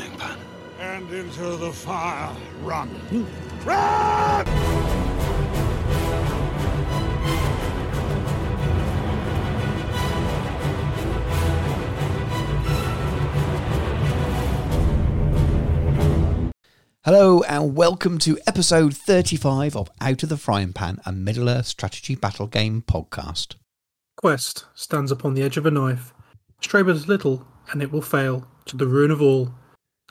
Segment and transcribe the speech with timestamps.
[0.00, 0.38] frying pan.
[0.78, 2.34] And into the fire.
[2.62, 2.88] Run.
[3.64, 4.46] Run!
[17.04, 21.66] Hello and welcome to episode 35 of Out of the Frying Pan, a Middle Earth
[21.66, 23.56] strategy battle game podcast.
[24.16, 26.14] Quest stands upon the edge of a knife.
[26.60, 29.54] Stray but little, and it will fail, to the ruin of all.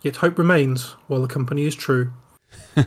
[0.04, 2.12] Yet hope remains while the company is true.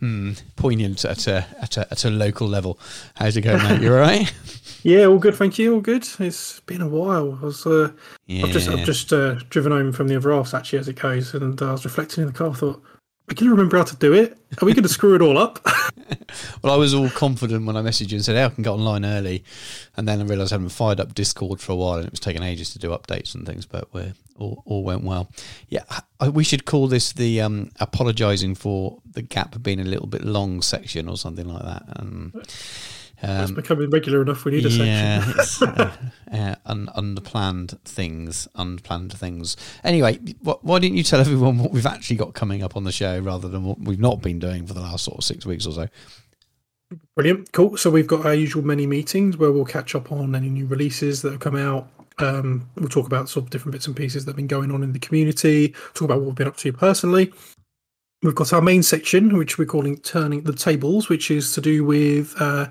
[0.00, 2.78] Hmm, poignant at a, at a at a local level.
[3.14, 3.80] How's it going, mate?
[3.80, 4.32] You all right?
[4.82, 5.74] Yeah, all good, thank you.
[5.74, 6.06] All good.
[6.20, 7.36] It's been a while.
[7.42, 7.90] I was, uh,
[8.30, 11.34] I've just, I've just uh, driven home from the other half actually as it goes,
[11.34, 12.50] and uh, I was reflecting in the car.
[12.50, 12.80] I thought,
[13.28, 14.38] we can remember how to do it.
[14.60, 15.64] Are we going to screw it all up?
[16.62, 18.70] Well, I was all confident when I messaged you and said, hey, I can get
[18.70, 19.44] online early.
[19.96, 22.20] And then I realised I hadn't fired up Discord for a while and it was
[22.20, 25.30] taking ages to do updates and things, but we're, all, all went well.
[25.68, 25.84] Yeah,
[26.20, 30.24] I, we should call this the um, apologising for the gap being a little bit
[30.24, 31.82] long section or something like that.
[31.96, 32.32] Um,
[33.22, 34.44] it's becoming regular enough.
[34.44, 35.34] We need a yeah, section.
[35.38, 35.96] it's, uh,
[36.32, 39.56] uh, un, unplanned things, unplanned things.
[39.84, 42.92] Anyway, wh- why didn't you tell everyone what we've actually got coming up on the
[42.92, 45.66] show rather than what we've not been doing for the last sort of six weeks
[45.66, 45.88] or so?
[47.16, 47.76] Brilliant, cool.
[47.76, 51.22] So we've got our usual many meetings where we'll catch up on any new releases
[51.22, 51.88] that have come out.
[52.18, 54.82] Um, we'll talk about sort of different bits and pieces that have been going on
[54.82, 55.74] in the community.
[55.94, 57.32] Talk about what we've been up to personally.
[58.22, 61.84] We've got our main section, which we're calling "Turning the Tables," which is to do
[61.84, 62.68] with uh,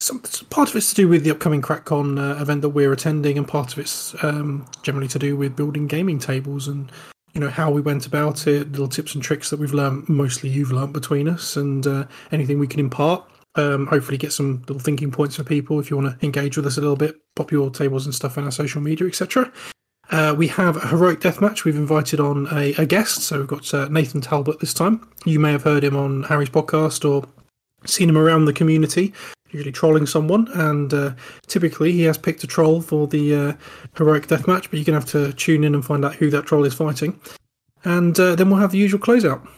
[0.00, 3.38] some part of it's to do with the upcoming CrackCon uh, event that we're attending,
[3.38, 6.90] and part of it's um, generally to do with building gaming tables and
[7.32, 10.08] you know how we went about it, little tips and tricks that we've learned.
[10.08, 13.24] Mostly you've learned between us, and uh, anything we can impart.
[13.54, 16.66] Um, hopefully, get some little thinking points for people if you want to engage with
[16.66, 17.16] us a little bit.
[17.36, 19.52] Pop your tables and stuff on our social media, etc.
[20.12, 21.64] Uh, we have a heroic death match.
[21.64, 25.08] We've invited on a, a guest, so we've got uh, Nathan Talbot this time.
[25.24, 27.26] You may have heard him on Harry's podcast or
[27.86, 29.14] seen him around the community,
[29.52, 30.48] usually trolling someone.
[30.52, 31.14] And uh,
[31.46, 33.52] typically, he has picked a troll for the uh,
[33.96, 36.44] heroic deathmatch, but you're going to have to tune in and find out who that
[36.44, 37.18] troll is fighting.
[37.82, 39.48] And uh, then we'll have the usual closeout.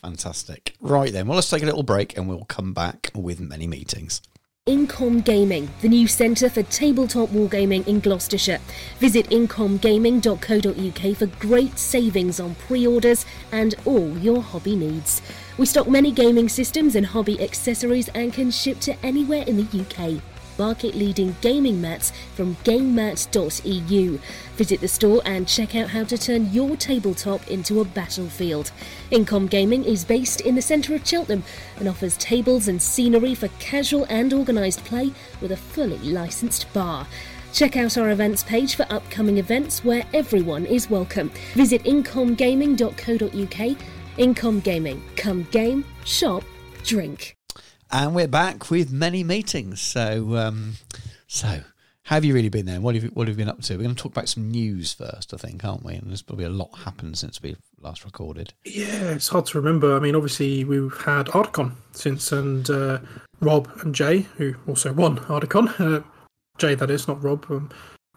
[0.00, 0.74] Fantastic.
[0.80, 4.22] Right then, well, let's take a little break and we'll come back with many meetings.
[4.68, 8.60] Incom Gaming, the new centre for tabletop wargaming in Gloucestershire.
[9.00, 15.20] Visit incomgaming.co.uk for great savings on pre orders and all your hobby needs.
[15.58, 19.80] We stock many gaming systems and hobby accessories and can ship to anywhere in the
[19.80, 20.22] UK.
[20.58, 24.18] Market leading gaming mats from gamemat.eu.
[24.56, 28.70] Visit the store and check out how to turn your tabletop into a battlefield.
[29.10, 31.44] Incom Gaming is based in the centre of Cheltenham
[31.78, 37.06] and offers tables and scenery for casual and organised play with a fully licensed bar.
[37.52, 41.30] Check out our events page for upcoming events where everyone is welcome.
[41.54, 43.78] Visit incomgaming.co.uk.
[44.18, 45.02] Incom Gaming.
[45.16, 46.44] Come game, shop,
[46.84, 47.36] drink.
[47.94, 49.82] And we're back with many meetings.
[49.82, 50.76] So, um,
[51.26, 51.60] so
[52.04, 52.80] have you really been there?
[52.80, 53.76] What have you, what have you been up to?
[53.76, 55.92] We're going to talk about some news first, I think, aren't we?
[55.92, 58.54] And there's probably a lot happened since we last recorded.
[58.64, 59.94] Yeah, it's hard to remember.
[59.94, 63.00] I mean, obviously, we've had Ardicon since, and uh,
[63.40, 65.78] Rob and Jay, who also won Ardicon.
[65.78, 66.02] Uh,
[66.56, 67.44] Jay, that is, not Rob.
[67.50, 67.70] Um,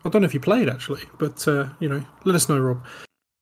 [0.05, 2.81] I don't know if you played actually, but uh, you know, let us know, Rob.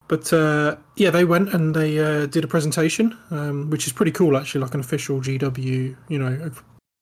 [0.06, 4.12] But uh, yeah, they went and they uh, did a presentation, um, which is pretty
[4.12, 6.50] cool actually, like an official GW, you know,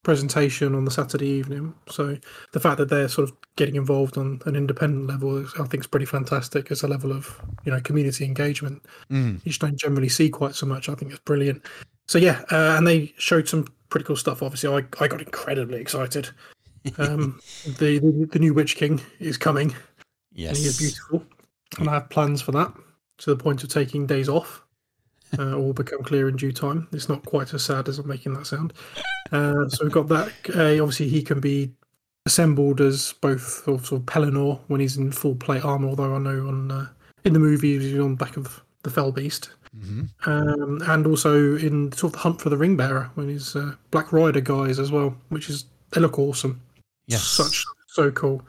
[0.05, 1.75] presentation on the Saturday evening.
[1.89, 2.17] So
[2.53, 5.83] the fact that they're sort of getting involved on an independent level, is, I think,
[5.83, 8.83] is pretty fantastic as a level of you know community engagement.
[9.11, 9.35] Mm.
[9.45, 10.89] You just don't generally see quite so much.
[10.89, 11.65] I think it's brilliant.
[12.07, 14.45] So yeah, uh, and they showed some pretty cool stuff.
[14.45, 16.31] Obviously, I, I got incredibly excited.
[16.99, 19.75] Um, the, the the new Witch King is coming,
[20.37, 21.25] and he is beautiful,
[21.79, 22.73] and I have plans for that
[23.23, 24.63] to the point of taking days off.
[25.39, 26.89] Uh, all become clear in due time.
[26.93, 28.75] It's not quite as sad as I'm making that sound.
[29.31, 30.29] Uh, so we've got that.
[30.55, 31.73] Uh, obviously, he can be
[32.27, 35.89] assembled as both sort of, Pelennor when he's in full plate armor.
[35.89, 36.89] Although I know on uh,
[37.25, 41.57] in the movie he's on the back of the Fell Beast, hmm um, and also
[41.57, 44.79] in sort of the Hunt for the Ring Bearer when he's uh, Black Rider guys
[44.79, 46.61] as well, which is they look awesome.
[47.07, 47.23] Yes.
[47.23, 48.43] such so cool.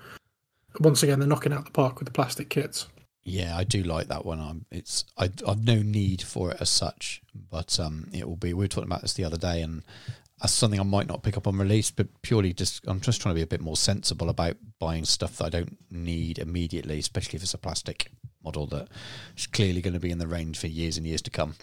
[0.80, 2.88] Once again, they're knocking out the park with the plastic kits.
[3.26, 4.40] Yeah, I do like that one.
[4.40, 8.54] I'm, it's I, I've no need for it as such, but um, it will be.
[8.54, 9.84] We were talking about this the other day, and
[10.42, 13.34] that's something I might not pick up on release, but purely just I'm just trying
[13.34, 17.38] to be a bit more sensible about buying stuff that I don't need immediately, especially
[17.38, 18.12] if it's a plastic
[18.44, 18.90] model that
[19.38, 21.56] is clearly going to be in the range for years and years to come.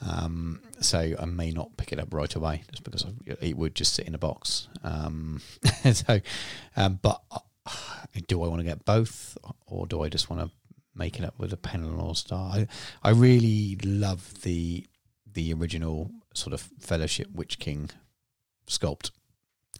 [0.00, 3.94] Um, so I may not pick it up right away just because it would just
[3.94, 4.68] sit in a box.
[4.82, 5.42] Um,
[5.92, 6.20] so,
[6.76, 7.40] um, but uh,
[8.26, 9.36] do I want to get both,
[9.66, 10.50] or do I just want to
[10.98, 12.52] making up with a Pelennor star.
[12.52, 12.66] I,
[13.02, 14.86] I really love the
[15.32, 17.90] the original sort of Fellowship Witch King
[18.66, 19.10] sculpt.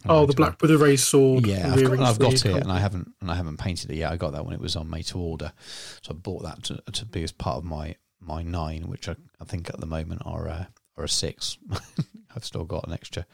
[0.07, 1.45] Oh, the black with the raised sword.
[1.45, 4.11] Yeah, I've got, I've got it, and I haven't and I haven't painted it yet.
[4.11, 5.51] I got that when it was on made to order,
[6.01, 9.15] so I bought that to, to be as part of my my nine, which I,
[9.41, 11.57] I think at the moment are a, are a six.
[12.35, 13.25] I've still got an extra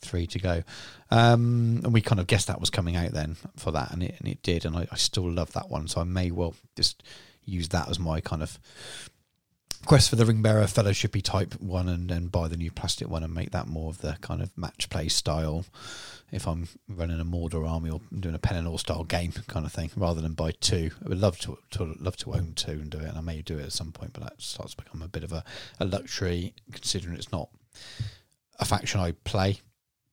[0.00, 0.62] three to go,
[1.10, 4.16] um, and we kind of guessed that was coming out then for that, and it
[4.18, 7.02] and it did, and I, I still love that one, so I may well just
[7.50, 8.58] use that as my kind of
[9.86, 13.22] quest for the ring bearer fellowshipy type one and then buy the new plastic one
[13.24, 15.64] and make that more of the kind of match play style
[16.30, 19.90] if I'm running a Mordor army or doing a Pelennor style game kind of thing
[19.96, 20.90] rather than buy two.
[21.04, 23.40] I would love to, to love to own two and do it and I may
[23.40, 25.42] do it at some point but that starts to become a bit of a,
[25.80, 27.48] a luxury considering it's not
[28.58, 29.60] a faction I play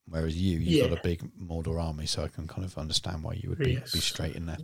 [0.07, 0.87] whereas you you've Yeah.
[0.87, 3.73] got a big Mordor army so I can kind of understand why you would be,
[3.73, 3.91] Yes.
[3.91, 4.57] be straight in there.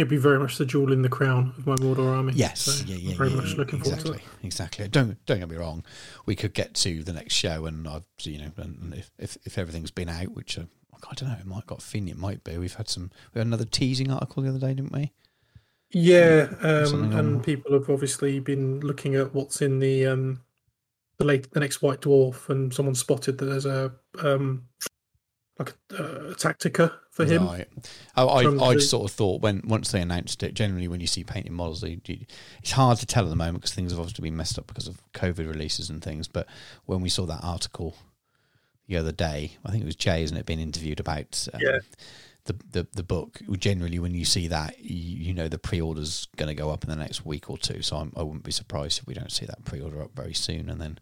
[0.00, 2.32] It'd be very much the jewel in the crown of my Mordor army.
[2.34, 4.46] Yes, So yeah, yeah, very yeah, much yeah, looking exactly, forward to it.
[4.46, 4.88] exactly.
[4.88, 5.84] Don't don't get me wrong.
[6.24, 9.58] We could get to the next show, and I've you know, and if if, if
[9.58, 10.62] everything's been out, which uh,
[10.94, 12.56] I don't know, it might got feeling it might be.
[12.56, 13.10] We've had some.
[13.34, 15.12] We had another teasing article the other day, didn't we?
[15.92, 20.40] Yeah, um, and people have obviously been looking at what's in the um,
[21.18, 23.92] the late the next White Dwarf, and someone spotted that there's a
[24.22, 24.64] um,
[25.58, 26.92] like a, a Tactica
[27.26, 27.46] for him.
[27.46, 27.68] Right.
[28.16, 30.54] I, I, I sort of thought when once they announced it.
[30.54, 32.26] Generally, when you see painted models, they, you,
[32.62, 34.88] it's hard to tell at the moment because things have obviously been messed up because
[34.88, 36.28] of COVID releases and things.
[36.28, 36.46] But
[36.86, 37.96] when we saw that article
[38.88, 41.78] the other day, I think it was Jay, isn't it, being interviewed about um, Yeah.
[42.52, 43.40] The, the the book.
[43.58, 46.90] Generally, when you see that, you, you know the pre-order's going to go up in
[46.90, 47.82] the next week or two.
[47.82, 50.68] So I'm, I wouldn't be surprised if we don't see that pre-order up very soon,
[50.68, 50.98] and then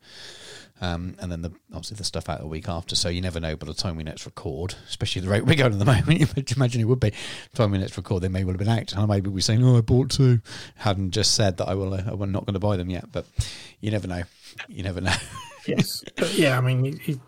[0.80, 2.94] um, and then the obviously the stuff out the week after.
[2.94, 3.56] So you never know.
[3.56, 6.26] By the time we next record, especially the rate we're going at the moment, you
[6.56, 7.10] imagine it would be.
[7.10, 7.16] By
[7.52, 9.64] the time we next record, they may well have been out, and maybe we're saying,
[9.64, 10.40] "Oh, I bought two."
[10.76, 11.94] Hadn't just said that I will.
[11.94, 13.26] Uh, I'm not going to buy them yet, but
[13.80, 14.22] you never know.
[14.68, 15.14] You never know.
[15.66, 17.20] Yes, but yeah, I mean, he,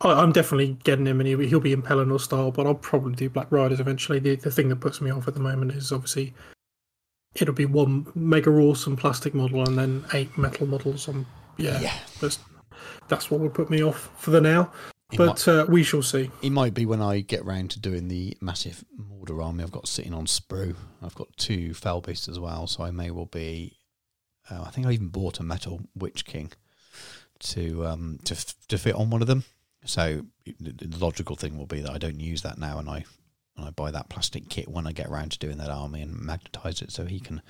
[0.00, 2.50] I, I'm definitely getting him, and he, he'll be in Pelennor style.
[2.50, 4.18] But I'll probably do Black Riders eventually.
[4.18, 6.34] The the thing that puts me off at the moment is obviously
[7.34, 11.08] it'll be one mega awesome plastic model and then eight metal models.
[11.08, 11.26] Um,
[11.56, 11.94] yeah, Yeah.
[12.20, 12.38] That's,
[13.08, 14.72] that's what would put me off for the now.
[15.12, 16.30] It But uh, we shall see.
[16.40, 19.88] It might be when I get round to doing the massive Mordor army I've got
[19.88, 20.76] sitting on sprue.
[21.02, 23.76] I've got two fell beasts as well, so I may well be.
[24.48, 26.52] Uh, I think I even bought a metal Witch King
[27.40, 28.36] to um to
[28.68, 29.44] to fit on one of them.
[29.84, 30.22] So
[30.58, 33.04] the, logical thing will be that I don't use that now, and I
[33.56, 36.18] and I buy that plastic kit when I get around to doing that army and
[36.20, 37.42] magnetize it so he can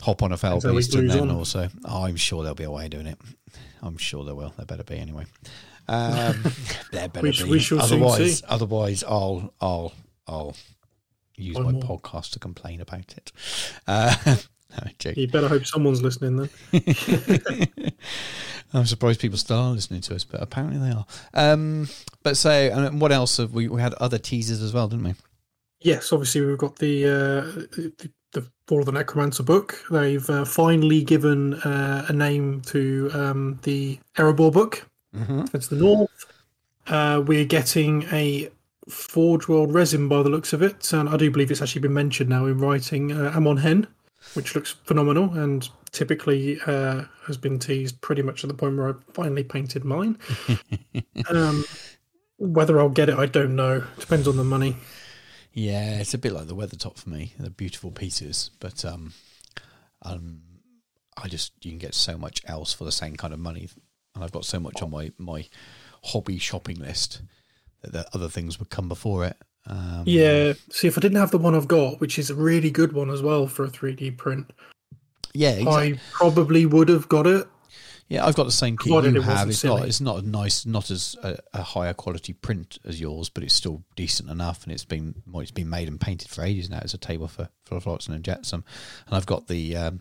[0.00, 1.30] hop on a fell he beast and then on.
[1.30, 3.18] also oh, I'm sure there'll be a way of doing it.
[3.82, 4.54] I'm sure there will.
[4.56, 5.26] There better be anyway.
[5.88, 6.44] Um,
[6.92, 7.44] there better We be.
[7.44, 9.92] we shall otherwise, otherwise, I'll I'll
[10.26, 10.56] I'll
[11.34, 11.82] use my more.
[11.82, 13.32] podcast to complain about it.
[13.86, 14.14] Uh,
[14.70, 15.10] no.
[15.12, 17.92] You better hope someone's listening then.
[18.74, 21.06] I'm surprised people still are listening to us, but apparently they are.
[21.32, 21.88] Um,
[22.22, 23.68] but so, and what else have we?
[23.68, 25.14] We had other teasers as well, didn't we?
[25.80, 27.40] Yes, obviously we've got the uh,
[27.76, 29.82] the, the Fall of the Necromancer book.
[29.90, 34.86] They've uh, finally given uh, a name to um, the Erebor book.
[35.16, 35.46] Mm-hmm.
[35.52, 36.26] That's the North.
[36.86, 38.50] Uh, we're getting a
[38.88, 41.94] Forge World resin by the looks of it, and I do believe it's actually been
[41.94, 43.12] mentioned now in writing.
[43.12, 43.86] Uh, Amon Hen,
[44.34, 48.90] which looks phenomenal, and typically uh, has been teased pretty much at the point where
[48.90, 50.18] I finally painted mine.
[51.30, 51.64] um,
[52.38, 53.84] whether I'll get it, I don't know.
[53.98, 54.76] Depends on the money.
[55.52, 57.32] Yeah, it's a bit like the Weathertop for me.
[57.38, 59.12] They're beautiful pieces, but um,
[60.02, 60.42] um,
[61.16, 63.68] I just you can get so much else for the same kind of money,
[64.14, 65.46] and I've got so much on my my
[66.04, 67.22] hobby shopping list
[67.82, 69.36] that the other things would come before it.
[69.66, 70.54] Um, Yeah.
[70.70, 73.10] See, if I didn't have the one I've got, which is a really good one
[73.10, 74.50] as well for a 3D print,
[75.34, 75.94] yeah, exactly.
[75.94, 77.46] I probably would have got it.
[78.08, 79.50] Yeah, I've got the same key you have.
[79.50, 79.86] It's not.
[79.86, 83.52] It's not a nice, not as a, a higher quality print as yours, but it's
[83.52, 86.78] still decent enough, and it's been well, it's been made and painted for ages now.
[86.82, 88.64] It's a table for for Flotsam and Jetsam,
[89.06, 90.00] and I've got the um,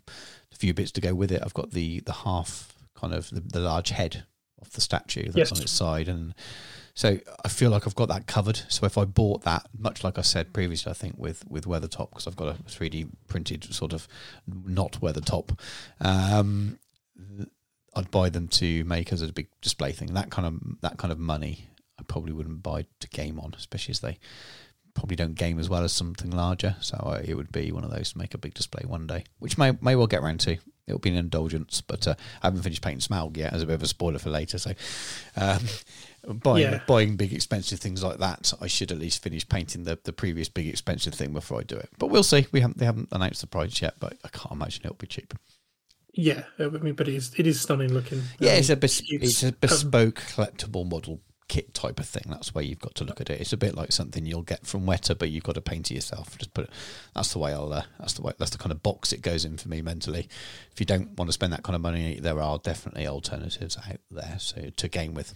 [0.54, 1.42] a few bits to go with it.
[1.44, 4.24] I've got the the half kind of the, the large head
[4.62, 5.52] of the statue that's Yes.
[5.52, 6.34] on its side, and
[6.98, 8.60] so I feel like I've got that covered.
[8.70, 12.10] So if I bought that, much like I said previously, I think with with Weathertop
[12.10, 14.08] because I've got a three D printed sort of
[14.48, 15.60] not Weathertop.
[16.02, 16.80] Um,
[17.94, 20.16] I'd buy them to make as a big display thing.
[20.16, 23.92] That kind of that kind of money, I probably wouldn't buy to game on, especially
[23.92, 24.18] as they
[24.98, 26.76] probably don't game as well as something larger.
[26.82, 29.24] So uh, it would be one of those to make a big display one day,
[29.40, 30.58] which may may well get around to.
[30.88, 31.82] it'll be an indulgence.
[31.82, 34.30] But uh, I haven't finished painting Smaug yet, as a bit of a spoiler for
[34.30, 34.58] later.
[34.58, 34.72] So,
[35.36, 35.60] um,
[36.40, 36.82] buying Yeah.
[36.88, 40.50] buying big expensive things like that, I should at least finish painting the, the previous
[40.50, 41.90] big expensive thing before I do it.
[42.00, 42.48] But we'll see.
[42.52, 45.34] We haven't they haven't announced the price yet, but I can't imagine it'll be cheap.
[46.14, 48.24] Yeah, I mean, but it is it is stunning looking.
[48.40, 52.24] Yeah, Um, it's a bes- it's, a um, bespoke collectible model kit type of thing.
[52.28, 53.40] That's where you've got to look at it.
[53.42, 55.96] It's a bit like something you'll get from Weta, but you've got to paint it
[55.96, 56.38] yourself.
[56.38, 56.72] Just put it.
[57.16, 57.72] That's the way I'll.
[57.74, 58.34] Uh, that's the way.
[58.38, 60.28] That's the kind of box it goes in for me mentally.
[60.72, 63.98] If you don't want to spend that kind of money, there are definitely alternatives out
[64.12, 65.34] there so to game with.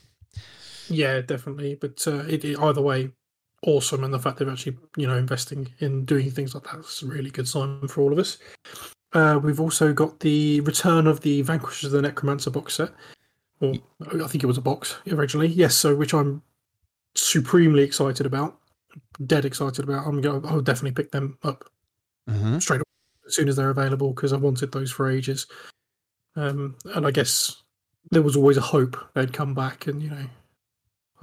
[0.89, 1.75] Yeah, definitely.
[1.75, 3.11] But uh, it, it- either way,
[3.63, 7.05] awesome, and the fact they're actually you know investing in doing things like that's a
[7.07, 8.37] really good sign for all of us.
[9.13, 12.91] Uh, we've also got the return of the Vanquishers of the Necromancer box set.
[13.61, 13.75] Or
[14.23, 15.47] I think it was a box originally.
[15.47, 16.41] Yes, so which I'm
[17.15, 18.57] supremely excited about.
[19.25, 20.05] Dead excited about.
[20.07, 20.45] I'm going.
[20.45, 21.65] I'll definitely pick them up
[22.29, 22.59] Mm-hmm.
[22.59, 22.83] straight away
[23.27, 25.47] as soon as they're available because I've wanted those for ages.
[26.35, 27.63] Um, and I guess
[28.11, 30.25] there was always a hope they'd come back, and you know,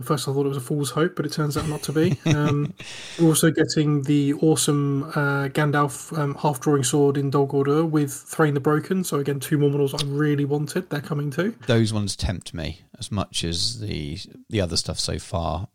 [0.03, 2.19] first I thought it was a fool's hope, but it turns out not to be.
[2.39, 2.75] Um,
[3.19, 8.13] we're also getting the awesome uh, Gandalf um, half drawing sword in Dol Guldur with
[8.13, 9.03] Thrain the Broken.
[9.03, 10.89] So again, two more models I really wanted.
[10.91, 11.57] They're coming too.
[11.67, 15.69] Those ones tempt me as much as the the other stuff so far.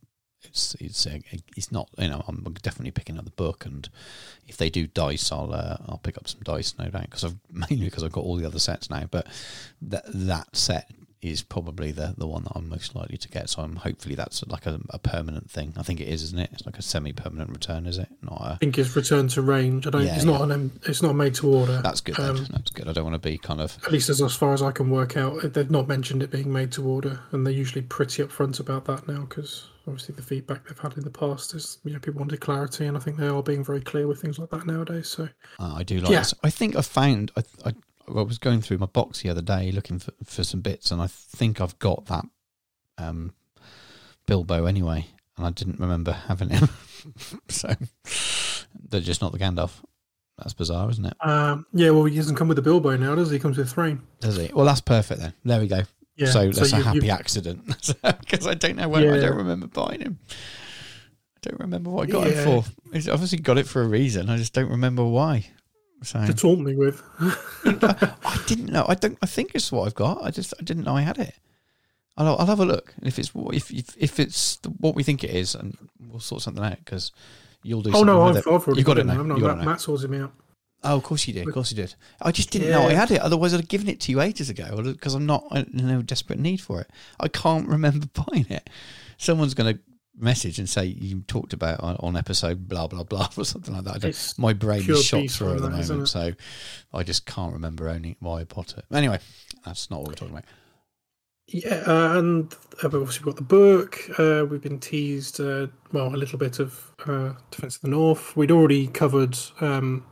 [0.43, 1.19] It's it's uh,
[1.57, 3.89] it's not you know I'm definitely picking up the book and
[4.47, 7.37] if they do dice I'll uh, I'll pick up some dice no doubt because I've
[7.51, 9.27] mainly because I've got all the other sets now but
[9.81, 10.91] that that set
[11.23, 14.45] is probably the the one that I'm most likely to get so I'm hopefully that's
[14.47, 17.13] like a, a permanent thing I think it is isn't it it's like a semi
[17.13, 19.87] permanent return is it not a I think it's return to range.
[19.87, 20.05] I don't.
[20.05, 20.55] Yeah, it's not yeah.
[20.55, 20.79] an.
[20.83, 21.81] It's not made to order.
[21.81, 22.19] that's good.
[22.19, 24.53] Um, that's good I don't want to be kind of at least as, as far
[24.53, 27.53] as I can work out, they've not mentioned it being made to order, and they're
[27.53, 31.53] usually pretty upfront about that now because obviously the feedback they've had in the past
[31.53, 34.21] is you know people wanted clarity, and I think they are being very clear with
[34.21, 35.07] things like that nowadays.
[35.09, 35.27] So
[35.59, 36.19] Uh, I do like Yeah.
[36.19, 36.33] this.
[36.43, 37.73] I think I found I, I
[38.07, 41.01] I was going through my box the other day looking for, for some bits, and
[41.01, 42.25] I think I've got that
[42.97, 43.33] um,
[44.27, 45.07] Bilbo anyway,
[45.37, 46.69] and I didn't remember having him.
[47.49, 47.73] so
[48.89, 49.71] they're just not the Gandalf.
[50.37, 51.13] That's bizarre, isn't it?
[51.21, 53.35] um, yeah, well he doesn't come with the Bilbo now, does he?
[53.35, 54.01] He comes with Thrain.
[54.19, 54.49] Does he?
[54.53, 55.33] Well, that's perfect then.
[55.45, 55.81] There we go.
[56.15, 57.65] Yeah, so that's a you- happy you- accident
[58.03, 60.19] because I don't know when I don't remember buying him.
[60.29, 62.43] I don't remember what I got it Yeah.
[62.61, 62.63] for.
[62.93, 64.29] He's obviously got it for a reason.
[64.29, 65.45] I just don't remember why.
[66.03, 67.01] So to taunt me with.
[67.65, 68.85] I didn't know.
[68.87, 69.17] I don't.
[69.21, 70.23] I think it's what I've got.
[70.23, 71.33] I just I didn't know I had it.
[72.17, 72.93] I'll, I'll have a look.
[72.97, 75.77] And if it's what- if if, if it's the, what we think it is, and
[75.99, 77.11] we'll sort something out because
[77.63, 77.91] you'll do.
[77.93, 78.37] oh no, I've.
[78.37, 79.19] I've already You got it now.
[79.19, 79.65] I'm not, You Matt.
[79.65, 80.33] Matt sorts me out.
[80.85, 81.47] Oh, of course you did.
[81.47, 81.95] Of course you did.
[82.21, 83.21] I just didn't know I had it.
[83.21, 86.39] Otherwise, I'd have given it to you ages ago because I'm not in no desperate
[86.39, 86.89] need for it.
[87.21, 88.69] I can't remember buying it.
[89.17, 89.79] Someone's going to
[90.15, 93.83] message and say you talked about on, on episode blah blah blah or something like
[93.85, 93.95] that.
[93.95, 96.33] I don't, my brain is shot through at the that, moment, so
[96.93, 98.85] I just can't remember owning why I bought it.
[98.91, 99.19] Anyway,
[99.65, 100.45] that's not what we're talking about.
[101.47, 103.99] Yeah, uh, and uh, we've obviously got the book.
[104.17, 108.35] Uh, we've been teased, uh, well, a little bit of uh, Defense of the North.
[108.37, 110.05] We'd already covered um,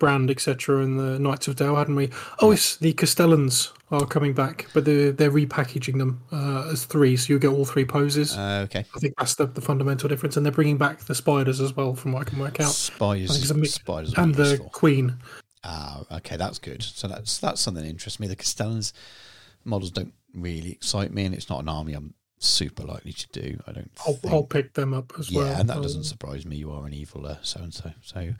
[0.00, 2.10] Brand, etc., and the Knights of Dale, hadn't we?
[2.40, 7.16] Oh, it's the Castellans are coming back, but they're, they're repackaging them uh, as three,
[7.16, 8.36] so you'll get all three poses.
[8.36, 8.84] Uh, okay.
[8.94, 11.94] I think that's the, the fundamental difference, and they're bringing back the spiders as well,
[11.94, 14.70] from what I can work out, Spiders, I think mix- spiders and the useful.
[14.70, 15.16] Queen.
[15.62, 16.82] Ah, okay, that's good.
[16.82, 18.26] So that's that's something that interests me.
[18.26, 18.94] The Castellans
[19.64, 23.60] models don't really excite me, and it's not an army I'm super likely to do.
[23.66, 23.90] I don't.
[24.06, 24.32] I'll, think.
[24.32, 25.46] I'll pick them up as yeah, well.
[25.48, 26.56] Yeah, and that Um, doesn't surprise me.
[26.56, 27.92] You are an evil so and so.
[28.02, 28.34] So,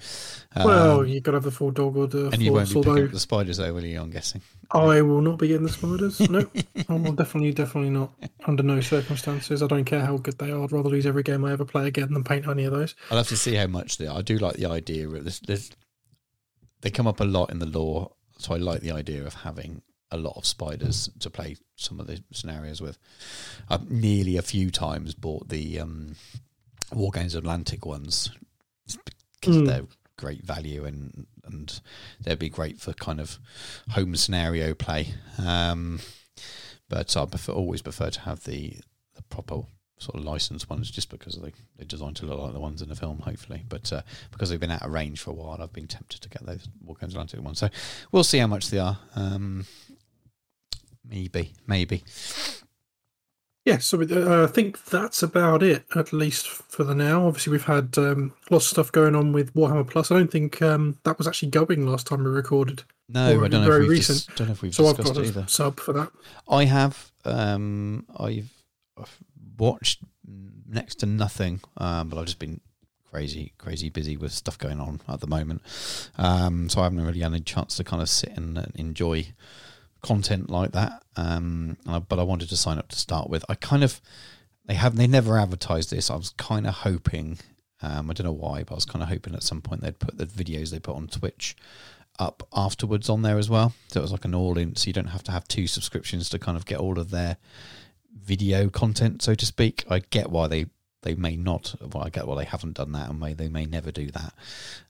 [0.56, 2.32] um, Well, you've got to have the full Dol Guldur.
[2.32, 4.00] and you won't be picking up the spiders, though, will you?
[4.00, 4.40] I'm guessing.
[4.70, 6.18] I will not be getting the spiders.
[6.30, 6.50] no,
[6.88, 8.12] I will definitely, definitely not.
[8.46, 9.62] Under no circumstances.
[9.62, 10.64] I don't care how good they are.
[10.64, 12.94] I'd rather lose every game I ever play again than paint any of those.
[13.10, 14.18] I'll have to see how much they are.
[14.18, 15.40] I do like the idea of this.
[15.40, 15.70] There's,
[16.80, 19.82] they come up a lot in the lore, so I like the idea of having
[20.10, 22.98] a lot of spiders to play some of the scenarios with.
[23.68, 26.16] I've nearly a few times bought the um,
[26.92, 28.30] Wargames Atlantic ones
[29.40, 29.66] because Mm.
[29.66, 29.86] they're
[30.16, 31.80] great value and and
[32.20, 33.38] they'd be great for kind of
[33.90, 35.14] home scenario play.
[35.38, 36.00] Um,
[36.88, 38.76] but I prefer, always prefer to have the
[39.14, 39.62] the proper
[39.98, 42.88] sort of licensed ones just because they they're designed to look like the ones in
[42.88, 43.64] the film, hopefully.
[43.68, 46.28] But uh, because they've been out of range for a while, I've been tempted to
[46.28, 47.58] get those Wargames Atlantic ones.
[47.58, 47.68] So
[48.12, 48.98] we'll see how much they are.
[49.14, 49.66] Um,
[51.10, 52.02] maybe, maybe.
[53.66, 57.26] Yeah, so uh, I think that's about it, at least for the now.
[57.26, 60.10] Obviously, we've had um, lots of stuff going on with Warhammer Plus.
[60.10, 62.84] I don't think um, that was actually going last time we recorded.
[63.08, 63.66] No, I don't know.
[63.66, 64.26] very If we've recent.
[64.26, 65.44] dis- don't know if we've So I've discussed got it a either.
[65.48, 66.10] sub for that.
[66.48, 67.12] I have.
[67.26, 68.50] Um, I've,
[68.98, 69.18] I've
[69.58, 70.00] watched
[70.66, 72.62] next to nothing, um, but I've just been
[73.10, 75.60] crazy, crazy busy with stuff going on at the moment.
[76.16, 79.26] Um, so I haven't really had a chance to kind of sit and enjoy
[80.02, 81.02] content like that.
[81.16, 81.76] Um,
[82.08, 83.44] but I wanted to sign up to start with.
[83.48, 84.00] I kind of
[84.66, 86.10] they have they never advertised this.
[86.10, 87.38] I was kind of hoping.
[87.82, 89.98] Um, I don't know why, but I was kind of hoping at some point they'd
[89.98, 91.56] put the videos they put on Twitch
[92.18, 93.72] up afterwards on there as well.
[93.88, 96.28] So it was like an all in, so you don't have to have two subscriptions
[96.30, 97.38] to kind of get all of their
[98.14, 99.84] video content, so to speak.
[99.88, 100.66] I get why they
[101.02, 101.74] they may not.
[101.80, 104.34] Well, I get why they haven't done that, and may they may never do that.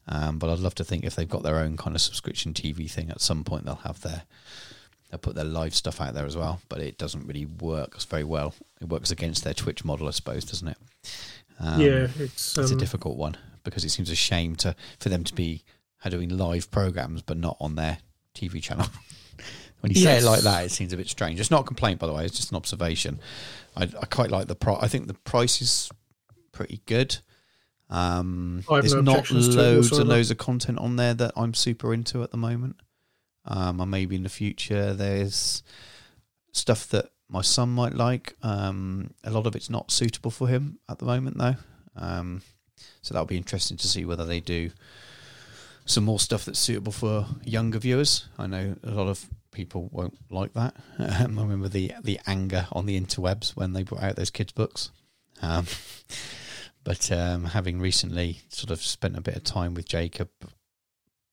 [0.07, 2.91] Um, but I'd love to think if they've got their own kind of subscription TV
[2.91, 4.23] thing, at some point they'll have their
[5.11, 6.61] they'll put their live stuff out there as well.
[6.69, 8.55] But it doesn't really work very well.
[8.79, 10.77] It works against their Twitch model, I suppose, doesn't it?
[11.59, 15.09] Um, yeah, it's um, it's a difficult one because it seems a shame to for
[15.09, 15.63] them to be
[16.09, 17.99] doing live programs but not on their
[18.33, 18.87] TV channel.
[19.81, 20.21] when you yes.
[20.21, 21.39] say it like that, it seems a bit strange.
[21.39, 22.25] It's not a complaint, by the way.
[22.25, 23.19] It's just an observation.
[23.75, 24.79] I, I quite like the price.
[24.81, 25.91] I think the price is
[26.51, 27.17] pretty good.
[27.89, 32.23] Um, there's no not loads and loads of content on there that I'm super into
[32.23, 32.77] at the moment.
[33.45, 35.63] Um, and maybe in the future there's
[36.51, 38.35] stuff that my son might like.
[38.43, 41.55] Um, a lot of it's not suitable for him at the moment, though.
[41.95, 42.41] Um,
[43.01, 44.71] so that'll be interesting to see whether they do
[45.85, 48.27] some more stuff that's suitable for younger viewers.
[48.37, 50.75] I know a lot of people won't like that.
[50.99, 54.51] Um, I remember the the anger on the interwebs when they brought out those kids'
[54.51, 54.91] books.
[55.41, 55.65] Um,
[56.83, 60.29] but um, having recently sort of spent a bit of time with Jacob,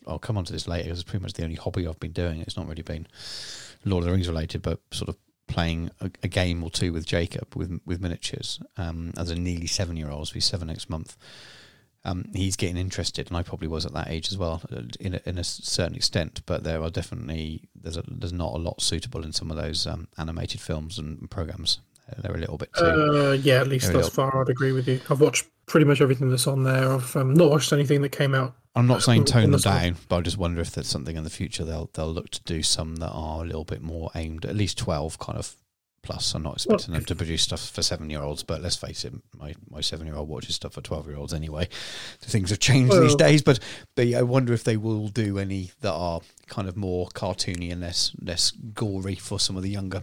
[0.09, 0.91] I'll come on to this later.
[0.91, 2.41] It's pretty much the only hobby I've been doing.
[2.41, 3.07] It's not really been
[3.85, 7.07] Lord of the Rings related, but sort of playing a, a game or two with
[7.07, 10.29] Jacob with with miniatures um, as a nearly seven year old.
[10.29, 11.17] So he's seven next month
[12.05, 14.63] um, he's getting interested, and I probably was at that age as well,
[15.01, 16.43] in a, in a certain extent.
[16.47, 19.87] But there are definitely there's a, there's not a lot suitable in some of those
[19.87, 21.81] um, animated films and programs.
[22.17, 22.85] They're a little bit too.
[22.85, 25.01] Uh, yeah, at least thus far, I'd agree with you.
[25.11, 26.91] I've watched pretty much everything that's on there.
[26.91, 28.55] I've um, not watched anything that came out.
[28.79, 31.31] I'm not saying tone them down, but I just wonder if there's something in the
[31.31, 34.55] future they'll they'll look to do some that are a little bit more aimed at
[34.55, 35.57] least twelve kind of
[36.03, 36.35] plus.
[36.35, 39.05] I'm not expecting well, them to produce stuff for seven year olds, but let's face
[39.05, 41.69] it, my, my seven year old watches stuff for 12 year olds anyway.
[42.21, 43.59] Things have changed well, these days, but
[43.97, 47.81] they, I wonder if they will do any that are kind of more cartoony and
[47.81, 50.03] less less gory for some of the younger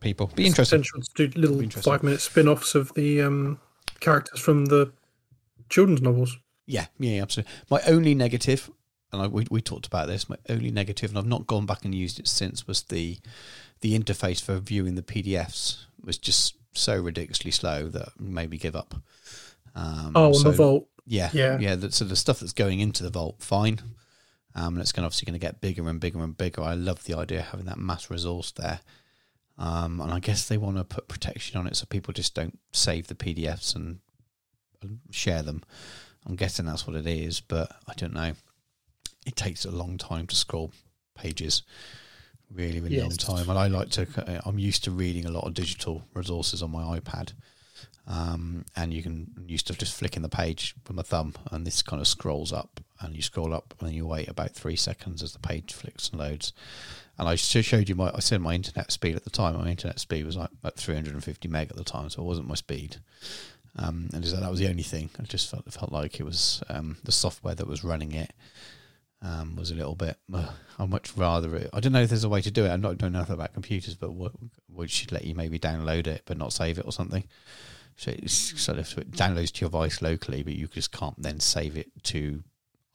[0.00, 0.28] people.
[0.34, 0.82] Be interesting.
[0.82, 3.58] Potential to do little five minute spin offs of the um,
[4.00, 4.92] characters from the
[5.68, 6.38] children's novels.
[6.70, 7.52] Yeah, yeah, absolutely.
[7.68, 8.70] My only negative,
[9.12, 11.84] and I, we, we talked about this, my only negative, and I've not gone back
[11.84, 13.18] and used it since, was the
[13.80, 18.76] the interface for viewing the PDFs was just so ridiculously slow that made me give
[18.76, 18.94] up.
[19.74, 20.88] Um, oh, so, the vault.
[21.06, 21.76] Yeah, yeah, yeah.
[21.88, 23.80] so the stuff that's going into the vault, fine.
[24.54, 26.62] Um, and it's going obviously going to get bigger and bigger and bigger.
[26.62, 28.80] I love the idea of having that mass resource there.
[29.58, 32.58] Um, and I guess they want to put protection on it so people just don't
[32.72, 34.00] save the PDFs and,
[34.82, 35.62] and share them.
[36.26, 38.32] I'm guessing that's what it is, but I don't know.
[39.26, 40.72] It takes a long time to scroll
[41.14, 41.62] pages.
[42.52, 43.04] Really really yes.
[43.04, 43.48] long time.
[43.48, 46.72] And i like to uh, i'm used to reading a lot of digital resources on
[46.72, 47.32] my ipad.
[48.06, 51.64] Um, and you can I'm used to just flicking the page with my thumb and
[51.64, 54.74] this kind of scrolls up and you scroll up and then you wait about three
[54.74, 56.52] seconds as the page flicks and loads.
[57.18, 59.56] And i showed you my i said my internet speed at the time.
[59.56, 62.56] My internet speed was like at 350 meg at the time so it wasn't my
[62.56, 62.96] speed
[63.76, 66.96] um, and that was the only thing i just felt, felt like it was um,
[67.04, 68.32] the software that was running it
[69.22, 70.16] um, was a little bit.
[70.32, 71.70] Uh, I'd much rather it.
[71.72, 72.70] I don't know if there's a way to do it.
[72.70, 74.32] I'm not don't know about computers, but what,
[74.68, 77.24] would should let you maybe download it but not save it or something.
[77.96, 81.38] So it's sort of it downloads to your device locally, but you just can't then
[81.38, 82.42] save it to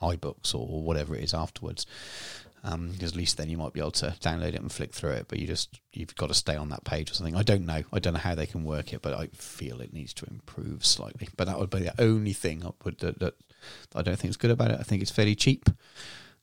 [0.02, 1.86] iBooks or whatever it is afterwards.
[2.67, 5.12] Um, because at least then you might be able to download it and flick through
[5.12, 7.36] it, but you just you've got to stay on that page or something.
[7.36, 7.84] I don't know.
[7.93, 10.84] I don't know how they can work it, but I feel it needs to improve
[10.84, 11.30] slightly.
[11.38, 13.36] But that would be the only thing I would that, that
[13.93, 14.80] I don't think is good about it.
[14.80, 15.69] I think it's fairly cheap.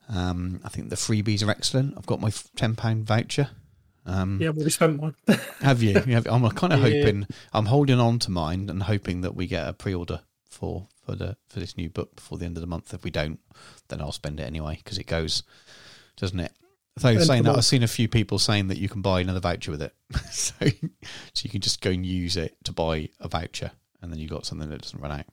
[0.09, 1.95] Um, I think the freebies are excellent.
[1.99, 3.51] I've got my ten pound voucher.
[4.07, 5.17] Um, yeah, well, we spent one.
[5.61, 5.97] have you?
[5.97, 7.03] I'm kind of yeah.
[7.03, 7.27] hoping.
[7.53, 11.37] I'm holding on to mine and hoping that we get a pre-order for for the
[11.49, 12.95] for this new book before the end of the month.
[12.95, 13.41] If we don't,
[13.89, 15.43] then I'll spend it anyway because it goes,
[16.17, 16.53] doesn't it?
[16.99, 19.71] So saying that, I've seen a few people saying that you can buy another voucher
[19.71, 19.95] with it,
[20.31, 23.71] so so you can just go and use it to buy a voucher,
[24.03, 25.27] and then you got something that doesn't run out.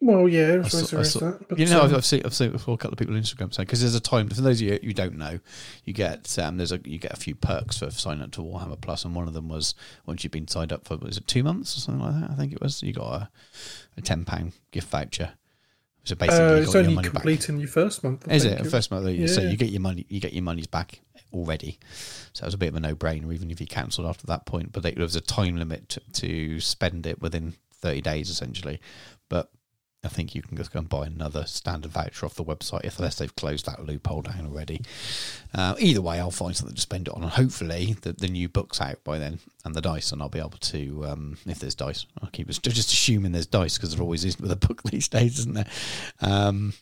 [0.00, 2.34] Well, yeah, I saw, I saw, that, but, you know, um, I've, I've, seen I've
[2.34, 4.66] seen a couple of people on Instagram saying because there's a time for those of
[4.66, 5.38] you who don't know,
[5.84, 8.80] you get um, there's a you get a few perks for signing up to Warhammer
[8.80, 9.74] Plus, and one of them was
[10.06, 12.30] once you've been signed up for was it two months or something like that?
[12.30, 12.82] I think it was.
[12.82, 13.30] You got a,
[13.96, 15.34] a ten pound gift voucher.
[16.08, 17.60] So basically, uh, it's only your completing back.
[17.62, 18.26] your first month.
[18.28, 19.08] I Is it first month?
[19.08, 19.26] Yeah.
[19.26, 21.00] So you get your money, you get your monies back
[21.32, 21.78] already.
[22.32, 24.72] So it was a bit of a no-brainer, even if you cancelled after that point.
[24.72, 28.80] But there was a time limit to, to spend it within 30 days essentially
[29.28, 29.50] but
[30.04, 32.98] I think you can just go and buy another standard voucher off the website if
[32.98, 34.82] unless they've closed that loophole down already.
[35.52, 38.48] Uh, either way, I'll find something to spend it on, and hopefully the, the new
[38.48, 41.74] book's out by then and the dice, and I'll be able to um, if there's
[41.74, 42.06] dice.
[42.22, 45.40] I'll keep just assuming there's dice because there always is with a book these days,
[45.40, 45.66] isn't there?
[46.20, 46.74] Um,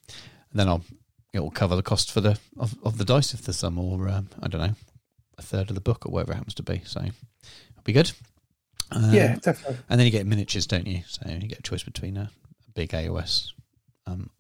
[0.51, 0.85] and then I'll
[1.33, 4.09] it will cover the cost for the of, of the dice if there's some, or
[4.09, 4.75] um, I don't know,
[5.39, 6.83] a third of the book or whatever it happens to be.
[6.85, 8.13] So it'll be good.
[8.91, 9.79] Um, yeah, definitely.
[9.89, 11.03] And then you get miniatures, don't you?
[11.07, 12.31] So you get a choice between a
[12.77, 13.53] big AOS
[14.07, 14.31] um,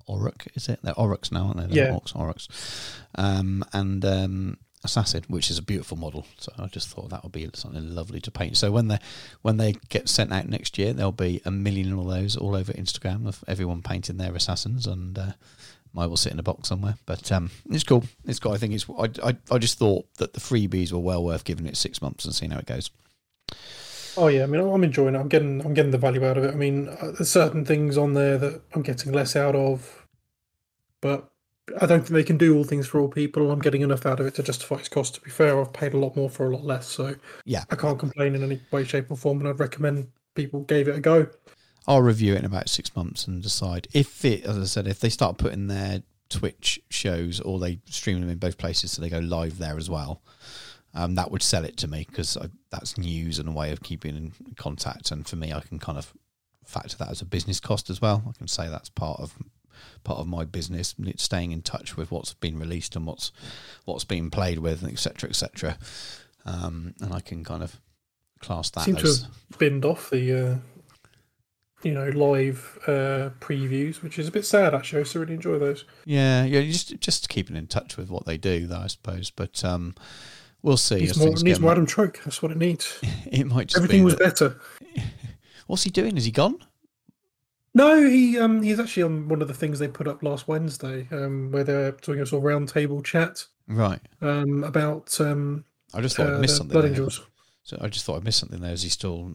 [0.54, 0.78] is it?
[0.82, 1.66] They're Orruks now, aren't they?
[1.66, 1.98] They're Yeah.
[1.98, 2.94] Orcs.
[3.16, 6.24] Um, and um, Assassin, which is a beautiful model.
[6.38, 8.56] So I just thought that would be something lovely to paint.
[8.56, 8.98] So when they
[9.42, 12.72] when they get sent out next year, there'll be a million of those all over
[12.72, 15.32] Instagram of everyone painting their assassins, and uh,
[15.92, 16.96] mine will sit in a box somewhere.
[17.04, 18.04] But um, it's cool.
[18.24, 18.52] It's cool.
[18.52, 18.86] I think it's.
[18.88, 22.24] I, I I just thought that the freebies were well worth giving it six months
[22.24, 22.90] and seeing how it goes.
[24.16, 25.18] Oh yeah, I mean, I'm enjoying it.
[25.18, 26.52] I'm getting, I'm getting the value out of it.
[26.52, 30.06] I mean, uh, there's certain things on there that I'm getting less out of,
[31.02, 31.30] but
[31.80, 33.50] I don't think they can do all things for all people.
[33.50, 35.16] I'm getting enough out of it to justify its cost.
[35.16, 37.64] To be fair, I've paid a lot more for a lot less, so Yeah.
[37.70, 39.40] I can't complain in any way, shape, or form.
[39.40, 41.26] And I'd recommend people gave it a go.
[41.88, 45.00] I'll review it in about six months and decide if it, as I said, if
[45.00, 49.08] they start putting their Twitch shows or they stream them in both places, so they
[49.08, 50.22] go live there as well.
[50.96, 52.38] Um, that would sell it to me because
[52.70, 55.10] that's news and a way of keeping in contact.
[55.10, 56.12] And for me, I can kind of
[56.64, 58.24] factor that as a business cost as well.
[58.28, 59.34] I can say that's part of
[60.04, 63.32] part of my business, it's staying in touch with what's been released and what's
[63.84, 65.78] what's being played with, etc., et cetera, et cetera.
[66.46, 67.80] Um, and I can kind of
[68.40, 70.56] class that Seem to as have binned off the, uh,
[71.82, 75.02] you know, live uh, previews, which is a bit sad actually.
[75.02, 75.84] I to really enjoy those.
[76.04, 79.30] Yeah, yeah, just just keeping in touch with what they do, though I suppose.
[79.30, 79.94] But um,
[80.62, 80.96] we'll see.
[81.00, 82.20] Needs more, needs more mo- Adam Troke.
[82.24, 82.98] That's what it needs.
[83.26, 84.60] It might just Everything was that- better.
[85.66, 86.16] What's he doing?
[86.16, 86.58] Is he gone?
[87.74, 91.06] No, he um he's actually on one of the things they put up last Wednesday,
[91.10, 94.00] um, where they're doing a sort of roundtable chat Right.
[94.22, 96.72] um about um I just thought uh, I missed something.
[96.72, 96.90] Blood there.
[96.92, 97.20] Angels.
[97.64, 98.72] So I just thought I missed something there.
[98.72, 99.32] Is he still?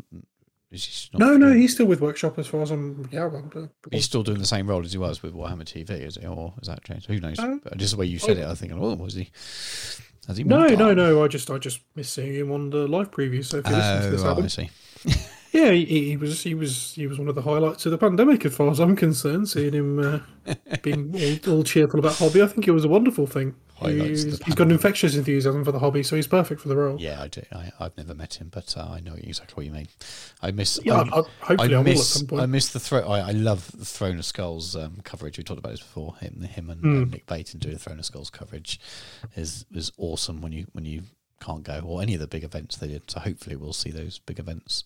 [0.71, 3.07] Is he not No, no, he's still with Workshop as far as I'm.
[3.11, 5.89] Yeah, I'm, uh, He's still doing the same role as he was with Warhammer TV,
[5.91, 7.07] is it, or has that changed?
[7.07, 7.37] Who knows?
[7.37, 9.29] But just the way you said it, I think, oh, was he?
[10.27, 10.43] Has he?
[10.43, 11.23] no, no, no.
[11.23, 13.43] I just, I just miss seeing him on the live preview.
[13.43, 14.69] So if you listen to Oh, this right, album, I see.
[15.51, 18.45] yeah, he, he was, he was, he was one of the highlights of the pandemic,
[18.45, 19.49] as far as I'm concerned.
[19.49, 20.53] Seeing him uh,
[20.83, 21.13] being
[21.47, 23.55] all, all cheerful about hobby, I think it was a wonderful thing.
[23.81, 26.75] Highlights He's, he's got an infectious enthusiasm for the hobby, so he's perfect for the
[26.75, 26.99] role.
[26.99, 27.41] Yeah, I do.
[27.51, 29.87] I, I've never met him, but uh, I know exactly what you mean.
[30.41, 30.79] I miss.
[30.83, 33.01] Yeah, I, I, I, hopefully I, at miss, I miss the throw.
[33.01, 35.37] I, I love the Throne of Skulls um, coverage.
[35.37, 36.15] We talked about this before.
[36.17, 37.01] Him, him, and, Hmm.
[37.03, 38.79] and Nick Bayton doing the Throne of Skulls coverage
[39.35, 41.03] is is awesome when you when you
[41.39, 43.09] can't go or any of the big events they did.
[43.09, 44.83] So hopefully we'll see those big events.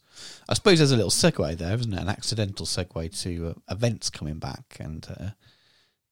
[0.47, 1.99] I suppose there's a little segue there, isn't it?
[1.99, 5.29] An accidental segue to uh, events coming back, and uh,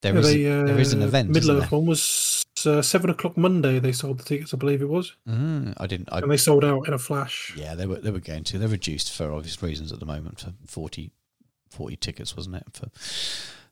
[0.03, 1.29] there Yeah, is they, a, there is an uh, event.
[1.29, 3.79] Middle Earth one was uh, seven o'clock Monday.
[3.79, 6.09] They sold the tickets, I believe it was, Mm, I didn't.
[6.11, 7.53] I, and they sold out in a flash.
[7.57, 8.59] Yeah, they were they were going to.
[8.59, 11.11] They're reduced for obvious reasons at the moment for 40,
[11.71, 12.63] 40 tickets, wasn't it?
[12.73, 12.89] For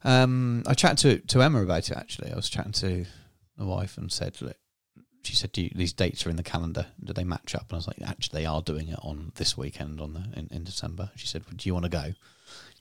[0.04, 2.32] um, I chatted to to Emma about it actually.
[2.32, 3.06] I was chatting to
[3.58, 4.58] my wife and said, look,
[5.24, 6.88] she said, Do you, these dates are in the calendar.
[7.04, 7.66] Do they match up?
[7.70, 10.48] And I was like, actually, they are doing it on this weekend on the in,
[10.50, 11.12] in December.
[11.16, 12.14] She said, do you want to go?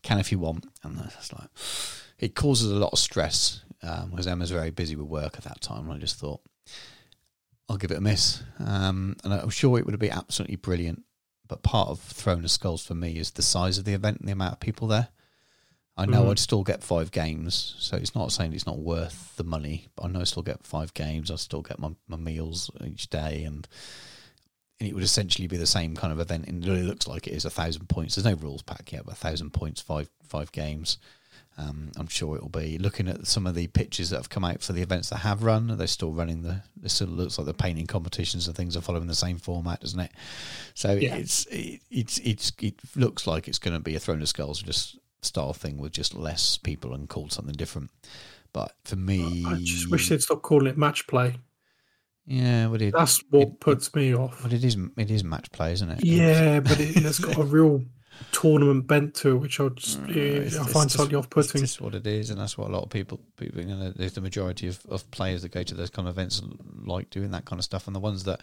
[0.01, 0.65] Can if you want.
[0.83, 1.49] And I was like,
[2.21, 5.59] it causes a lot of stress um, because Emma's very busy with work at that
[5.59, 5.85] time.
[5.89, 6.39] And I just thought.
[7.69, 8.43] I'll give it a miss.
[8.59, 11.03] Um, and I'm sure it would be absolutely brilliant.
[11.47, 14.27] But part of Throne of Skulls for me is the size of the event and
[14.27, 15.07] the amount of people there.
[15.95, 16.31] I know Mhm.
[16.31, 20.03] I'd still get five games, so it's not saying it's not worth the money, but
[20.03, 21.31] I know I still get five games.
[21.31, 23.67] I still get my, my meals each day, and
[24.79, 26.47] and it would essentially be the same kind of event.
[26.47, 28.15] And it really looks like it is a thousand points.
[28.15, 30.97] There's no rules pack yet, but a thousand points, five five games.
[31.61, 32.77] Um, I'm sure it will be.
[32.79, 35.43] Looking at some of the pictures that have come out for the events that have
[35.43, 36.63] run, they're still running the.
[36.83, 39.99] It still looks like the painting competitions and things are following the same format, doesn't
[39.99, 40.11] it?
[40.73, 41.15] So Yeah.
[41.15, 44.61] it's it, it's it's it looks like it's going to be a Throne of Skulls
[44.61, 47.91] just style thing with just less people and called something different.
[48.53, 51.35] But for me, I just wish they'd stop calling it match play.
[52.25, 54.39] yeah, but it, That's what it- puts me off.
[54.41, 56.03] but it is it is match play, isn't it?
[56.03, 57.83] Yeah, but it, it's got a real
[58.31, 61.61] tournament bent to it, which I just Uh, I find just- slightly off-putting.
[61.61, 64.21] just what it is, and that's what a lot of people, people, you know, the
[64.21, 66.41] majority of, of players that go to those kind of events
[66.85, 68.39] like doing that kind of stuff, and the ones that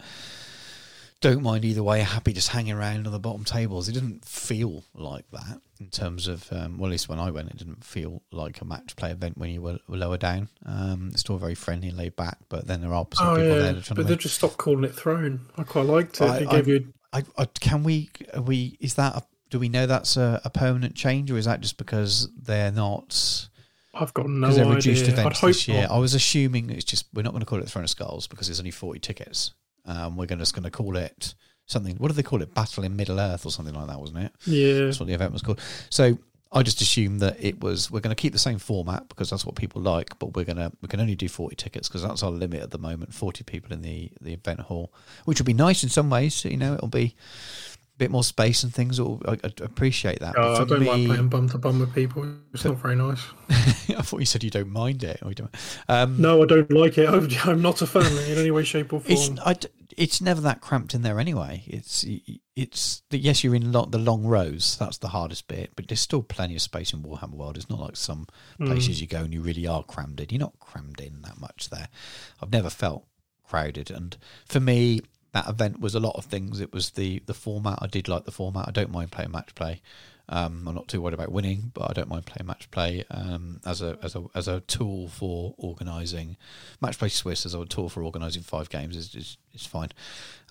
[1.21, 3.89] don't mind either way are happy just hanging around on the bottom tables.
[3.89, 7.49] It didn't feel like that in terms of, um, well, at least when I went,
[7.49, 10.47] it didn't feel like a match play event when you were, were lower down.
[10.65, 13.49] Um, it's still very friendly and laid back, but then there are some Oh people
[13.49, 15.41] yeah, there trying but they've just stopped calling it throne.
[15.57, 16.23] I quite liked it.
[16.23, 18.11] I- I- you I, I, can we?
[18.35, 18.77] Are we?
[18.79, 19.15] Is that?
[19.15, 22.71] A, do we know that's a, a permanent change, or is that just because they're
[22.71, 23.47] not?
[23.93, 24.73] I've got no Because idea.
[24.75, 25.81] reduced I'd events this year.
[25.83, 25.91] not.
[25.91, 28.27] I was assuming it's just we're not going to call it the Throne of Skulls
[28.27, 29.51] because there's only forty tickets.
[29.85, 31.33] Um, we're gonna, just going to call it
[31.65, 31.95] something.
[31.97, 32.53] What do they call it?
[32.53, 34.31] Battle in Middle Earth or something like that, wasn't it?
[34.45, 35.59] Yeah, That's what the event was called.
[35.89, 36.17] So
[36.51, 39.45] I just assumed that it was we're going to keep the same format because that's
[39.45, 42.31] what people like, but we're gonna we can only do forty tickets because that's our
[42.31, 43.13] limit at the moment.
[43.13, 44.93] Forty people in the the event hall,
[45.25, 46.45] which would be nice in some ways.
[46.45, 47.15] You know, it'll be
[47.99, 48.97] bit more space and things.
[48.97, 50.35] It'll, I, I appreciate that.
[50.37, 52.25] Oh, I But don't like playing bum to bum with people.
[52.53, 53.21] It's not very nice.
[53.49, 55.19] I thought you said you don't mind it.
[55.21, 55.55] Or you don't.
[55.87, 57.07] Um, No, I don't like it.
[57.13, 59.39] I'm, I'm not a fan in any way, shape, or It's form.
[59.97, 61.63] It's never that cramped in there anyway.
[61.67, 62.05] It's
[62.55, 64.77] it's yes, you're in lo- the long rows.
[64.77, 67.57] That's the hardest bit, but there's still plenty of space in Warhammer World.
[67.57, 70.27] It's not like some places you go and you really are crammed in.
[70.29, 71.89] You're not crammed in that much there.
[72.41, 73.05] I've never felt
[73.43, 76.59] crowded, and for me, that event was a lot of things.
[76.59, 77.79] It was the the format.
[77.81, 78.67] I did like the format.
[78.67, 79.81] I don't mind playing match play.
[80.31, 83.61] Um, I'm not too worried about winning, but I don't mind playing match play um,
[83.65, 86.37] as a as a as a tool for organising
[86.81, 89.89] match play Swiss as a tool for organising five games is, is is fine,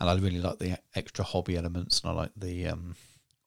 [0.00, 2.96] and I really like the extra hobby elements and I like the um,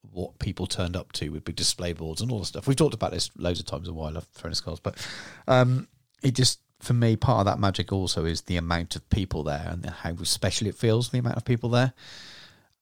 [0.09, 2.67] what people turned up to with big display boards and all the stuff.
[2.67, 4.17] We've talked about this loads of times a while.
[4.17, 5.05] I've thrown skulls, but
[5.47, 5.87] um,
[6.23, 9.67] it just for me part of that magic also is the amount of people there
[9.69, 11.93] and how special it feels the amount of people there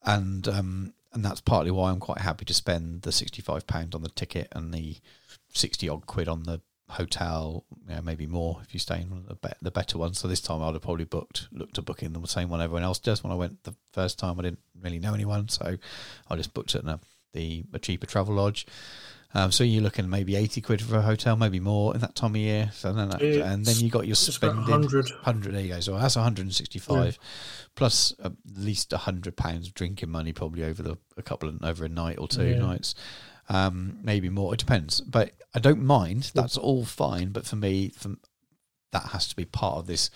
[0.03, 3.95] and um, and that's partly why I'm quite happy to spend the sixty five pound
[3.95, 4.97] on the ticket and the
[5.53, 7.65] sixty odd quid on the hotel.
[7.87, 10.19] You know, maybe more if you stay in one the, be- the better ones.
[10.19, 12.99] So this time I'd have probably booked looked at booking the same one everyone else
[12.99, 13.23] does.
[13.23, 15.77] When I went the first time, I didn't really know anyone, so
[16.29, 16.99] I just booked it in a
[17.33, 18.65] the a cheaper travel lodge.
[19.33, 22.31] Um, so you're looking maybe eighty quid for a hotel, maybe more in that time
[22.31, 22.71] of year.
[22.73, 25.11] So then, Yeah, and then you got your spending 100.
[25.11, 25.79] 100 there you go.
[25.79, 27.19] So that's 165
[27.75, 31.85] plus at least 100 pounds of drinking money probably over the a couple of over
[31.85, 32.57] a night or two Yeah.
[32.59, 32.95] nights.
[33.49, 35.01] Um maybe more it depends.
[35.01, 36.31] But i don't mind.
[36.33, 37.29] That's all fine.
[37.29, 38.19] But for me from
[38.91, 40.09] that has to be part of this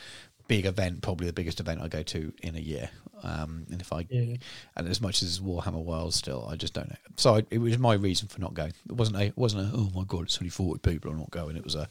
[0.47, 2.89] big event probably the biggest event i go to in a year
[3.23, 4.35] um and if i Yeah.
[4.75, 6.97] and as much as Warhammer World still, I just don't know.
[7.15, 8.73] So I, it was my reason for not going.
[8.85, 11.31] It wasn't a, it wasn't a, oh my god, it's only forty people, I'm not
[11.31, 11.55] going.
[11.55, 11.87] It was a,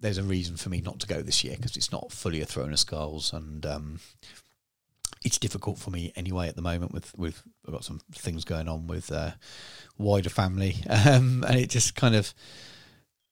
[0.00, 2.46] there's a reason for me not to go this year because it's not fully a
[2.46, 4.00] throne of skulls, and um,
[5.22, 8.68] it's difficult for me anyway at the moment with with I've got some things going
[8.68, 9.32] on with uh,
[9.98, 12.32] wider family, um, and it just kind of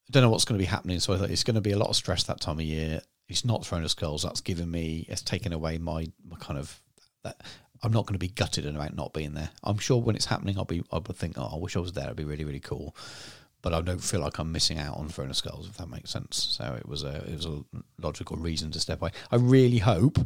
[0.09, 1.01] I don't know what's going to be happening.
[1.01, 3.01] So I thought it's going to be a lot of stress that time of year.
[3.29, 4.23] It's not throne of skulls.
[4.23, 5.07] That's given me.
[5.09, 6.81] It's taken away my, my kind of
[7.23, 7.43] that.
[7.83, 9.51] I'm not going to be gutted about not being there.
[9.62, 10.83] I'm sure when it's happening, I'll be.
[10.91, 12.05] I would think, oh, I wish I was there.
[12.05, 12.97] It'd be really, really cool.
[13.62, 16.11] But I don't feel like I'm missing out on Throne of Skulls, if that makes
[16.11, 16.57] sense.
[16.59, 17.62] So it was a it was a
[18.01, 19.11] logical reason to step away.
[19.31, 20.19] I really hope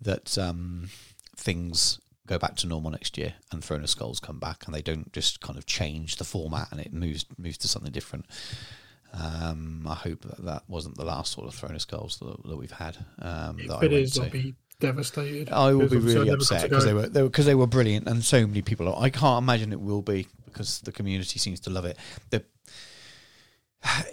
[0.00, 0.90] that um,
[1.36, 4.82] things go back to normal next year and Throne of Skulls come back and they
[4.82, 8.26] don't just kind of change the format and it moves moves to something different.
[9.18, 12.56] Um, I hope that that wasn't the last sort of Throne of Skulls that, that
[12.56, 12.96] we've had.
[13.20, 14.18] Um, that If I it went is.
[14.18, 15.50] I'll be devastated.
[15.50, 18.46] I will be I really upset because they were because they were brilliant and so
[18.46, 18.88] many people.
[18.88, 21.96] Are, I can't imagine it will be because the community seems to love it.
[22.30, 22.44] The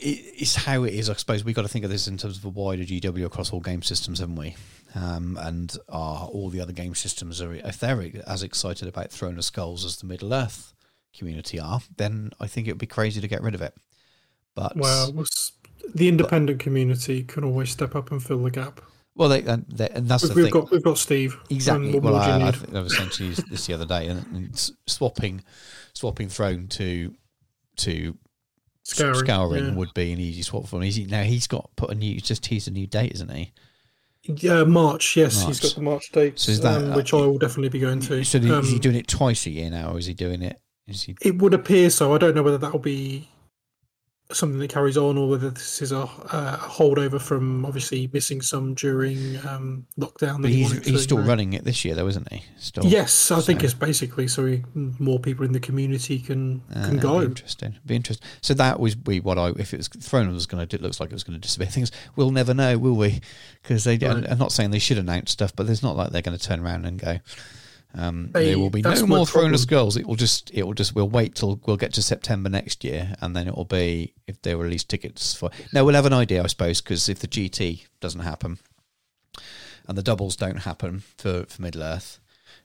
[0.02, 1.10] it's how it is.
[1.10, 3.54] I suppose We've got to think of this in terms of a wider GW across
[3.54, 4.56] all game systems, haven't we?
[4.94, 9.38] Um, and are all the other game systems are if they're as excited about Throne
[9.38, 10.74] of Skulls as the Middle Earth
[11.18, 13.74] community are, then I think it would be crazy to get rid of it.
[14.56, 15.24] But Well,
[15.94, 18.82] the independent community can always step up and fill the gap.
[19.16, 20.54] well, they, and, they, and that's We've, the we've thing.
[20.62, 21.38] got we've got Steve.
[21.50, 22.00] Exactly.
[22.00, 23.86] Well, more do you I, I, think I was saying to you this the other
[23.86, 25.44] day, and, and swapping,
[25.94, 27.14] swapping throne to
[27.78, 28.18] to
[28.84, 29.74] Scouring, scouring yeah.
[29.76, 30.82] would be an easy swap for him.
[30.82, 33.54] He's, now he's got put a new, just teased a new date, isn't he?
[34.24, 35.16] Yeah, March.
[35.16, 35.48] Yes, March.
[35.48, 38.24] he's got the March dates, So that- um, which I will definitely be going to.
[38.24, 40.60] So is he Um, doing it twice a year now, or is he doing it?
[40.88, 41.16] Is he?
[41.22, 42.14] It would appear so.
[42.14, 43.30] I don't know whether that will be
[44.34, 48.74] something that carries on or whether this is a, a holdover from obviously missing some
[48.74, 50.42] during um, lockdown.
[50.42, 52.44] But he's he's still running it this year, though, isn't he?
[52.58, 52.86] Still.
[52.86, 56.98] Yes, I think it's basically so we, more people in the community can Uh, can
[56.98, 57.20] go.
[57.20, 57.76] Be interesting.
[57.86, 58.28] Be interesting.
[58.42, 60.76] So that was be what I if it was throne was going to.
[60.76, 61.68] It looks like it was going to disappear.
[61.68, 63.22] Things we'll never know, will we?
[63.62, 63.98] Because they.
[63.98, 64.30] Right.
[64.30, 66.60] I'm not saying they should announce stuff, but there's not like they're going to turn
[66.60, 67.20] around and go.
[67.94, 69.98] Um, They- there will be no more Throne of Skulls.
[69.98, 70.50] It will just.
[70.54, 70.96] It will just.
[70.96, 74.42] We'll wait till we'll get to September next year, and then it will be if
[74.42, 75.50] they release tickets for.
[75.74, 78.60] No, we'll have an idea, I suppose, because if the GT doesn't happen,
[79.88, 82.20] and the doubles don't happen for for Middle Earth,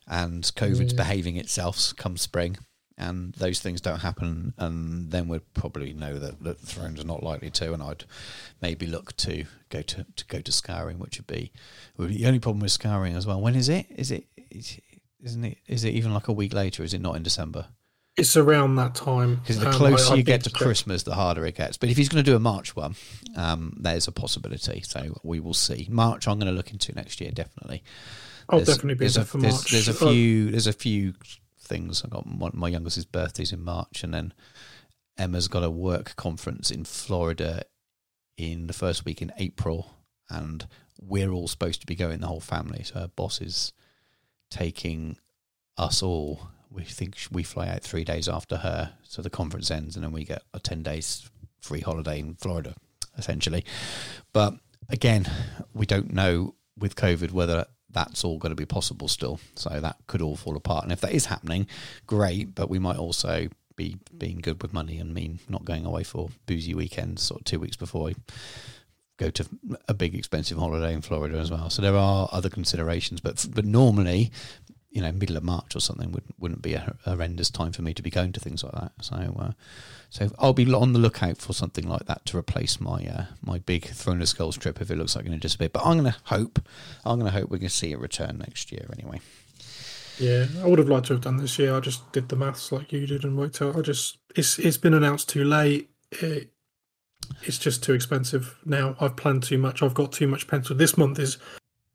[0.06, 0.96] and COVID's Yeah.
[0.98, 2.58] behaving itself come spring,
[2.96, 7.22] and those things don't happen, and then we'd probably know that, that Thrones are not
[7.22, 8.04] likely to, and I'd
[8.62, 11.50] maybe look to go to, to go to Scouring, which would be
[11.96, 13.40] would be the only problem with Scouring as well.
[13.40, 13.86] When is it?
[13.90, 14.26] Is it?
[14.50, 14.78] Is,
[15.26, 15.58] isn't it?
[15.66, 16.82] Is it even like a week later?
[16.82, 17.66] Is it not in December?
[18.16, 21.44] It's around that time Because the Um, closer I you get to Christmas, the harder
[21.44, 21.76] it gets.
[21.76, 22.94] But if he's going to do a March one,
[23.36, 24.80] um, there's a possibility.
[24.80, 25.86] So we will see.
[25.90, 27.82] March, I'm going to look into next year definitely.
[28.48, 29.70] I'll There's- definitely be there's there a, for there's, March.
[29.70, 30.50] There's a Uh, few.
[30.50, 31.12] There's a few
[31.60, 32.02] things.
[32.04, 34.32] I got one, my youngest's birthday's in March, and then
[35.18, 37.64] Emma's got a work conference in Florida
[38.38, 39.90] in the first week in April,
[40.30, 40.66] and
[41.00, 42.82] we're all supposed to be going, the whole family.
[42.84, 43.72] So her boss is
[44.50, 45.16] taking
[45.76, 46.48] us all.
[46.70, 50.12] We think we fly out three days after her, so the conference ends, and then
[50.12, 51.30] we get a ten days
[51.60, 52.74] free holiday in Florida,
[53.16, 53.64] essentially.
[54.32, 54.54] But
[54.88, 55.30] again,
[55.74, 59.40] we don't know with COVID whether that's all going to be possible still.
[59.54, 60.84] So that could all fall apart.
[60.84, 61.66] And if that is happening,
[62.06, 62.54] great.
[62.54, 66.28] But we might also be being good with money and mean not going away for
[66.46, 68.10] boozy weekends sort of two weeks before
[69.16, 69.46] go to
[69.88, 71.70] a big expensive holiday in Florida as well.
[71.70, 73.20] So there are other considerations.
[73.20, 74.30] But but normally,
[74.90, 77.94] you know, middle of March or something would, wouldn't be a horrendous time for me
[77.94, 78.92] to be going to things like that.
[79.02, 79.52] So uh,
[80.10, 83.58] so I'll be on the lookout for something like that to replace my uh, my
[83.58, 85.68] big Throne of Skulls trip if it looks like it's going to disappear.
[85.68, 86.66] But I'm going to hope
[87.04, 89.20] I'm going to hope we can see it return next year anyway.
[90.18, 91.74] Yeah, I would have liked to have done this year.
[91.74, 93.76] I just did the maths like you did and worked out.
[93.76, 95.90] I just it's it's been announced too late.
[96.12, 96.52] It,
[97.42, 98.96] it's just too expensive now.
[99.00, 99.82] I've planned too much.
[99.82, 100.76] I've got too much pencil.
[100.76, 101.38] This month is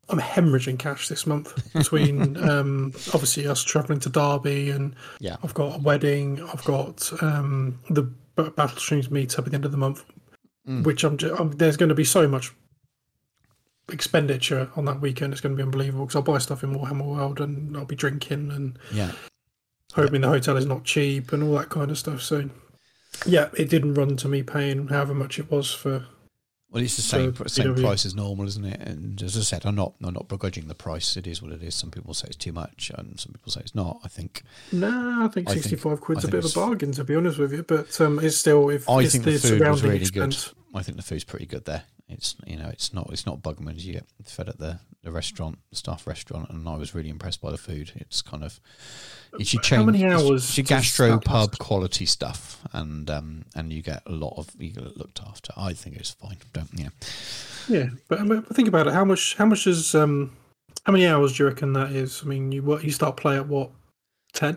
[0.08, 5.36] I'm hemorrhaging cash this month between um, obviously us travelling to Derby and Yeah.
[5.42, 6.42] I've got a wedding.
[6.48, 8.02] I've got um, the
[8.34, 10.04] Battle Streams meet up at the end of the month,
[10.68, 10.84] Mm.
[10.84, 11.50] which I'm, ju- I'm.
[11.52, 12.52] There's going to be so much
[13.90, 15.32] expenditure on that weekend.
[15.32, 17.96] It's going to be unbelievable because I'll buy stuff in Warhammer World and I'll be
[17.96, 19.12] drinking and Yeah.
[19.94, 22.22] hoping the hotel is not cheap and all that kind of stuff.
[22.22, 22.48] So,
[23.26, 26.06] yeah, it didn't run to me paying however much it was for.
[26.70, 27.82] Well, it's the same same BW.
[27.82, 28.80] price as normal, isn't it?
[28.80, 31.18] And as I said, I'm not I'm not begrudging the price.
[31.18, 31.74] It is what it is.
[31.74, 33.98] Some people say it's too much, and some people say it's not.
[34.04, 36.92] I think Nah, I think I think- sixty-five quid's I a bit of a bargain
[36.92, 37.62] to be honest with you.
[37.62, 40.48] But um, it's still if I it's think the the food was really expense.
[40.48, 40.56] good.
[40.74, 41.82] I think the food's pretty good there.
[42.08, 43.84] It's you know it's not it's not Bugman's.
[43.86, 47.42] You get fed at the, the restaurant, the staff restaurant, and I was really impressed
[47.42, 47.92] by the food.
[47.96, 48.60] It's kind of
[49.38, 53.72] it's your How many hours It's your does gastro pub quality stuff, and um and
[53.72, 55.52] you get a lot of you get looked after.
[55.56, 56.38] I think it's fine.
[56.52, 56.88] Don't yeah.
[57.68, 58.92] Yeah, but I mean, think about it.
[58.92, 59.36] How much?
[59.36, 59.94] How much is?
[59.94, 60.36] Um,
[60.84, 62.22] how many hours do you reckon that is?
[62.24, 62.82] I mean, you what?
[62.82, 63.70] You start play at what?
[64.32, 64.56] 10?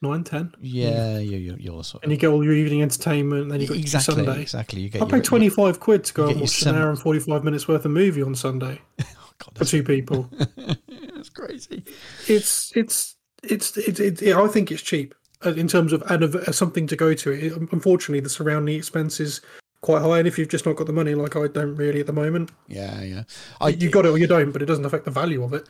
[0.00, 0.54] 9, 10?
[0.60, 3.42] Yeah, you you you're sort And you get all your evening entertainment.
[3.42, 4.42] And then you got exactly your Sunday.
[4.42, 4.80] exactly.
[4.80, 7.18] You get I paid twenty five quid to go and watch an hour and forty
[7.18, 10.30] five minutes worth of movie on Sunday Oh, God, for two people.
[10.38, 11.84] that's crazy.
[12.28, 16.22] it's it's it's it, it, it, I think it's cheap uh, in terms of and
[16.34, 17.30] uh, something to go to.
[17.30, 19.40] It, unfortunately, the surrounding expense is
[19.80, 22.06] quite high, and if you've just not got the money, like I don't really at
[22.06, 23.22] the moment, Yeah, yeah.
[23.60, 25.66] I you got it or you don't, but it doesn't affect the value of it.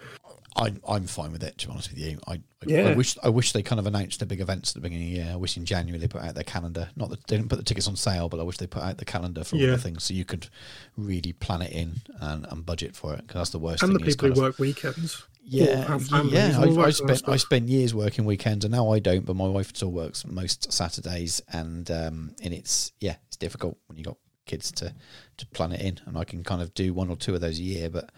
[0.57, 2.19] I, I'm fine with it, to be honest with you.
[2.27, 2.95] I, I, I Yeah.
[2.97, 5.21] wish I wish they kind of announced the big events at the beginning of the
[5.25, 5.33] year.
[5.35, 6.89] I wish in January they put out their calendar.
[6.97, 8.97] Not that they didn't put the tickets on sale, but I wish they put out
[8.99, 10.49] the calendar for all the things so you could
[10.97, 13.19] really plan it in and, and budget for it.
[13.19, 14.09] Because that's the worst And the thing.
[14.09, 15.23] is people kind who of- work weekends.
[15.43, 16.61] Yeah, yeah.
[16.61, 19.25] I, I spent I spent years working weekends, and now I don't.
[19.25, 23.99] But my wife still works most Saturdays, and um, and it's yeah, it's difficult when
[23.99, 24.95] you got kids to
[25.39, 26.01] to plan it in.
[26.07, 28.11] And I can kind of do one or two of those a year, but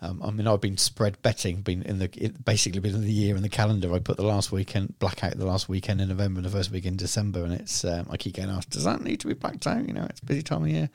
[0.00, 3.12] um, I mean, I've been spread betting, been in the it basically been in the
[3.12, 3.92] year in the calendar.
[3.92, 6.84] I put the last weekend blackout the last weekend in November and the first week
[6.84, 9.66] in December, and it's um, I keep getting asked, does that need to be blacked
[9.66, 9.86] out?
[9.86, 10.90] You know, it's a busy time of year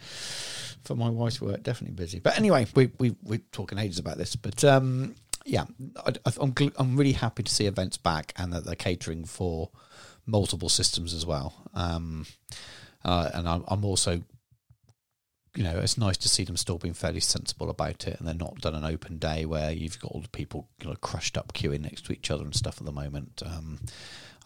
[0.83, 2.19] for my wife's work, definitely busy.
[2.19, 5.15] But anyway, we we we're talking ages about this, but um,
[5.49, 5.65] yeah,
[6.05, 9.71] I, I, I'm I'm really happy to see events back and that they're catering for
[10.25, 11.53] multiple systems as well.
[11.73, 12.25] Um,
[13.03, 14.21] uh, and I'm, I'm also
[15.55, 18.35] you know, it's nice to see them still being fairly sensible about it, and they're
[18.35, 21.53] not done an open day where you've got all the people you know, crushed up
[21.53, 23.41] queuing next to each other and stuff at the moment.
[23.43, 23.79] Um,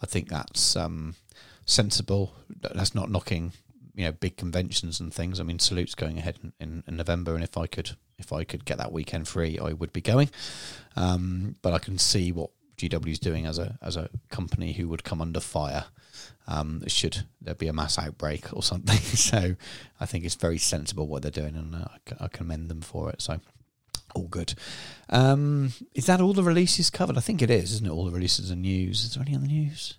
[0.02, 1.14] I think that's um,
[1.66, 2.34] sensible.
[2.48, 3.52] That's not knocking
[3.94, 5.38] you know big conventions and things.
[5.38, 8.44] I mean, Salute's going ahead in, in, in November, and if I could if I
[8.44, 10.30] could get that weekend free, I would be going.
[10.96, 14.88] Um, but I can see what GW is doing as a as a company who
[14.88, 15.86] would come under fire
[16.46, 18.98] um, should there be a mass outbreak or something.
[19.14, 19.56] So
[20.00, 21.86] I think it's very sensible what they're doing, and uh,
[22.20, 23.22] I, commend them for it.
[23.22, 23.40] So
[24.14, 24.54] all good.
[25.08, 27.16] Um, is that all the releases covered?
[27.16, 27.90] I think it is, isn't it?
[27.90, 29.04] All the releases and news.
[29.04, 29.94] Is there any other news?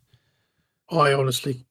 [0.90, 1.66] I honestly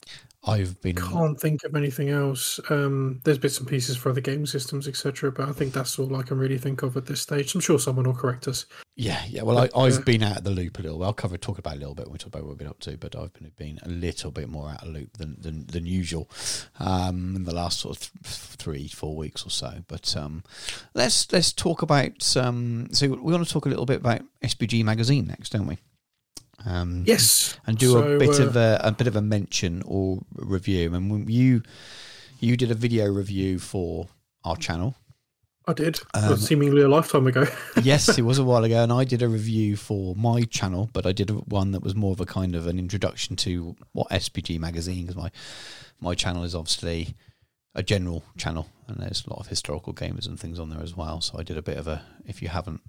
[0.47, 2.61] I've been can't think of anything else.
[2.69, 5.33] Um, there's bits and pieces for other game systems, etc.
[5.33, 7.55] But I think that's all I can really think of at this stage.
[7.55, 8.67] I'm sure someone will correct us.
[8.97, 9.43] Yeah, yeah.
[9.43, 11.03] Well, I, But, I've uh, been out of the loop a little.
[11.03, 12.81] I'll cover talk about a little bit when we talk about what we've been up
[12.81, 15.87] to, but I've been been a little bit more out of loop than than, than
[15.87, 16.29] usual
[16.79, 19.83] um, in the last sort of th- three four weeks or so.
[19.89, 20.45] But um,
[20.93, 22.37] let's let's talk about.
[22.37, 25.79] Um, so we want to talk a little bit about SBG magazine next, don't we?
[26.65, 29.83] Um, Yes, and do So, a bit uh, of a, a bit of a mention
[29.87, 30.95] or review.
[30.95, 31.63] And when you
[32.41, 34.09] you did a video review for
[34.45, 34.95] our channel.
[35.67, 35.99] I did.
[36.13, 37.47] Um, seemingly a lifetime ago.
[37.83, 41.07] yes, it was a while ago, and I did a review for my channel, but
[41.07, 44.59] I did one that was more of a kind of an introduction to what SBG
[44.59, 45.31] magazine because my
[46.01, 47.15] my channel is obviously
[47.75, 50.95] a general channel, and there's a lot of historical gamers and things on there as
[50.95, 51.23] well.
[51.23, 52.83] So I did a bit of a if you haven't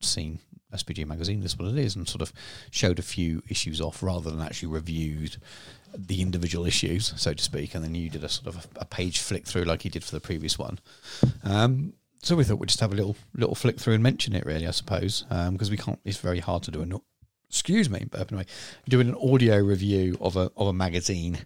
[0.00, 0.40] seen
[0.72, 2.32] SBG magazine, this is what it is, and sort of
[2.70, 5.36] showed a few issues off rather than actually reviewed
[5.96, 7.74] the individual issues, so to speak.
[7.74, 10.04] And then you did a sort of a, a page flick through like you did
[10.04, 10.78] for the previous one.
[11.44, 14.44] Um, so we thought we'd just have a little little flick through and mention it,
[14.44, 16.00] really, I suppose, because we can't.
[16.04, 16.86] It's very hard to do a.
[16.86, 17.02] no-
[17.48, 18.44] Excuse me, but anyway,
[18.88, 21.38] doing an audio review of a of a magazine,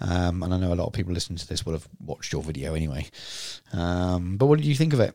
[0.00, 2.42] um, and I know a lot of people listening to this will have watched your
[2.42, 3.06] video anyway.
[3.72, 5.14] Um, but what did you think of it?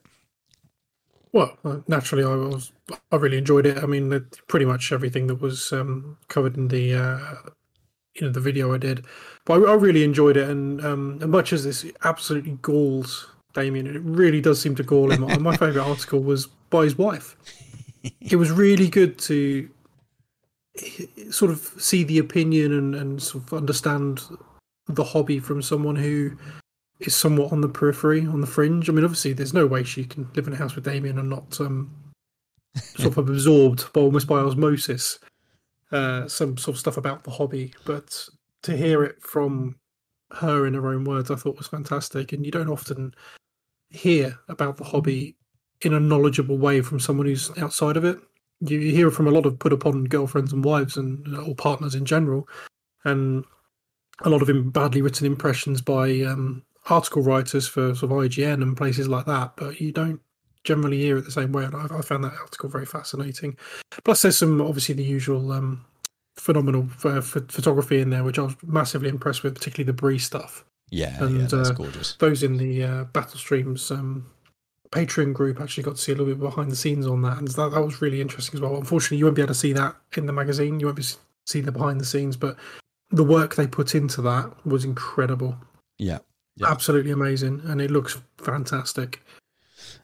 [1.33, 2.71] Well, uh, naturally, I was.
[3.11, 3.77] I really enjoyed it.
[3.77, 7.19] I mean, pretty much everything that was um, covered in the uh,
[8.15, 9.05] you know the video I did,
[9.45, 10.49] but I, I really enjoyed it.
[10.49, 15.11] And um, as much as this absolutely galls Damien, it really does seem to gall
[15.11, 15.21] him.
[15.43, 17.35] My favorite article was by his wife.
[18.19, 19.69] It was really good to
[21.29, 24.21] sort of see the opinion and, and sort of understand
[24.87, 26.37] the hobby from someone who
[27.07, 28.89] is somewhat on the periphery, on the fringe.
[28.89, 31.29] I mean, obviously, there's no way she can live in a house with Damien and
[31.29, 31.93] not um,
[32.75, 35.19] sort of absorbed, by, almost by osmosis,
[35.91, 37.73] uh, some sort of stuff about the hobby.
[37.85, 38.27] But
[38.63, 39.75] to hear it from
[40.33, 42.33] her in her own words, I thought was fantastic.
[42.33, 43.13] And you don't often
[43.89, 45.35] hear about the hobby
[45.81, 48.19] in a knowledgeable way from someone who's outside of it.
[48.61, 51.95] You you hear from a lot of put upon girlfriends and wives and or partners
[51.95, 52.47] in general,
[53.05, 53.43] and
[54.21, 58.75] a lot of badly written impressions by um, article writers for sort of IGN and
[58.77, 59.53] places like that.
[59.55, 60.19] But you don't
[60.63, 63.57] generally hear it the same way, and I, I found that article very fascinating.
[64.03, 65.85] Plus, there's some obviously the usual um,
[66.35, 70.19] phenomenal uh, ph- photography in there, which I was massively impressed with, particularly the Bree
[70.19, 72.15] stuff Yeah, yeah, that's uh, gorgeous.
[72.19, 74.27] those in the uh, Battle Streams um,
[74.91, 77.47] Patreon group actually got to see a little bit behind the scenes on that, and
[77.49, 78.75] that, that was really interesting as well.
[78.75, 80.79] Unfortunately, you won't be able to see that in the magazine.
[80.79, 81.03] You won't be
[81.47, 82.55] see the behind the scenes, but
[83.09, 85.57] the work they put into that was incredible,
[85.97, 86.19] Yeah,
[86.57, 86.69] Yeah.
[86.69, 89.23] absolutely amazing, and it looks fantastic.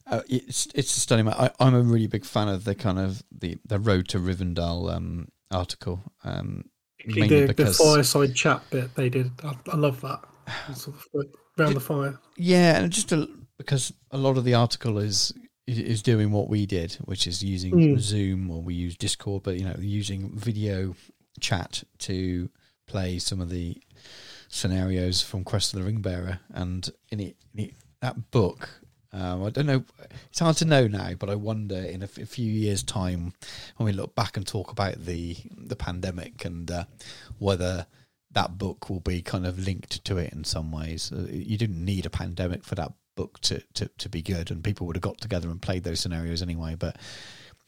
[0.09, 1.27] Uh, it's it's a stunning.
[1.29, 4.91] I, I'm a really big fan of the kind of the the Road to Rivendell
[4.93, 6.01] um, article.
[6.23, 6.65] Um,
[7.05, 10.21] mainly The, the fireside chat bit they did, I, I love that.
[10.75, 11.27] Sort of like
[11.57, 12.17] round the fire.
[12.37, 13.27] yeah, and just a,
[13.57, 15.33] because a lot of the article is
[15.67, 17.99] is doing what we did, which is using Mm.
[17.99, 20.95] Zoom or we use Discord, but you know using video
[21.41, 22.49] chat to
[22.87, 23.77] play some of the
[24.47, 28.69] scenarios from Quest of the Ring Bearer, and in it, in it that book.
[29.13, 29.83] Um, I don't know.
[30.29, 33.33] It's hard to know now, but I wonder in a, f- a few years' time
[33.77, 36.83] when we look back and talk about the the pandemic and uh,
[37.39, 37.87] whether
[38.31, 41.11] that book will be kind of linked to it in some ways.
[41.11, 44.63] Uh, you didn't need a pandemic for that book to, to, to be good, and
[44.63, 46.75] people would have got together and played those scenarios anyway.
[46.75, 46.97] But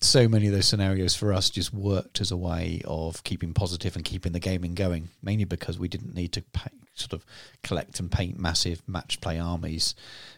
[0.02, 3.95] so many of those scenarios for us just worked as a way of keeping positive
[3.95, 7.26] and keeping the gaming going, mainly because we didn't need to pay, sort of
[7.64, 9.95] collect and paint massive match play armies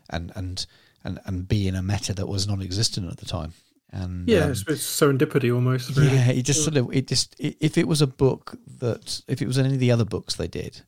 [0.10, 0.66] and, and,
[1.04, 3.54] and, and be in a meta that was non existent at the time.
[3.92, 5.96] And Yeah, um, it's, it's serendipity almost.
[5.96, 6.16] Really.
[6.16, 9.42] yeah, it just sort of it just i if it was a book that if
[9.42, 10.82] it was any of the other books they did,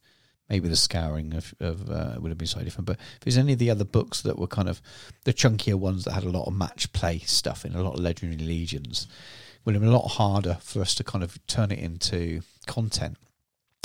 [0.50, 2.88] maybe the scouring of, of uh, would have been slightly different.
[2.88, 4.82] But if there's any of the other books that were kind of
[5.24, 8.00] the chunkier ones that had a lot of match play stuff in, a lot of
[8.00, 9.08] legendary legions,
[9.56, 12.42] it would have been a lot harder for us to kind of turn it into
[12.68, 13.18] content.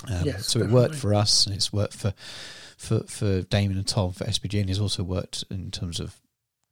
[0.09, 2.13] Um, Yes, so it worked for us, and it's worked for
[2.77, 6.21] for for Damien and Tom for SBG, and it's also worked in terms of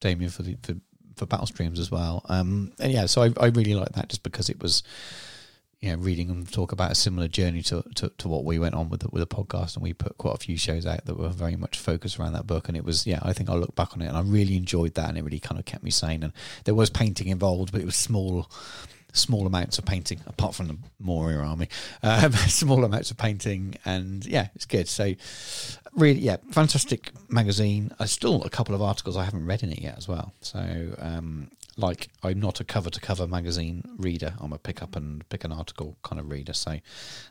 [0.01, 0.75] Damien for the for,
[1.17, 2.25] for battle streams as well.
[2.29, 4.83] Um, and yeah, so I, I really like that just because it was,
[5.81, 8.75] you know, reading them talk about a similar journey to, to, to what we went
[8.75, 11.19] on with the, with the podcast, and we put quite a few shows out that
[11.19, 12.69] were very much focused around that book.
[12.69, 14.95] And it was, yeah, I think I'll look back on it, and I really enjoyed
[14.95, 16.23] that, and it really kind of kept me sane.
[16.23, 16.33] And
[16.65, 18.51] there was painting involved, but it was small.
[19.13, 21.71] Small amounts of painting, apart from the Moria army,
[22.03, 24.89] um, small amounts of painting, and yeah, it's good.
[24.89, 25.15] So,
[25.95, 27.93] really, yeah, fantastic magazine.
[27.99, 30.35] I still a couple of articles I haven't read in it yet as well.
[30.43, 30.59] So,
[30.99, 34.35] um, like, I'm not a cover to cover magazine reader.
[34.41, 36.53] I'm a pick up and pick an article kind of reader.
[36.53, 36.79] So,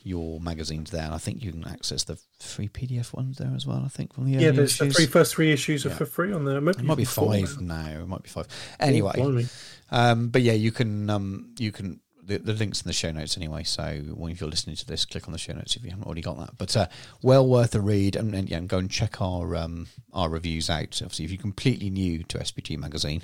[0.03, 1.03] your magazines there.
[1.05, 3.83] And I think you can access the free PDF ones there as well.
[3.85, 4.97] I think from the Yeah, there's the issues.
[4.97, 5.95] three first three issues are Yeah.
[5.95, 6.57] for free on there.
[6.57, 8.01] It might be five now.
[8.01, 8.47] It might be five.
[8.79, 9.47] Anyway,
[9.89, 13.37] um, but yeah, you can um, you can the, the links in the show notes
[13.37, 13.63] anyway.
[13.63, 16.05] So when if you're listening to this, click on the show notes if you haven't
[16.05, 16.57] already got that.
[16.57, 16.87] But uh,
[17.21, 20.69] well worth a read, and, and yeah, and go and check our um, our reviews
[20.69, 21.01] out.
[21.01, 23.23] Obviously, if you're completely new to SBG magazine,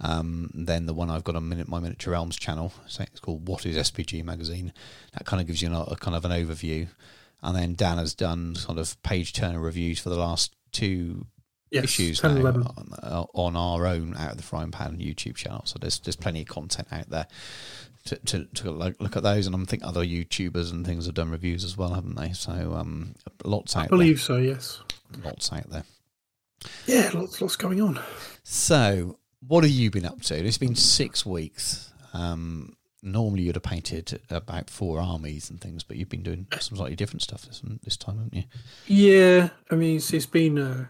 [0.00, 3.46] um, then the one I've got on Minute My Miniature Realms channel, so it's called
[3.46, 4.72] What is SBG magazine.
[5.12, 6.88] That kind of gives you a, a kind of an overview,
[7.42, 11.26] and then Dan has done sort of page turner reviews for the last two
[11.70, 15.62] Yes, issues now on, uh, on our own out of the frying pan YouTube channel.
[15.64, 17.26] So there's there's plenty of content out there
[18.06, 21.14] to to, to look, look at those, and I'm think other YouTubers and things have
[21.14, 22.32] done reviews as well, haven't they?
[22.32, 24.36] So um, lots out I believe so.
[24.36, 24.80] Yes.
[25.24, 25.84] lots out there.
[26.86, 28.00] Yeah, lots lots going on.
[28.42, 30.36] So what have you been up to?
[30.36, 31.92] It's been six weeks.
[32.12, 36.76] Um, normally you'd have painted about four armies and things, but you've been doing some
[36.76, 38.44] slightly different stuff this this time, haven't you?
[38.86, 40.58] Yeah, I mean, it's, it's been.
[40.58, 40.86] Uh,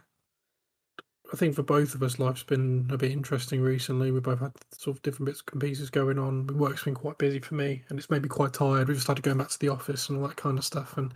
[1.33, 4.11] I think for both of us, life's been a bit interesting recently.
[4.11, 6.47] We both had sort of different bits and pieces going on.
[6.59, 8.89] Work's been quite busy for me, and it's made me quite tired.
[8.89, 11.15] We've started going back to the office and all that kind of stuff, and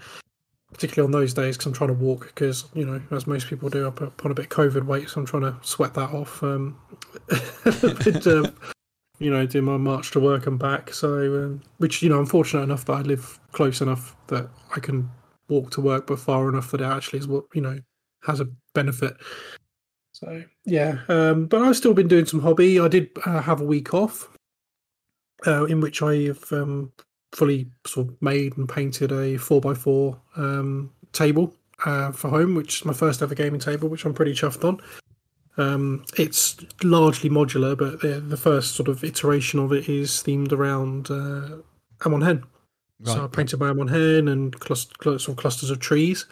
[0.73, 2.27] particularly on those days because I'm trying to walk.
[2.27, 5.11] Because you know, as most people do, I put on a bit of COVID weight,
[5.11, 6.43] so I'm trying to sweat that off.
[6.43, 6.79] Um,
[8.27, 8.55] um,
[9.19, 10.95] you know, do my march to work and back.
[10.95, 14.81] So, um, which you know, I'm fortunate enough that I live close enough that I
[14.81, 15.11] can
[15.49, 17.81] walk to work, but far enough that it actually is what you know
[18.23, 19.15] has a benefit.
[20.17, 22.81] So yeah, um, but I've still been doing some hobby.
[22.81, 24.31] I did uh, have a week off,
[25.47, 26.91] uh, in which I have um,
[27.33, 31.55] fully sort of made and painted a four x four um, table
[31.85, 34.81] uh, for home, which is my first ever gaming table, which I'm pretty chuffed on.
[35.59, 40.53] Um, it's largely modular, but the, the first sort of iteration of it is themed
[40.53, 41.59] around uh,
[42.07, 42.43] Amon Hen.
[43.05, 46.25] So I painted my Amon Hen and clus- cl- sort of clusters of trees.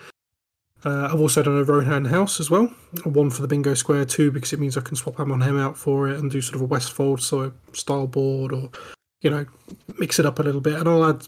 [0.84, 2.66] Uh, I've also done a Rohan house as well.
[3.04, 5.76] One for the bingo square, two because it means I can swap Amon Hen out
[5.78, 8.68] for it and do sort of a Westfold so style board or,
[9.22, 9.46] you know,
[9.98, 10.74] mix it up a little bit.
[10.74, 11.22] And I'll add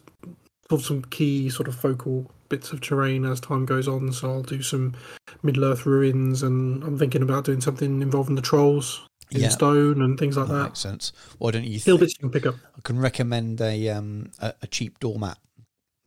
[0.68, 4.12] sort of some key sort of focal bits of terrain as time goes on.
[4.12, 4.94] So I'll do some
[5.42, 9.48] Middle Earth ruins and I'm thinking about doing something involving the trolls in Yeah.
[9.48, 10.62] stone and things like That that.
[10.64, 11.12] makes sense.
[11.38, 11.78] Why don't you?
[11.78, 12.54] Little bits you can pick up.
[12.76, 15.38] I can recommend a um a, a cheap doormat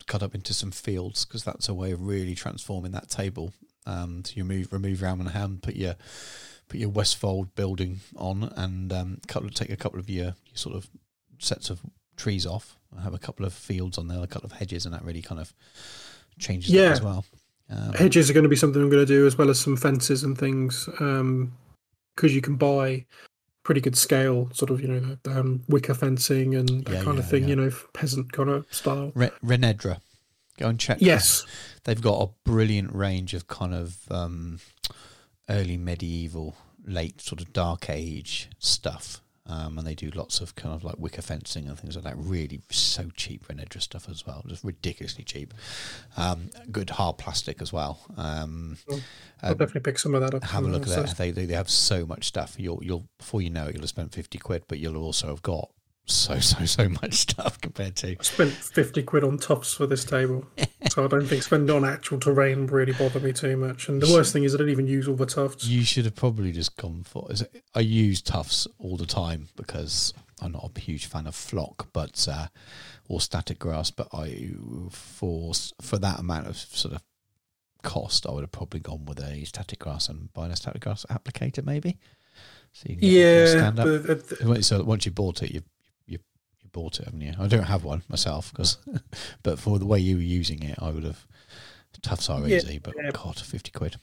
[0.09, 3.53] cut up into some fields because that's a way of really transforming that table.
[3.85, 5.95] Um, so you move remove round and hand, put your
[6.67, 10.75] put your Westfold building on, and um, couple take a couple of your, your sort
[10.75, 10.89] of
[11.37, 11.79] sets of
[12.17, 12.75] trees off.
[12.97, 15.21] I have a couple of fields on there, a couple of hedges, and that really
[15.21, 15.53] kind of
[16.39, 16.89] changes Yeah.
[16.89, 17.25] that as well.
[17.69, 19.77] Um, hedges are going to be something I'm going to do as well as some
[19.77, 23.05] fences and things because you can buy
[23.69, 27.17] pretty good scale sort of you know the, um, wicker fencing and that Yeah, kind
[27.17, 27.49] yeah, of thing yeah.
[27.49, 29.99] you know peasant kind of style Re- Renedra,
[30.57, 30.97] go and check.
[30.99, 31.45] yes
[31.83, 34.59] they've got a brilliant range of kind of um,
[35.47, 39.21] early medieval, late sort of dark age stuff.
[39.49, 42.15] Um, and they do lots of kind of like wicker fencing and things like that.
[42.17, 45.53] Really, so cheap Renedra stuff as well, just ridiculously cheap.
[46.17, 47.99] Um, good hard plastic as well.
[48.15, 48.77] Um.
[49.41, 51.17] I'll uh, definitely pick some of that up have a look at that.
[51.17, 52.55] They, they they have so much stuff.
[52.57, 55.41] You'll you'll before you know it, you'll have spent fifty quid, but you'll also have
[55.41, 55.71] got
[56.11, 60.03] so so so much stuff compared to I spent 50 quid on tufts for this
[60.03, 60.45] table
[60.89, 64.11] so I don't think spending on actual terrain really bothered me too much and the
[64.11, 66.75] worst thing is I didn't even use all the tufts You should have probably just
[66.77, 67.27] gone for.
[67.31, 71.35] is it- I use tufts all the time because I'm not a huge fan of
[71.35, 72.47] flock, but uh,
[73.09, 73.91] or static grass.
[73.91, 74.51] But I
[74.89, 75.51] for
[75.81, 77.03] for that amount of sort of
[77.83, 81.05] cost, I would have probably gone with a static grass and buying a static grass
[81.09, 81.97] applicator, maybe.
[82.71, 83.85] So you can get yeah stand up.
[84.07, 85.61] but, uh, So once you bought it, you
[86.75, 87.33] you bought it, haven't you?
[87.39, 88.77] I don't have one myself, because
[89.43, 91.25] but for the way you were using it, I would have.
[92.01, 93.11] Tufts are Yeah, easy, but yeah.
[93.11, 93.97] God, fifty quid.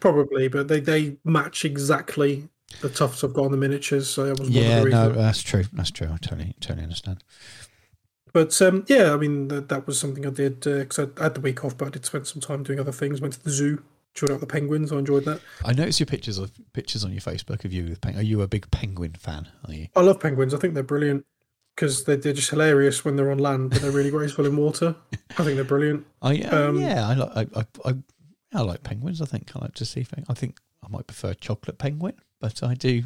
[0.00, 2.48] probably but they, they match exactly
[2.80, 5.64] the tufts I've got on the miniatures so that was Yeah, no, that's true.
[5.72, 6.08] That's true.
[6.12, 7.22] I totally, totally understand.
[8.32, 11.40] But um, yeah, I mean that, that was something I did because I had the
[11.40, 13.20] week off, but I did spend some time doing other things.
[13.20, 13.82] Went to the zoo,
[14.14, 14.92] chilled out the penguins.
[14.92, 15.40] I enjoyed that.
[15.64, 18.24] I noticed your pictures of pictures on your Facebook of you with penguins.
[18.24, 19.48] Are you a big penguin fan?
[19.68, 19.86] Are you?
[19.94, 20.52] I love penguins.
[20.52, 21.24] I think they're brilliant
[21.74, 24.94] because they, they're just hilarious when they're on land, but they're really graceful in water.
[25.38, 26.06] I think they're brilliant.
[26.22, 27.94] I uh, Um, yeah, I like I, I,
[28.52, 29.20] I, like penguins.
[29.20, 30.06] I think I like to see.
[30.28, 33.02] I think I might prefer chocolate penguin, but I do.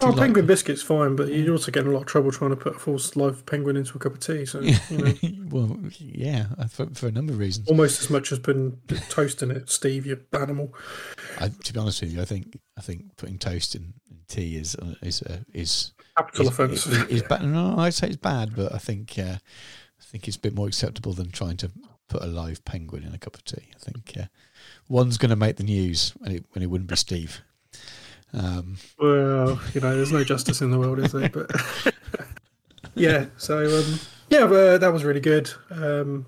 [0.00, 2.56] Oh, like- penguin biscuit's fine, but you're also getting a lot of trouble trying to
[2.56, 4.44] put a full live penguin into a cup of tea.
[4.44, 5.14] So you know,
[5.50, 7.68] well, yeah, for, for a number of reasons.
[7.68, 8.78] almost as much as putting
[9.08, 10.74] toast in it, Steve, you animal.
[11.38, 13.94] I, to be honest with you, I think I think putting toast in,
[14.28, 16.86] tea is uh, is uh, is Capital is, offence.
[16.86, 17.44] is, is bad.
[17.44, 20.68] No, I'd say it's bad, but I think uh, I think it's a bit more
[20.68, 21.70] acceptable than trying to
[22.08, 23.70] put a live penguin in a cup of tea.
[23.74, 24.26] I think uh,
[24.88, 27.40] one's going to make the news, and it, and it wouldn't be Steve.
[28.32, 31.28] Um, Well, you know, there's no justice in the world, is there?
[31.28, 31.50] But
[32.94, 34.46] yeah, so um, yeah,
[34.76, 35.50] that was really good.
[35.70, 36.26] Um,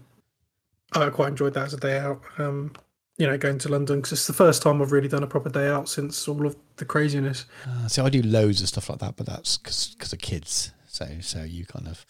[0.93, 2.23] I quite enjoyed that as a day out.
[2.39, 2.73] Um,
[3.19, 5.49] you know, going to London because it's the first time I've really done a proper
[5.49, 7.47] day out since all of the craziness.
[7.67, 10.73] uh, so I do loads of stuff like that, but that's because of kids.
[10.87, 12.05] So so you kind of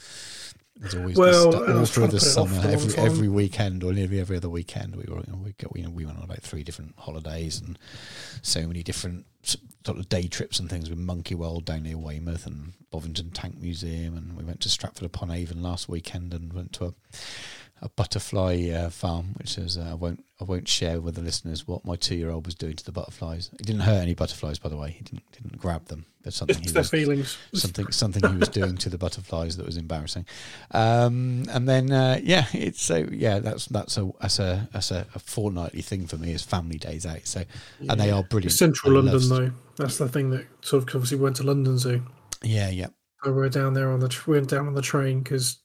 [0.79, 3.07] there's always Well, this, all through the to put it off summer, every time.
[3.07, 5.91] every weekend or nearly every other weekend, we were you know, we go, you know,
[5.91, 7.79] we went on about three different holidays and
[8.43, 12.47] so many different sort of day trips and things with Monkey World down near Weymouth
[12.47, 16.73] and Bovington Tank Museum, and we went to Stratford upon Avon last weekend and went
[16.75, 16.95] to a
[17.83, 21.67] a butterfly uh, farm, which is uh, I won't I won't share with the listeners
[21.67, 23.51] what my two year old was doing to the butterflies.
[23.59, 24.93] He didn't hurt any butterflies, by the way.
[24.93, 27.39] He didn't didn't grab them, but something he their was feelings.
[27.55, 30.27] something something he was doing to the butterflies that was embarrassing.
[30.71, 35.07] Um, and then uh, yeah, it's so yeah, that's that's a that's a that's a,
[35.15, 37.27] a fortnightly thing for me is family days out.
[37.27, 37.45] So
[37.89, 38.53] and they are brilliant.
[38.53, 39.51] Central I London, though.
[39.77, 42.03] That's the thing that sort of obviously went to London Zoo.
[42.43, 42.89] Yeah, yeah.
[43.23, 45.59] So we're down there on the we went down on the train because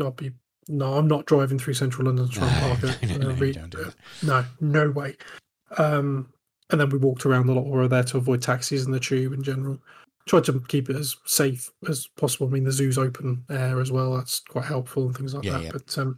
[0.00, 0.32] I'll be
[0.68, 3.18] no, I'm not driving through central London to try and No, park it.
[3.20, 3.94] no, no, we- don't do it.
[4.22, 5.16] No, no way.
[5.78, 6.28] Um,
[6.70, 7.64] and then we walked around a lot.
[7.66, 9.78] We were there to avoid taxis and the tube in general.
[10.26, 12.46] Tried to keep it as safe as possible.
[12.46, 14.16] I mean, the zoo's open air as well.
[14.16, 15.62] That's quite helpful and things like Yeah, that.
[15.64, 15.70] yeah.
[15.72, 16.16] But um,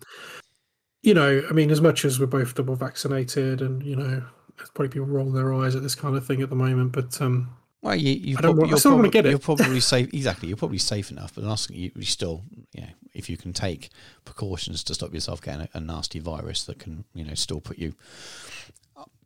[1.03, 4.23] you know, I mean, as much as we're both double vaccinated, and you know,
[4.57, 6.93] there's probably people rolling their eyes at this kind of thing at the moment.
[6.93, 7.49] But um,
[7.83, 9.31] Well, you, you I don't prob- want- I you're, still don't wanna probably, get it.
[9.31, 10.15] you're probably safe.
[10.15, 11.35] Exactly, you're probably safe enough.
[11.35, 13.91] But asking you, you still, you know, if you can take
[14.25, 17.79] precautions to stop yourself getting a, a nasty virus that can, you know, still put
[17.79, 17.95] you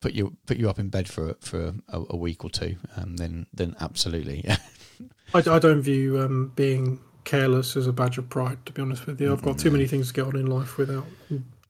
[0.00, 3.16] put you put you up in bed for for a, a week or two, um,
[3.16, 4.56] then then absolutely, yeah.
[5.34, 8.64] I, I don't view um, being careless as a badge of pride.
[8.66, 10.76] To be honest with you, I've got too many things to get on in life
[10.76, 11.06] without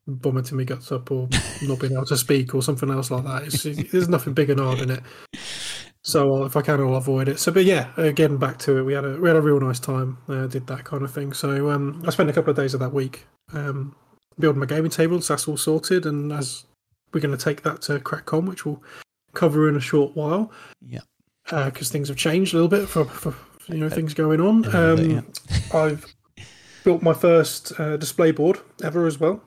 [0.07, 1.29] vomiting my guts up or
[1.63, 3.43] not being able to speak or something else like that.
[3.45, 5.03] It's, there's nothing big and hard in it.
[6.03, 7.39] So uh, if I can, I'll avoid it.
[7.39, 8.83] So, but yeah, again, back to it.
[8.85, 10.19] We had a we had a real nice time.
[10.29, 11.33] Uh, did that kind of thing.
[11.33, 13.95] So um, I spent a couple of days of that week um,
[14.39, 15.21] building my gaming table.
[15.21, 16.65] So That's all sorted, and as
[17.13, 18.83] we're going to take that to CrackCon, which we'll
[19.35, 20.51] cover in a short while
[20.87, 21.01] yeah.
[21.45, 23.35] because things have changed a little bit for, for
[23.69, 24.75] you know things going on.
[24.75, 25.27] Um,
[25.75, 26.07] I've
[26.83, 29.43] built my first uh, display board ever as well.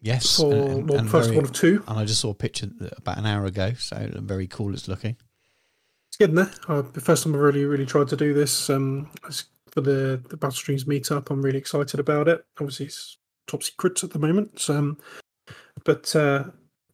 [0.00, 1.82] Yes, For and- and- and first very- one of two.
[1.88, 5.16] And I just saw a picture about an hour ago, so very cool it's looking.
[6.16, 6.50] It's getting there.
[6.66, 9.10] Uh, the first time I've really really tried to do this um,
[9.70, 11.28] for the the Battle Streams meetup.
[11.28, 12.42] I'm really excited about it.
[12.58, 14.58] Obviously, it's top secret at the moment.
[14.58, 14.98] So, um,
[15.84, 16.44] but uh,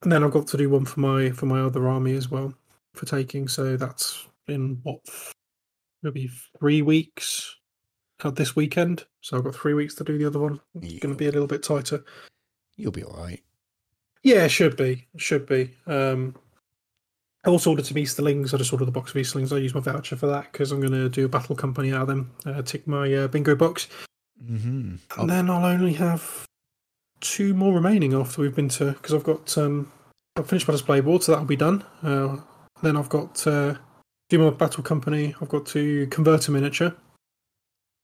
[0.02, 2.52] and then I've got to do one for my for my other army as well
[2.94, 3.46] for taking.
[3.46, 4.98] So that's in what
[6.02, 7.54] maybe three weeks
[8.24, 9.04] uh, this weekend.
[9.20, 10.58] So I've got three weeks to do the other one.
[10.80, 12.02] It's going to be a little bit tighter.
[12.74, 13.40] You'll be all right.
[14.24, 15.06] Yeah, should be.
[15.16, 15.76] Should be.
[15.86, 16.34] Um,
[17.44, 18.54] I also ordered some Easterlings.
[18.54, 19.52] I just ordered the box of Easterlings.
[19.52, 22.02] I use my voucher for that because I'm going to do a battle company out
[22.02, 22.30] of them.
[22.46, 23.88] Uh, tick my uh, bingo box.
[24.44, 25.20] Mm-hmm.
[25.20, 26.46] And then I'll only have
[27.20, 29.90] two more remaining after we've been to because I've got um
[30.36, 31.84] I've finished my display board, so that'll be done.
[32.02, 32.38] Uh,
[32.82, 33.74] then I've got uh,
[34.28, 35.34] do my battle company.
[35.40, 36.94] I've got to convert a miniature,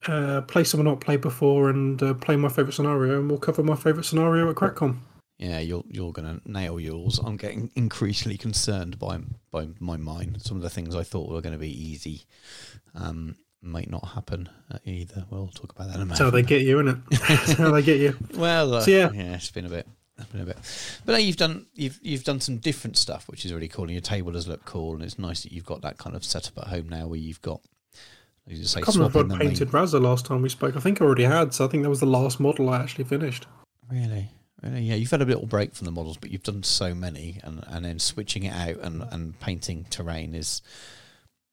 [0.06, 3.62] uh, play someone not played before, and uh, play my favorite scenario, and we'll cover
[3.62, 4.98] my favorite scenario at CrackCon.
[5.38, 7.20] Yeah, you're you're gonna nail yours.
[7.24, 9.18] I'm getting increasingly concerned by
[9.52, 10.42] by my mind.
[10.42, 12.24] Some of the things I thought were going to be easy
[12.94, 15.24] um, might not happen uh, either.
[15.30, 17.20] We'll talk about that in a That's how they get you, isn't it?
[17.28, 18.16] That's how they get you.
[18.34, 19.10] Well, uh, So, yeah.
[19.12, 19.86] yeah, it's been a bit,
[20.18, 20.58] it's been a bit.
[21.04, 23.84] But now you've done you've you've done some different stuff, which is really cool.
[23.84, 26.24] And your table does look cool, and it's nice that you've got that kind of
[26.24, 27.60] setup at home now, where you've got.
[28.46, 30.74] You just say I can't remember if I painted Raz the last time we spoke.
[30.74, 33.04] I think I already had, so I think that was the last model I actually
[33.04, 33.46] finished.
[33.90, 34.30] Really,
[34.62, 34.94] yeah.
[34.94, 37.84] You've had a little break from the models, but you've done so many, and and
[37.84, 40.62] then switching it out and and painting terrain is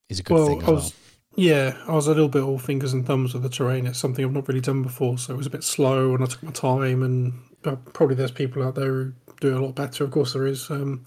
[0.09, 0.91] is a good Well, thing as I well.
[1.37, 3.85] Yeah, I was a little bit all fingers and thumbs with the terrain.
[3.87, 6.27] It's something I've not really done before, so it was a bit slow, and I
[6.27, 7.03] took my time.
[7.03, 7.33] And
[7.65, 10.05] uh, probably there's people out there who do a lot better.
[10.05, 10.69] Of course, there is.
[10.71, 11.03] Um,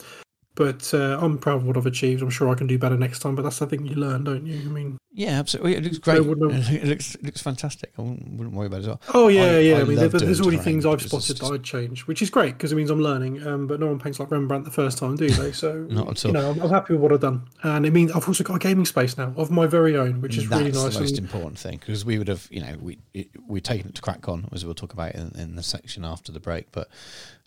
[0.58, 2.20] but uh, I'm proud of what I've achieved.
[2.20, 3.36] I'm sure I can do better next time.
[3.36, 4.58] But that's the thing you learn, don't you?
[4.58, 5.76] I mean, Yeah, absolutely.
[5.76, 6.18] It looks great.
[6.18, 7.92] It looks it looks fantastic.
[7.96, 9.00] I wouldn't, wouldn't worry about it at all.
[9.14, 9.76] oh yeah, I- yeah.
[9.76, 12.28] I I, mean, there, there's already things I've spotted just- that I'd change, which is
[12.28, 13.46] great because it means I'm learning.
[13.46, 15.52] Um, but no one paints like Rembrandt the first time, do they?
[15.58, 16.28] So Not at all.
[16.30, 18.56] you know, I'm, I'm happy with what I've done, and it means I've also got
[18.56, 20.94] a gaming space now of my very own, which is That's really nice.
[20.94, 23.88] the most and- important thing because we would have, you know, we it, we'd taken
[23.90, 26.72] it to CrackCon as we'll talk about in, in the section after the break.
[26.72, 26.88] But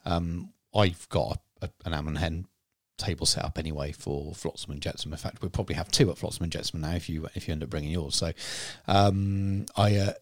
[0.06, 2.48] um, I've got a, an Amon Hen
[3.02, 5.12] table set up anyway for Flotsam and Jetsam.
[5.12, 7.52] In fact, we'll probably have two at Flotsam and Jetsam now if you if you
[7.54, 8.16] end up bringing yours.
[8.16, 8.32] So
[8.88, 10.14] um, I, uh,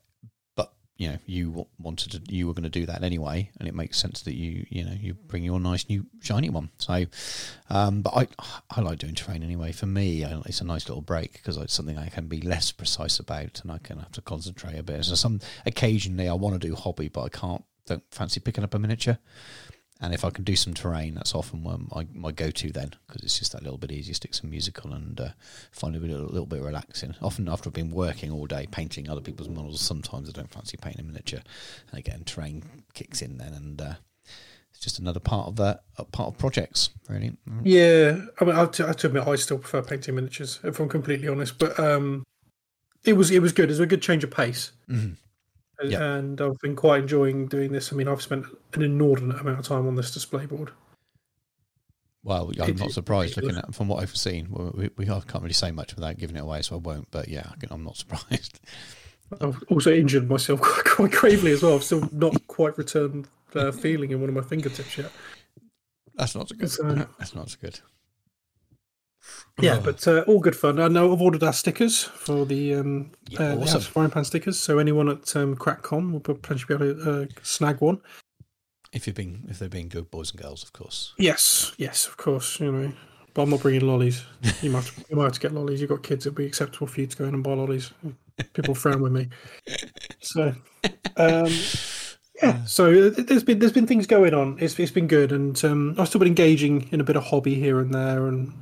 [0.55, 3.75] but you know, you wanted to, you were going to do that anyway, and it
[3.75, 6.69] makes sense that you you know you bring your nice new shiny one.
[6.77, 7.05] So,
[7.69, 8.27] um, but I
[8.69, 9.71] I like doing terrain anyway.
[9.71, 12.71] For me, I, it's a nice little break because it's something I can be less
[12.71, 15.05] precise about, and I can have to concentrate a bit.
[15.05, 17.63] So some occasionally I want to do hobby, but I can't.
[17.85, 19.17] Don't fancy picking up a miniature.
[20.01, 23.21] And if I can do some terrain, that's often my, my go to then because
[23.21, 24.13] it's just that little bit easier.
[24.13, 25.29] Stick some music on and uh,
[25.71, 27.15] find it a little, little bit relaxing.
[27.21, 30.77] Often after I've been working all day painting other people's models, sometimes I don't fancy
[30.77, 31.41] painting a miniature.
[31.89, 33.93] And again, terrain kicks in then, and uh,
[34.71, 36.91] it's just another part of that uh, part of projects.
[37.09, 37.61] Really, Mm.
[37.65, 40.59] Yeah, I mean, I have to, I have to admit, I still prefer painting miniatures,
[40.63, 41.57] if I'm completely honest.
[41.59, 42.23] But um,
[43.03, 43.65] it was it was good.
[43.65, 45.17] It was a good change of pace, Mhm.
[45.79, 46.13] And, Yeah.
[46.15, 47.91] and I've been quite enjoying doing this.
[47.91, 50.71] I mean, I've spent an inordinate amount of time on this display board.
[52.23, 54.49] Well, I'm It- not surprised looking at from what I've seen.
[54.75, 57.09] We, we, I can't really say much without giving it away, so I won't.
[57.11, 58.59] But yeah, I can- I'm not surprised.
[59.41, 61.75] I've also injured myself quite, quite gravely as well.
[61.75, 65.11] I've still not quite returned uh, feeling in one of my fingertips yet.
[66.15, 66.69] That's not so good.
[66.69, 66.83] So-
[67.19, 67.79] That's not so good.
[69.59, 69.81] Yeah, Oh.
[69.81, 70.79] but uh, all good fun.
[70.79, 73.81] I know I've ordered our stickers for the um, Yeah, uh, awesome.
[73.81, 74.59] Frying Pan stickers.
[74.59, 77.99] So anyone at um, CrackCon will potentially be able to uh, snag one.
[78.93, 81.13] If you've been, if they've been good boys and girls, of course.
[81.17, 82.59] Yes, yes, of course.
[82.59, 82.91] You know,
[83.33, 84.23] but I'm not bringing lollies.
[84.61, 85.79] You might, you might have to get lollies.
[85.81, 86.25] You've got kids.
[86.25, 87.91] It'll be acceptable for you to go in and buy lollies.
[88.53, 89.27] People frown with me.
[90.21, 90.55] So,
[91.17, 91.51] um,
[92.41, 92.63] yeah.
[92.65, 94.57] So uh, there's been there's been things going on.
[94.59, 97.55] It's it's been good, and um, I've still been engaging in a bit of hobby
[97.55, 98.53] here and there, and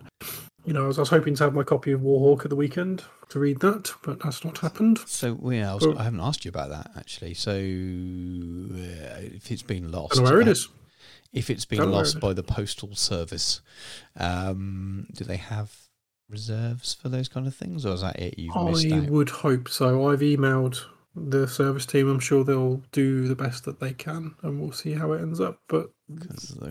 [0.68, 2.58] you know, I was, I was hoping to have my copy of Warhawk at the
[2.58, 5.00] weekend to read that, but that's not happened.
[5.06, 5.96] So yeah, I, was, Oh.
[5.98, 7.36] I haven't asked you about that actually.
[7.36, 7.56] So uh,
[9.34, 10.68] if it's been I lost, don't know where it uh, is.
[11.32, 13.62] If it's been Don't know where lost it by the postal service,
[14.18, 15.74] um, do they have
[16.30, 18.38] reserves for those kind of things, or is that it?
[18.38, 20.10] You've missed I would hope so.
[20.10, 20.84] I've emailed
[21.30, 22.08] the service team.
[22.08, 25.40] I'm sure they'll do the best that they can, and we'll see how it ends
[25.40, 25.60] up.
[25.68, 25.90] But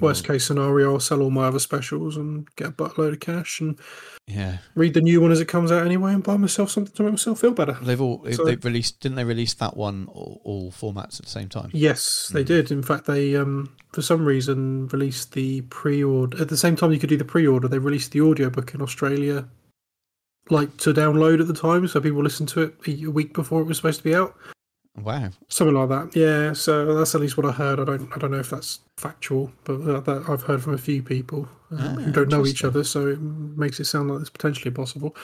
[0.00, 3.60] worst case scenario, I'll sell all my other specials and get a buttload of cash
[3.60, 3.78] and
[4.26, 7.02] yeah, read the new one as it comes out anyway, and buy myself something to
[7.02, 7.76] make myself feel better.
[7.82, 9.00] they've all So- they've released.
[9.00, 11.70] Didn't they release that one all, all formats at the same time?
[11.72, 12.46] Yes, they Mm.
[12.46, 12.70] did.
[12.70, 16.98] In fact, they um, for some reason released the pre-order at the same time you
[16.98, 17.68] could do the pre-order.
[17.68, 19.48] They released the audiobook in Australia,
[20.50, 23.60] like to download at the time, so people listened to it a a week before
[23.60, 24.34] it was supposed to be out.
[25.02, 26.16] Wow, Something like that.
[26.18, 26.54] Yeah.
[26.54, 27.78] So that's at least what I heard.
[27.78, 28.10] I don't.
[28.14, 31.46] I don't know if that's factual, but that, that I've heard from a few people
[31.70, 34.70] um, Ah, who don't know each other, so it makes it sound like it's potentially
[34.70, 35.14] possible.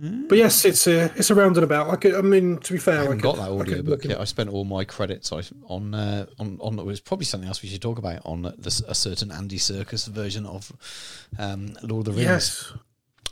[0.00, 0.28] Mm.
[0.30, 1.90] But yes, it's a it's around and about.
[1.90, 2.14] I could.
[2.14, 4.18] I mean, to be fair, I haven't could- got that I audiobook look yet.
[4.18, 6.78] I spent all my credits I- on uh, on on.
[6.78, 10.08] It was probably something else we should talk about on the, a certain Andy Serkis
[10.08, 10.72] version of
[11.38, 12.30] um, Lord of the Rings.
[12.30, 12.72] Yes.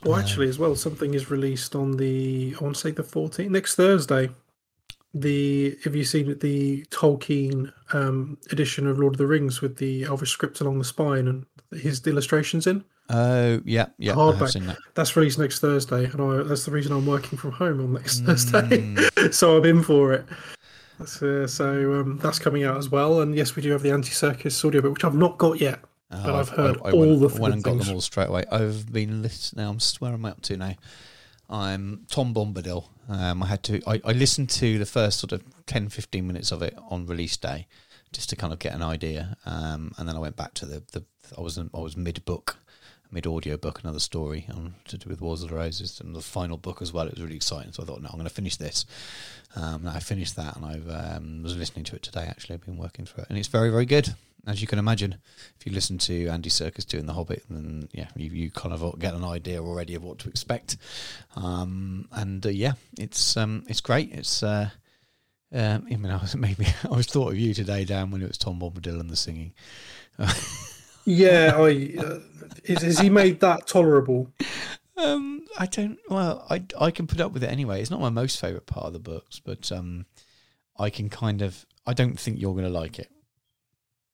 [0.07, 3.51] Well, actually, as well, something is released on the I want to say the 14th
[3.51, 4.31] next Thursday.
[5.15, 10.05] The have you seen the Tolkien um, edition of Lord of the Rings with the
[10.05, 11.47] Elvish script along the spine and
[11.81, 12.85] his illustrations in?
[13.09, 14.13] Oh yeah, yeah.
[14.13, 14.51] Hardback.
[14.51, 14.79] seen that.
[14.95, 18.21] That's released next Thursday, and I, that's the reason I'm working from home on next
[18.21, 18.61] Thursday.
[18.61, 19.35] Mm.
[19.35, 20.27] so I'm in for it.
[20.99, 23.21] That's, uh, so um, that's coming out as well.
[23.21, 25.81] And yes, we do have the Andy Serkis audio book, which I've not got yet.
[26.09, 27.87] But I've heard all went, the I went and got things.
[27.87, 28.45] them all straight away.
[28.51, 29.65] I've been listening.
[29.65, 30.75] Now I'm where am I up to now?
[31.49, 32.89] I'm Tom Bombadil.
[33.09, 33.81] Um, I had to.
[33.87, 37.37] I, I listened to the first sort of 10, 15 minutes of it on release
[37.37, 37.67] day,
[38.13, 39.37] just to kind of get an idea.
[39.47, 40.83] Um, and then I went back to the.
[40.93, 41.05] the
[41.37, 42.57] I was in, I was mid book,
[43.11, 46.21] mid audio book, another story on to do with Wars of the Roses, and the
[46.21, 47.07] final book as well.
[47.07, 47.73] It was really exciting.
[47.73, 48.85] So I thought, no, I'm going to finish this.
[49.55, 52.27] Um, and I finished that, and I um, was listening to it today.
[52.29, 54.15] Actually, I've been working through it, and it's very, very good,
[54.47, 55.17] as you can imagine.
[55.59, 58.99] If you listen to Andy Serkis doing The Hobbit, then yeah, you, you kind of
[58.99, 60.77] get an idea already of what to expect.
[61.35, 64.13] Um, and uh, yeah, it's um, it's great.
[64.13, 64.71] It's uh,
[65.53, 68.29] um, I mean, I was maybe I was thought of you today, Dan, when it
[68.29, 69.53] was Tom Bombadil and the singing.
[71.07, 72.19] Yeah, I, uh,
[72.65, 74.29] is, is he made that tolerable?
[74.97, 75.99] Um, I don't.
[76.11, 77.81] Well, I I can put up with it anyway.
[77.81, 80.07] It's not my most favorite part of the books, but um,
[80.77, 81.65] I can kind of.
[81.87, 83.09] I don't think you're going to like it.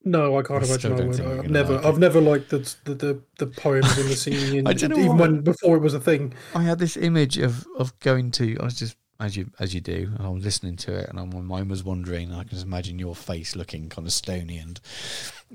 [0.05, 1.21] No, I can't I imagine I would.
[1.21, 4.73] I've never, like I've never liked the the the, the poems and the singing, I
[4.73, 6.35] don't know even when before it was a thing.
[6.55, 8.59] I had this image of of going to.
[8.61, 11.21] I was just as you as you do, and I was listening to it, and
[11.21, 12.31] I, my mind was wandering.
[12.31, 14.81] And I can just imagine your face looking kind of stony and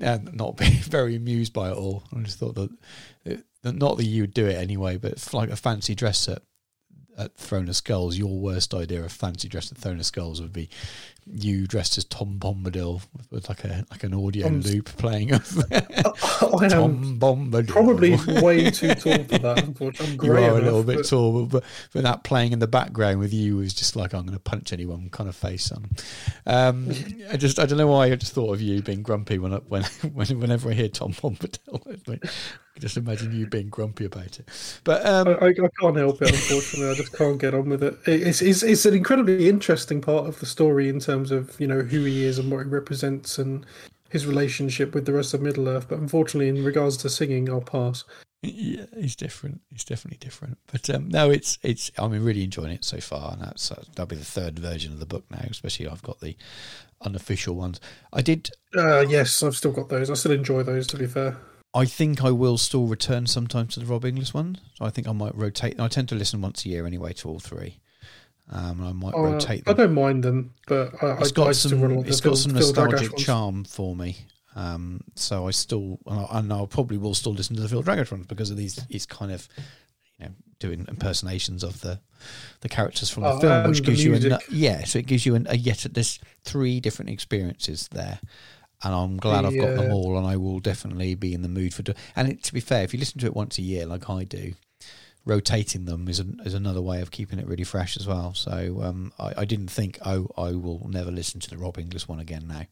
[0.00, 2.04] and not being very amused by it all.
[2.14, 2.70] I just thought that,
[3.24, 6.42] it, that not that you would do it anyway, but like a fancy dress at
[7.18, 8.16] at Throne of Skulls.
[8.16, 10.70] Your worst idea of fancy dress at Throne of Skulls would be
[11.34, 15.56] you dressed as Tom Bombadil with like a like an audio Um, loop playing of
[15.72, 17.68] am Tom Bombadil.
[17.68, 19.64] probably way too tall for that.
[19.64, 22.66] Unfortunately, I'm You are a little bit but- tall, but, but that playing in the
[22.66, 25.90] background with you was just like I'm going to punch anyone kind of face on.
[26.46, 26.90] Um,
[27.30, 29.56] I just I don't know why I just thought of you being grumpy when I,
[29.58, 32.30] when, when whenever I hear Tom Bombadil, it's like, I
[32.78, 34.48] can just imagine you being grumpy about it.
[34.84, 36.30] But um, I, I, can't help it.
[36.30, 37.98] Unfortunately, I just can't get on with it.
[38.06, 41.66] It- It's, it's it's an incredibly interesting part of the story in terms of you
[41.66, 43.66] know who he is and what he represents and
[44.10, 45.88] his relationship with the rest of Middle Earth.
[45.88, 48.04] But unfortunately, in regards to singing, I'll pass.
[48.42, 49.60] Yeah, he's different.
[49.72, 50.58] He's definitely different.
[50.70, 51.90] But um, no, it's it's.
[51.98, 55.00] I'm really enjoying it so far, and that's uh, that'll be the third version of
[55.00, 55.44] the book now.
[55.50, 56.36] Especially I've got the
[57.00, 57.80] unofficial ones.
[58.12, 58.50] I did.
[58.76, 60.10] Uh, yes, I've still got those.
[60.10, 60.86] I still enjoy those.
[60.88, 61.36] To be fair,
[61.74, 64.58] I think I will still return sometimes to the Rob Inglis one.
[64.74, 65.78] So I think I might rotate.
[65.78, 67.80] I tend to listen once a year anyway to all three.
[68.50, 71.48] Um, and I might Uh, rotate I don't mind them, but I, It's I, got
[71.48, 71.82] I some.
[72.06, 74.16] It's got some nostalgic charm for me.
[74.56, 77.82] Um, so I still, and I, and I probably will still listen to the Phil
[77.82, 78.80] Dragash ones because of these.
[78.88, 79.46] It's kind of,
[80.18, 82.00] you know, doing impersonations of the
[82.62, 84.84] the characters from the Oh, film, which gives you a yeah.
[84.84, 88.18] So it gives you an, a yet there's three different experiences there.
[88.84, 91.74] And I'm glad I've got them all, and I will definitely be in the mood
[91.74, 91.82] for.
[91.82, 94.08] Do- and it, to be fair, if you listen to it once a year, like
[94.08, 94.52] I do,
[95.28, 98.34] rotating them is an, is another way of keeping it really fresh as well.
[98.34, 102.08] So um, I, I didn't think, oh, I will never listen to the Rob Inglis
[102.08, 102.46] one again.
[102.48, 102.62] Now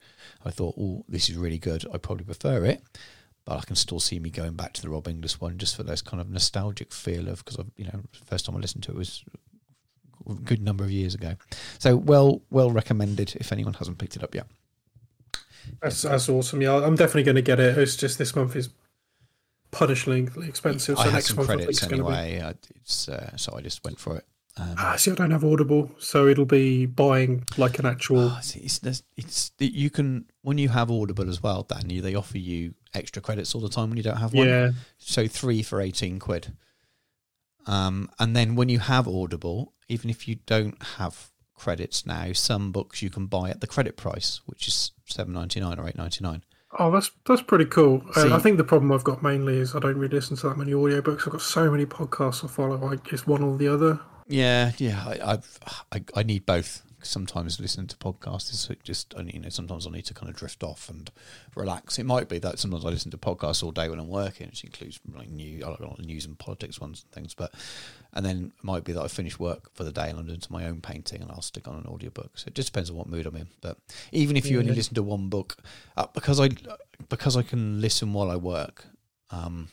[0.45, 1.85] I thought, oh, this is really good.
[1.93, 2.83] I probably prefer it,
[3.45, 5.83] but I can still see me going back to the Rob Inglis one just for
[5.83, 8.97] this kind of nostalgic feel of because you know, first time I listened to it
[8.97, 9.23] was
[10.29, 11.37] a good number of years ago.
[11.79, 14.47] So well, well recommended if anyone hasn't picked it up yet.
[15.83, 16.63] That's that's awesome.
[16.63, 17.77] Yeah, I'm definitely going to get it.
[17.79, 18.71] It's just this month is
[19.73, 20.97] punishingly expensive.
[20.97, 22.17] So I had next some month I think credits it's going to be.
[22.17, 22.43] anyway.
[22.43, 24.25] I, it's uh, so I just went for it.
[24.59, 28.21] Um, Ah, see, I don't have Audible, so it'll be buying like an actual.
[28.21, 31.91] Oh, see, it's, it's you can when you have Audible as well, Dan.
[31.91, 34.49] You they offer you extra credits all the time when you don't have one.
[34.49, 36.57] yeah, So three for eighteen quid.
[37.67, 42.71] Um, and then when you have Audible, even if you don't have credits now, some
[42.71, 45.97] books you can buy at the credit price, which is seven ninety nine or eight
[45.97, 46.43] ninety nine.
[46.79, 48.03] Oh, that's that's pretty cool.
[48.15, 50.49] Uh, See- I think the problem I've got mainly is I don't really listen to
[50.49, 51.27] that many audiobooks.
[51.27, 52.77] I've got so many podcasts I follow.
[52.77, 54.01] Like it's one or the other.
[54.29, 55.05] Yeah, yeah.
[55.07, 55.59] I, I've,
[55.93, 56.83] I I need both.
[57.07, 60.63] Sometimes listening to podcasts is just you know sometimes I need to kind of drift
[60.63, 61.11] off and
[61.55, 61.99] relax.
[61.99, 64.65] It might be that sometimes I listen to podcasts all day when I'm working, which
[64.65, 67.35] includes like new like a lot of news and politics ones and things.
[67.35, 67.55] But
[68.13, 70.41] and then it might be that I finish work for the day and I'm doing
[70.51, 72.39] my own painting and I'll stick on an audiobook.
[72.39, 73.49] So it just depends on what mood I'm in.
[73.61, 73.79] But
[74.13, 75.57] even if you only listen to one book,
[75.97, 76.49] uh, because I
[77.09, 78.87] because I can listen while I work,
[79.31, 79.69] um,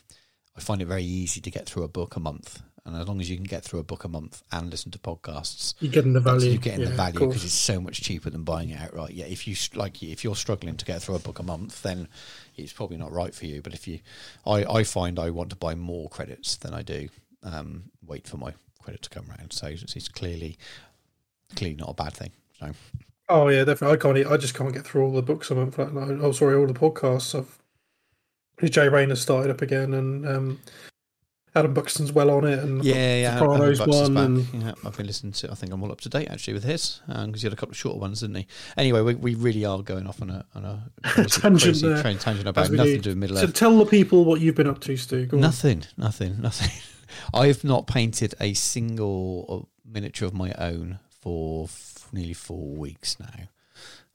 [0.56, 2.62] I find it very easy to get through a book a month.
[2.86, 4.98] And as long as you can get through a book a month and listen to
[4.98, 6.50] podcasts, You're getting the value.
[6.50, 9.14] you're getting yeah, the value because it's so much cheaper than buying it outright.
[9.14, 12.08] Yeah, if you like, if you're struggling to get through a book a month, then
[12.56, 13.62] it's probably not right for you.
[13.62, 14.00] But if you,
[14.46, 17.08] I, I find I want to buy more credits than I do
[17.42, 19.52] um, wait for my credit to come around.
[19.54, 20.58] So it's, it's clearly,
[21.56, 22.32] clearly not a bad thing.
[22.60, 22.72] So
[23.28, 23.96] Oh yeah, definitely.
[23.96, 24.32] I can't.
[24.32, 25.78] I just can't get through all the books a month.
[25.78, 27.34] Like, no, oh, sorry, all the podcasts.
[27.38, 27.58] I've
[28.70, 30.60] Jay Rayner started up again, and um,
[31.56, 35.32] Adam Buxton's well on it, and yeah, yeah, Sopranos one, and Yeah, I've been listening
[35.34, 35.52] to.
[35.52, 37.56] I think I'm all up to date actually with his um, because he had a
[37.56, 38.46] couple of shorter ones, didn't he?
[38.76, 42.18] Anyway, we, we really are going off on a on a crazy, Tangent crazy train
[42.18, 42.96] tangent about nothing do.
[42.96, 43.54] to do with Middle So Earth.
[43.54, 45.28] tell the people what you've been up to, Stu.
[45.32, 46.70] Nothing, nothing, nothing.
[47.34, 53.18] I've not painted a single uh, miniature of my own for f- nearly four weeks
[53.20, 53.48] now.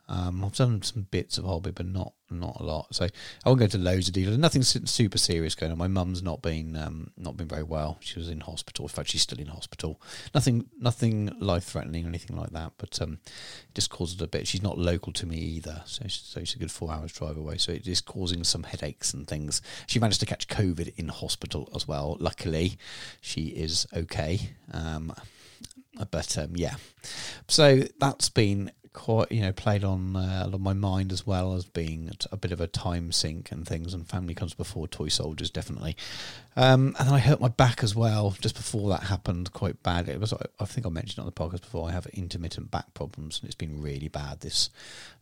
[0.09, 2.93] Um, I've done some bits of hobby, but not not a lot.
[2.93, 4.37] So I won't go into loads of details.
[4.37, 5.77] Nothing super serious going on.
[5.77, 7.97] My mum's not been um, not been very well.
[8.01, 8.85] She was in hospital.
[8.85, 10.01] In fact, she's still in hospital.
[10.33, 12.73] Nothing nothing life threatening or anything like that.
[12.79, 14.47] But um, it just causes a bit.
[14.47, 17.37] She's not local to me either, so she's, so she's a good four hours drive
[17.37, 17.57] away.
[17.57, 19.61] So it is causing some headaches and things.
[19.85, 22.17] She managed to catch COVID in hospital as well.
[22.19, 22.79] Luckily,
[23.21, 24.53] she is okay.
[24.71, 25.13] Um,
[26.11, 26.75] but um, yeah,
[27.47, 32.11] so that's been quite you know played on uh, my mind as well as being
[32.31, 33.93] a bit of a time sink and things.
[33.93, 35.95] And family comes before toy soldiers, definitely.
[36.59, 40.13] Um, and then I hurt my back as well just before that happened quite badly.
[40.13, 43.39] It was I think I mentioned on the podcast before I have intermittent back problems
[43.39, 44.69] and it's been really bad this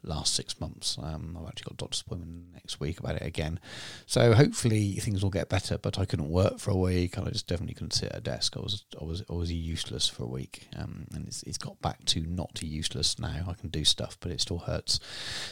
[0.02, 0.98] last six months.
[1.00, 3.60] Um, I've actually got a doctor's appointment next week about it again.
[4.08, 5.78] So hopefully things will get better.
[5.78, 8.22] But I couldn't work for a week and I just definitely couldn't sit at a
[8.22, 8.58] desk.
[8.58, 10.68] I was I was I was useless for a week.
[10.76, 13.46] Um, and it's, it's got back to not useless now.
[13.48, 15.00] I can do stuff, but it still hurts.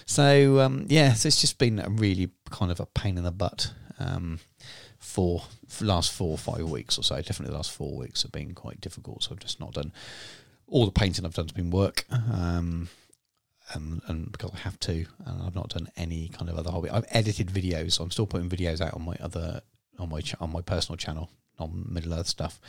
[0.07, 3.31] So um, yeah, so it's just been a really kind of a pain in the
[3.31, 3.71] butt.
[5.05, 5.43] For
[5.81, 7.15] last four or five weeks or so.
[7.15, 9.23] Definitely the last four weeks have been quite difficult.
[9.23, 9.93] So I've just not done
[10.67, 12.05] all the painting I've done has been work.
[12.11, 12.89] Um,
[13.73, 16.89] and, and because I have to, and I've not done any kind of other hobby.
[16.89, 17.93] I've edited videos.
[17.93, 19.61] So I'm still putting videos out on my other
[19.97, 22.59] on my ch- on my personal channel on Middle Earth stuff.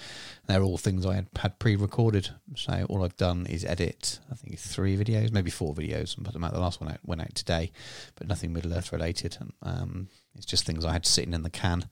[0.46, 2.30] They're all things I had, had pre-recorded.
[2.54, 4.20] So all I've done is edit.
[4.30, 6.52] I think three videos, maybe four videos, and put them out.
[6.52, 7.72] The last one out, went out today,
[8.14, 9.36] but nothing Middle Earth related.
[9.62, 11.88] Um, it's just things I had sitting in the can.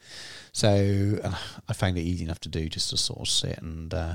[0.52, 1.34] So uh,
[1.68, 4.14] I found it easy enough to do, just to sort of sit and uh,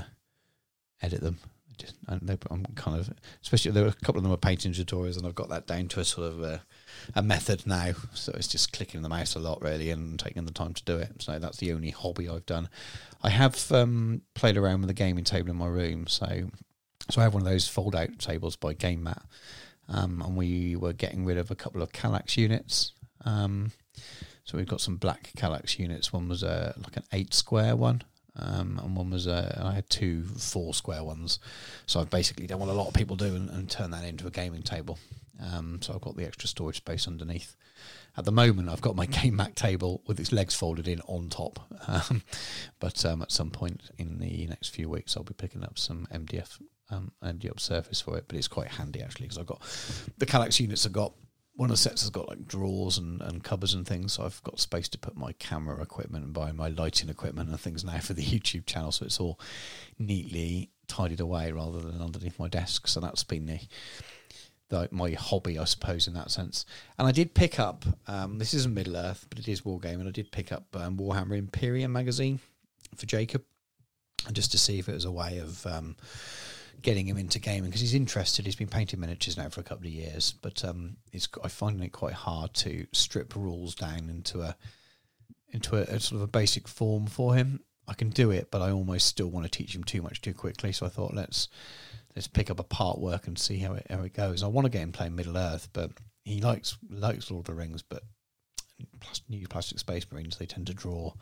[1.02, 1.38] edit them.
[1.78, 3.10] Just, I'm kind of,
[3.42, 5.88] especially there were a couple of them are painting tutorials, and I've got that down
[5.88, 6.62] to a sort of a,
[7.14, 7.92] a method now.
[8.12, 10.98] So it's just clicking the mouse a lot really, and taking the time to do
[10.98, 11.22] it.
[11.22, 12.68] So that's the only hobby I've done.
[13.22, 16.50] I have um, played around with the gaming table in my room, so
[17.08, 19.22] so I have one of those fold out tables by Game Mat,
[19.88, 22.92] um, and we were getting rid of a couple of Kallax units.
[23.24, 23.72] Um,
[24.44, 26.12] so we've got some black Kallax units.
[26.12, 28.02] One was a like an eight square one,
[28.36, 31.38] um, and one was a, I had two four square ones.
[31.86, 34.26] So I've basically done what a lot of people do and, and turn that into
[34.26, 34.98] a gaming table.
[35.42, 37.56] Um, so I've got the extra storage space underneath.
[38.16, 41.28] At the moment, I've got my game mat table with its legs folded in on
[41.28, 41.60] top.
[41.86, 42.22] Um,
[42.78, 46.06] but um, at some point in the next few weeks, I'll be picking up some
[46.12, 48.24] MDF um, MDF surface for it.
[48.26, 49.60] But it's quite handy actually because I've got
[50.18, 50.86] the Kallax units.
[50.86, 51.14] I've got
[51.60, 54.42] one of the sets has got like drawers and, and cupboards and things, so I've
[54.44, 57.98] got space to put my camera equipment and buy my lighting equipment and things now
[57.98, 58.92] for the YouTube channel.
[58.92, 59.38] So it's all
[59.98, 62.88] neatly tidied away rather than underneath my desk.
[62.88, 63.60] So that's been the,
[64.70, 66.64] the my hobby, I suppose, in that sense.
[66.98, 70.08] And I did pick up um, this isn't Middle Earth, but it is Wargame, and
[70.08, 72.40] I did pick up um, Warhammer Imperium magazine
[72.96, 73.42] for Jacob,
[74.26, 75.66] and just to see if it was a way of.
[75.66, 75.96] Um,
[76.82, 78.44] getting him into gaming because he's interested.
[78.44, 81.82] He's been painting miniatures now for a couple of years, but um, it's I find
[81.82, 84.56] it quite hard to strip rules down into a
[85.52, 87.60] into a, a, sort of a basic form for him.
[87.88, 90.34] I can do it, but I almost still want to teach him too much too
[90.34, 90.72] quickly.
[90.72, 91.48] So I thought let's
[92.14, 94.42] let's pick up a part work and see how it how it goes.
[94.42, 95.90] I want to get him playing Middle Earth, but
[96.24, 98.02] he likes likes Lord of the Rings, but
[99.28, 101.12] new plastic space marines they tend to draw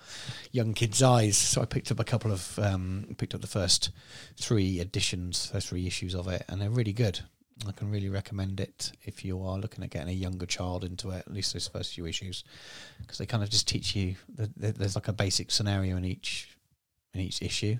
[0.53, 1.37] young kids' eyes.
[1.37, 3.91] So I picked up a couple of um, picked up the first
[4.37, 7.21] three editions, first three issues of it, and they're really good.
[7.67, 11.11] I can really recommend it if you are looking at getting a younger child into
[11.11, 11.25] it.
[11.27, 12.45] At least those first few issues,
[13.01, 14.15] because they kind of just teach you.
[14.29, 16.57] There's like a basic scenario in each
[17.15, 17.79] in each issue,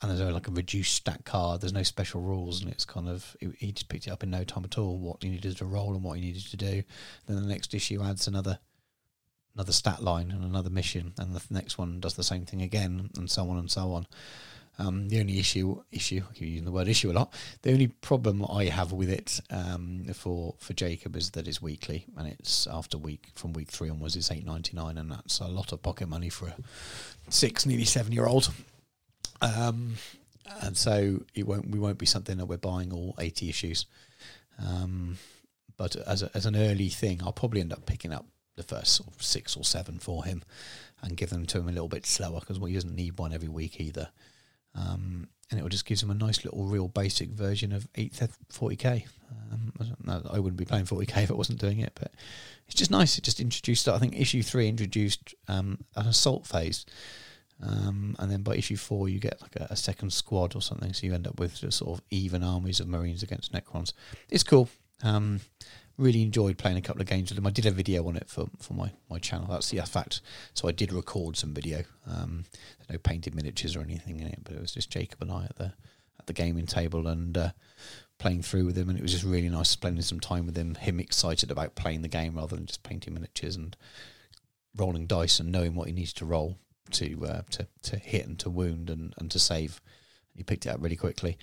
[0.00, 1.60] and there's only like a reduced stat card.
[1.60, 4.44] There's no special rules, and it's kind of he just picked it up in no
[4.44, 4.98] time at all.
[4.98, 6.82] What he needed to roll and what he needed to do.
[7.26, 8.58] Then the next issue adds another
[9.54, 13.10] another stat line and another mission, and the next one does the same thing again,
[13.16, 14.06] and so on and so on.
[14.78, 17.32] Um, the only issue, issue, I keep using the word issue a lot.
[17.62, 22.04] The only problem I have with it um, for for Jacob is that it's weekly,
[22.18, 25.48] and it's after week from week three onwards, it's eight ninety nine, and that's a
[25.48, 26.56] lot of pocket money for a
[27.30, 28.50] six, nearly seven year old.
[29.40, 29.94] Um,
[30.62, 33.86] and so it won't we won't be something that we're buying all eighty issues.
[34.64, 35.18] Um,
[35.76, 38.26] but as a, as an early thing, I'll probably end up picking up
[38.56, 40.42] the first sort of six or seven for him
[41.02, 43.32] and give them to him a little bit slower because well, he doesn't need one
[43.32, 44.08] every week either.
[44.74, 48.30] Um, and it will just gives him a nice little real basic version of 8th
[48.52, 49.04] 40k.
[49.52, 49.72] Um,
[50.08, 52.12] I wouldn't be playing 40k if I wasn't doing it, but
[52.66, 53.16] it's just nice.
[53.16, 56.84] It just introduced, I think issue 3 introduced um, an assault phase.
[57.62, 60.92] Um, and then by issue 4 you get like a, a, second squad or something,
[60.92, 63.94] so you end up with just sort of even armies of marines against necrons.
[64.28, 64.68] It's cool.
[65.02, 65.40] Um,
[65.98, 67.46] really enjoyed playing a couple of games with them.
[67.46, 69.46] I did a video on it for, for my, my channel.
[69.48, 70.20] That's the fact.
[70.54, 71.84] So I did record some video.
[72.06, 72.44] Um,
[72.90, 75.56] no painted miniatures or anything in it, but it was just Jacob and I at
[75.56, 75.72] the
[76.18, 77.50] at the gaming table and uh,
[78.18, 78.88] playing through with him.
[78.88, 80.74] And it was just really nice spending some time with him.
[80.74, 83.76] Him excited about playing the game rather than just painting miniatures and
[84.76, 86.58] rolling dice and knowing what he needs to roll
[86.92, 89.80] to uh, to to hit and to wound and, and to save.
[90.34, 91.38] He picked it up really quickly.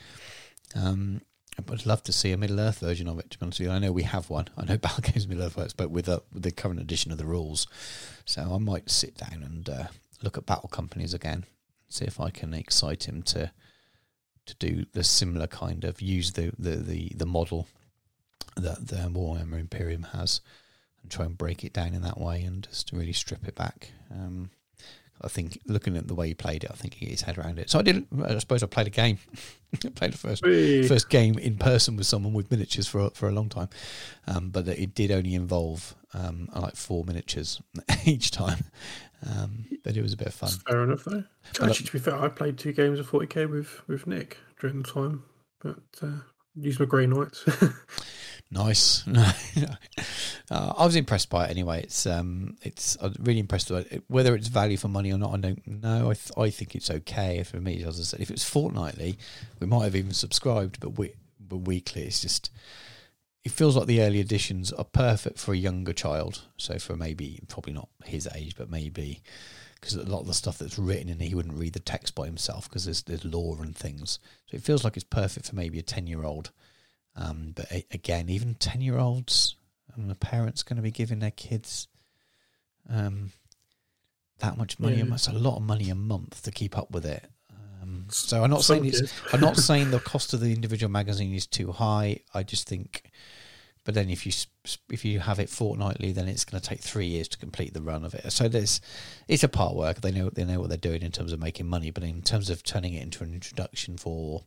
[0.76, 1.22] Um,
[1.58, 3.30] I'd love to see a Middle Earth version of it.
[3.32, 4.48] To be honest with you, I know we have one.
[4.58, 7.26] I know Battle Games Middle Earth works, but with, with the current edition of the
[7.26, 7.68] rules,
[8.26, 9.88] so I might sit down and uh,
[10.22, 11.46] look at Battle Companies again,
[11.90, 13.52] see if I can excite him to
[14.46, 17.68] to do the similar kind of use the the the, the model
[18.56, 20.42] that the Warhammer Imperium has,
[21.02, 23.92] and try and break it down in that way, and just really strip it back.
[24.12, 24.50] Um,
[25.22, 27.38] I think looking at the way he played it, I think he get his head
[27.38, 27.70] around it.
[27.70, 28.06] So I did.
[28.26, 29.18] I suppose I played a game.
[29.96, 30.88] Played the first Whee.
[30.88, 33.70] first game in person with someone with miniatures for a- for a long time,
[34.28, 37.60] um, but it did only involve um, like four miniatures
[38.06, 38.66] each time.
[39.26, 40.52] Um, but it was a bit of fun.
[40.70, 41.24] Fair enough, though.
[41.62, 44.88] Actually, to be fair, I played two games of 40k with, with Nick during the
[44.88, 45.24] time,
[45.60, 46.20] but uh,
[46.56, 47.44] used my Grey Knights.
[48.54, 49.08] Nice.
[50.52, 51.82] uh, I was impressed by it anyway.
[51.82, 54.04] It's um, it's I'm really impressed it.
[54.08, 56.12] Whether it's value for money or not, I don't know.
[56.12, 57.84] I th- I think it's okay for me.
[57.84, 59.18] As I said, if it's fortnightly,
[59.60, 62.52] we might have even subscribed, but we but weekly, it's just
[63.44, 66.44] it feels like the early editions are perfect for a younger child.
[66.58, 69.24] So for maybe probably not his age, but maybe
[69.82, 72.26] because a lot of the stuff that's written in, he wouldn't read the text by
[72.26, 74.20] himself because there's there's lore and things.
[74.46, 76.52] So it feels like it's perfect for maybe a ten year old.
[77.16, 79.56] Um, but a- again, even ten year olds,
[79.96, 81.88] and the parents going to be giving their kids
[82.90, 83.32] um,
[84.40, 84.98] that much money.
[84.98, 85.06] Yeah.
[85.06, 87.26] That's a lot of money a month to keep up with it.
[87.82, 89.14] Um, so I'm not Some saying it's.
[89.34, 92.20] I'm not saying the cost of the individual magazine is too high.
[92.34, 93.12] I just think,
[93.84, 94.32] but then if you
[94.90, 97.82] if you have it fortnightly, then it's going to take three years to complete the
[97.82, 98.32] run of it.
[98.32, 98.82] So there's
[99.28, 100.02] it's a part work.
[100.02, 102.50] They know they know what they're doing in terms of making money, but in terms
[102.50, 104.44] of turning it into an introduction for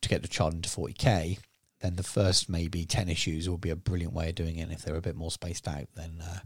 [0.00, 1.38] to get the child into 40k,
[1.80, 4.62] then the first maybe 10 issues will be a brilliant way of doing it.
[4.62, 6.40] And if they're a bit more spaced out, then uh,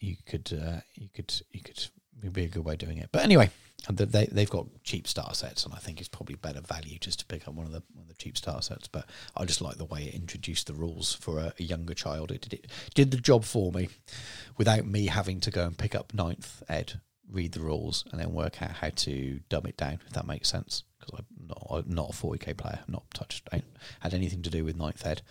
[0.00, 1.86] you could uh, you could you could
[2.18, 3.10] it'd be a good way of doing it.
[3.12, 3.50] But anyway,
[3.88, 7.26] they they've got cheap star sets, and I think it's probably better value just to
[7.26, 8.88] pick up one of the one of the cheap star sets.
[8.88, 12.30] But I just like the way it introduced the rules for a, a younger child.
[12.30, 13.88] It did it did the job for me
[14.56, 18.32] without me having to go and pick up ninth ed, read the rules, and then
[18.32, 20.00] work out how to dumb it down.
[20.06, 23.48] If that makes sense, because I'm not not a 40k player, not touched,
[24.00, 25.22] had anything to do with ninth ed.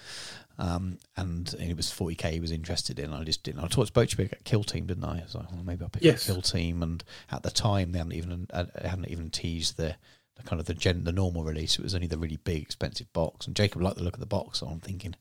[0.57, 3.13] Um, and it was 40k he was interested in.
[3.13, 3.59] I just didn't.
[3.63, 5.19] I talked to you about Kill Team, didn't I?
[5.19, 6.27] I was like, well, maybe I'll pick Yes.
[6.29, 6.83] up Kill Team.
[6.83, 7.01] And
[7.31, 9.95] at the time, they hadn't even uh, hadn't even teased the,
[10.35, 11.79] the kind of the gen, the normal release.
[11.79, 13.47] It was only the really big, expensive box.
[13.47, 15.15] And Jacob liked the look of the box, so I'm thinking,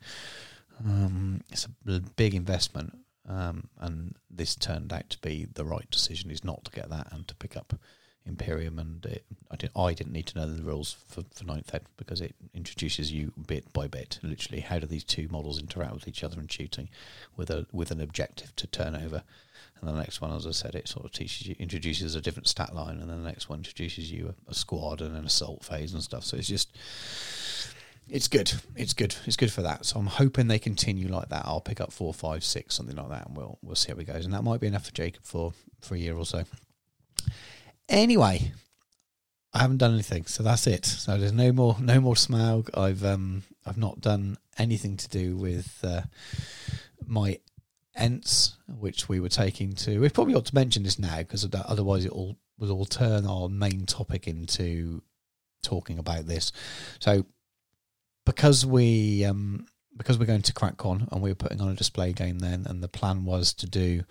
[0.85, 2.99] um, it's a big investment.
[3.29, 6.31] Um, and this turned out to be the right decision.
[6.31, 7.75] Is not to get that and to pick up
[8.29, 8.79] Imperium.
[8.79, 9.77] And it, I didn't.
[9.77, 13.33] I didn't need to know the rules for for ninth ed because it introduces you
[13.47, 14.19] bit by bit.
[14.23, 16.89] Literally, how do these two models interact with each other in shooting,
[17.37, 19.23] with a with an objective to turn over.
[19.81, 22.49] And the next one, as I said, it sort of teaches you, introduces a different
[22.49, 25.65] stat line, and then the next one introduces you a, a squad and an assault
[25.65, 26.25] phase and stuff.
[26.25, 26.77] So it's just,
[28.09, 28.53] it's good.
[28.75, 29.15] It's good.
[29.25, 29.87] It's good for that.
[29.87, 31.45] So I'm hoping they continue like that.
[31.45, 34.07] I'll pick up four, five, six, something like that, and we'll we'll see how it
[34.07, 34.25] goes.
[34.25, 36.45] And that might be enough for Jacob for for a year or so.
[37.89, 38.53] Anyway,
[39.53, 40.85] I haven't done anything, so that's it.
[40.85, 42.77] So there's no more no more Smaug.
[42.77, 46.03] I've um I've not done anything to do with uh,
[47.07, 47.39] my
[47.97, 49.99] Ents, which we were taking to.
[49.99, 53.49] We probably ought to mention this now because otherwise it all will all turn our
[53.49, 55.03] main topic into
[55.63, 56.53] talking about this.
[57.01, 57.25] So
[58.27, 59.67] because we um
[59.99, 62.83] because we're going to CrackCon and we were putting on a display game then, and
[62.83, 64.05] the plan was to do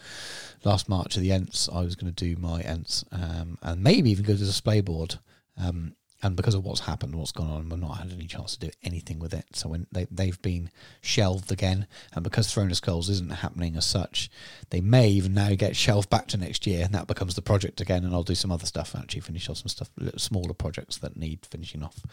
[0.64, 4.12] last March of the Ents, I was going to do my Ents um, and maybe
[4.12, 5.16] even go to the display board.
[5.58, 8.68] Um, and because of what's happened, what's gone on, we've not had any chance to
[8.68, 9.46] do anything with it.
[9.54, 13.86] So when they they've been shelved again, and because Throne of Skulls isn't happening as
[13.86, 14.32] such,
[14.72, 17.82] they may even now get shelved back to next year, and that becomes the project
[17.82, 18.04] again.
[18.04, 21.46] And I'll do some other stuff, actually finish off some stuff, smaller projects that need
[21.46, 22.04] finishing off,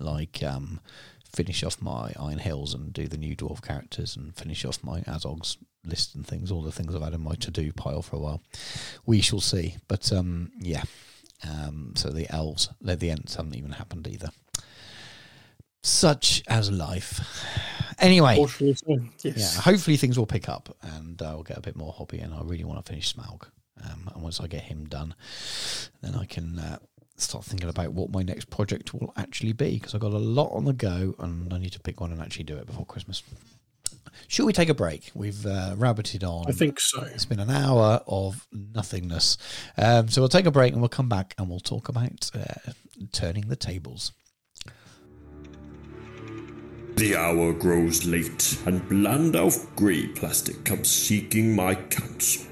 [0.00, 0.80] like um,
[1.32, 5.00] finish off my Iron Hills and do the new dwarf characters, and finish off my
[5.02, 8.16] Azogs list and things, all the things I've had in my to do pile for
[8.16, 8.42] a while.
[9.06, 10.82] We shall see, but um, yeah.
[11.48, 14.30] Um, so the elves, the the ents haven't even happened either.
[15.82, 17.20] Such as life.
[17.98, 21.74] Anyway, Fortunately, so, yeah, hopefully things will pick up and uh, I'll get a bit
[21.76, 22.18] more hobby.
[22.20, 23.48] And I really want to finish Smaug.
[23.84, 25.14] Um, and once I get him done,
[26.00, 26.78] then I can uh,
[27.22, 30.50] start thinking about what my next project will actually be because I've got a lot
[30.52, 33.22] on the go and I need to pick one and actually do it before Christmas.
[34.28, 35.10] Should we take a break?
[35.14, 36.44] We've uh, rabbited on.
[36.48, 37.02] I think so.
[37.02, 39.38] It's been an hour of nothingness.
[39.76, 42.72] Um, so we'll take a break and we'll come back and we'll talk about uh,
[43.12, 44.12] turning the tables.
[46.96, 52.44] The hour grows late, and Blandalf Grey Plastic comes seeking my counsel.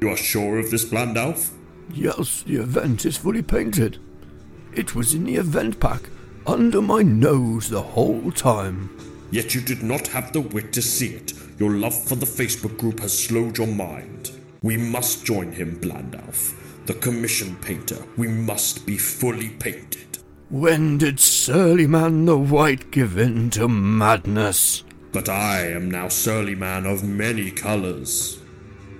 [0.00, 1.50] You are sure of this, Blandalf?
[1.92, 3.98] Yes, the event is fully painted.
[4.72, 6.10] It was in the event pack,
[6.46, 8.90] under my nose the whole time.
[9.30, 11.32] Yet you did not have the wit to see it.
[11.58, 14.30] Your love for the Facebook group has slowed your mind.
[14.62, 16.54] We must join him, Blandalf.
[16.86, 17.98] The commission painter.
[18.16, 20.18] We must be fully painted.
[20.50, 24.84] When did Surly Man the White give in to madness?
[25.12, 28.38] But I am now Surly Man of many colors.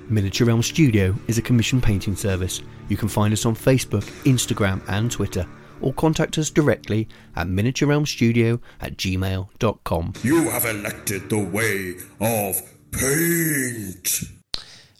[0.08, 2.62] Miniature Realm Studio is a commission painting service.
[2.88, 5.46] You can find us on Facebook, Instagram, and Twitter,
[5.80, 10.12] or contact us directly at miniaturerealmstudio at gmail.com.
[10.22, 14.22] You have elected the way of paint.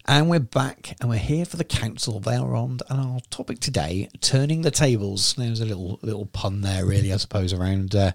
[0.09, 4.09] And we're back, and we're here for the council of Elrond, and our topic today:
[4.20, 5.35] turning the tables.
[5.35, 7.53] There's a little little pun there, really, I suppose.
[7.53, 8.12] Around uh,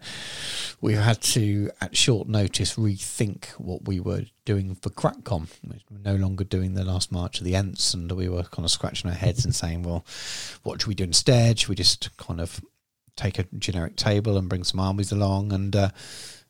[0.79, 5.49] we had to, at short notice, rethink what we were doing for CrackCon.
[5.67, 8.71] We're no longer doing the last March of the Ents, and we were kind of
[8.71, 10.05] scratching our heads and saying, "Well,
[10.63, 11.59] what should we do instead?
[11.59, 12.61] Should we just kind of
[13.17, 15.89] take a generic table and bring some armies along?" And uh,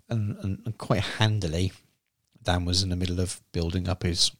[0.07, 1.71] and, and quite handily,
[2.43, 4.31] Dan was in the middle of building up his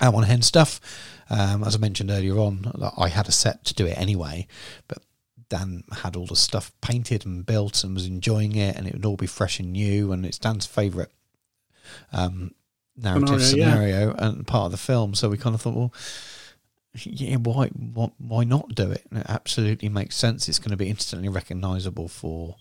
[0.00, 0.80] Amon Hen stuff.
[1.28, 4.46] Um, as I mentioned earlier on, I had a set to do it anyway,
[4.86, 4.98] but
[5.48, 9.04] Dan had all the stuff painted and built and was enjoying it, and it would
[9.04, 10.12] all be fresh and new.
[10.12, 11.08] And it's Dan's favourite
[12.12, 12.52] um,
[12.96, 15.14] narrative Scenario, scenario and part of the film.
[15.14, 15.94] So we kind of thought, well,
[17.02, 19.04] yeah, why, why, why not do it?
[19.10, 20.48] And it absolutely makes sense.
[20.48, 22.56] It's going to be instantly recognisable for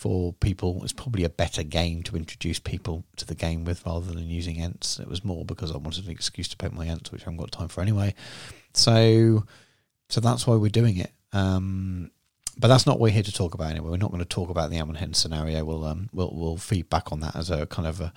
[0.00, 0.80] for people.
[0.82, 4.58] It's probably a better game to introduce people to the game with rather than using
[4.58, 4.98] Ents.
[4.98, 7.36] It was more because I wanted an excuse to paint my Ents, which I haven't
[7.36, 8.14] got time for anyway.
[8.72, 9.44] So,
[10.08, 11.12] so that's why we're doing it.
[11.34, 12.12] Um,
[12.56, 13.90] but that's not what we're here to talk about anyway.
[13.90, 15.66] We're not going to talk about the Amon Hen scenario.
[15.66, 18.14] We'll um, we'll we'll feed back on that as a kind of a.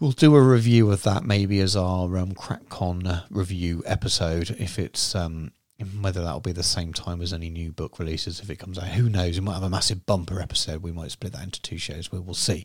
[0.00, 5.14] We'll do a review of that maybe as our um, CrackCon review episode if it's
[5.14, 5.52] um,
[6.00, 8.88] whether that'll be the same time as any new book releases if it comes out
[8.88, 9.38] who knows?
[9.38, 10.82] We might have a massive bumper episode.
[10.82, 12.12] We might split that into two shows.
[12.12, 12.64] We will see.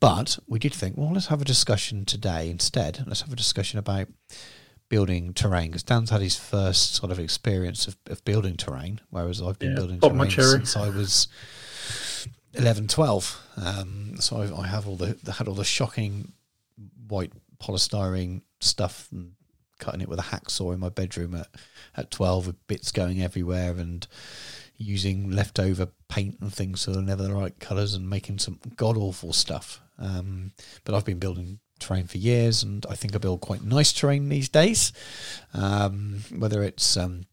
[0.00, 3.04] But we did think well let's have a discussion today instead.
[3.06, 4.08] Let's have a discussion about
[4.88, 9.40] building terrain because dan's had his first sort of experience of, of building terrain whereas
[9.40, 10.00] i've been Yeah, building
[10.30, 11.28] terrain since i was
[12.54, 16.32] 11 12 um, so I, I have all the had all the shocking
[17.06, 17.32] white
[17.62, 19.34] polystyrene stuff and
[19.80, 21.48] cutting it with a hacksaw in my bedroom at,
[21.96, 24.06] at 12 with bits going everywhere and
[24.76, 28.96] using leftover paint and things so they're never the right colours and making some god
[28.96, 29.80] awful stuff.
[29.98, 30.52] Um,
[30.84, 34.28] but I've been building terrain for years and I think I build quite nice terrain
[34.28, 34.92] these days.
[35.52, 37.24] Um, whether it's um,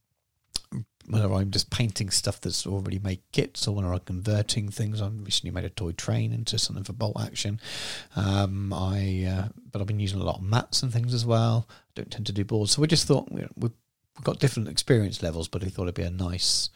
[1.10, 5.02] whether I'm just painting stuff that's already made kits or whether I'm converting things.
[5.02, 7.61] I recently made a toy train into something for bolt action.
[8.15, 11.68] Um, I uh, but I've been using a lot of mats and things as well.
[11.98, 13.72] Don't tend to do boards, so we just thought you know, we've,
[14.24, 16.69] got different experience levels, but we thought it'd be a nice.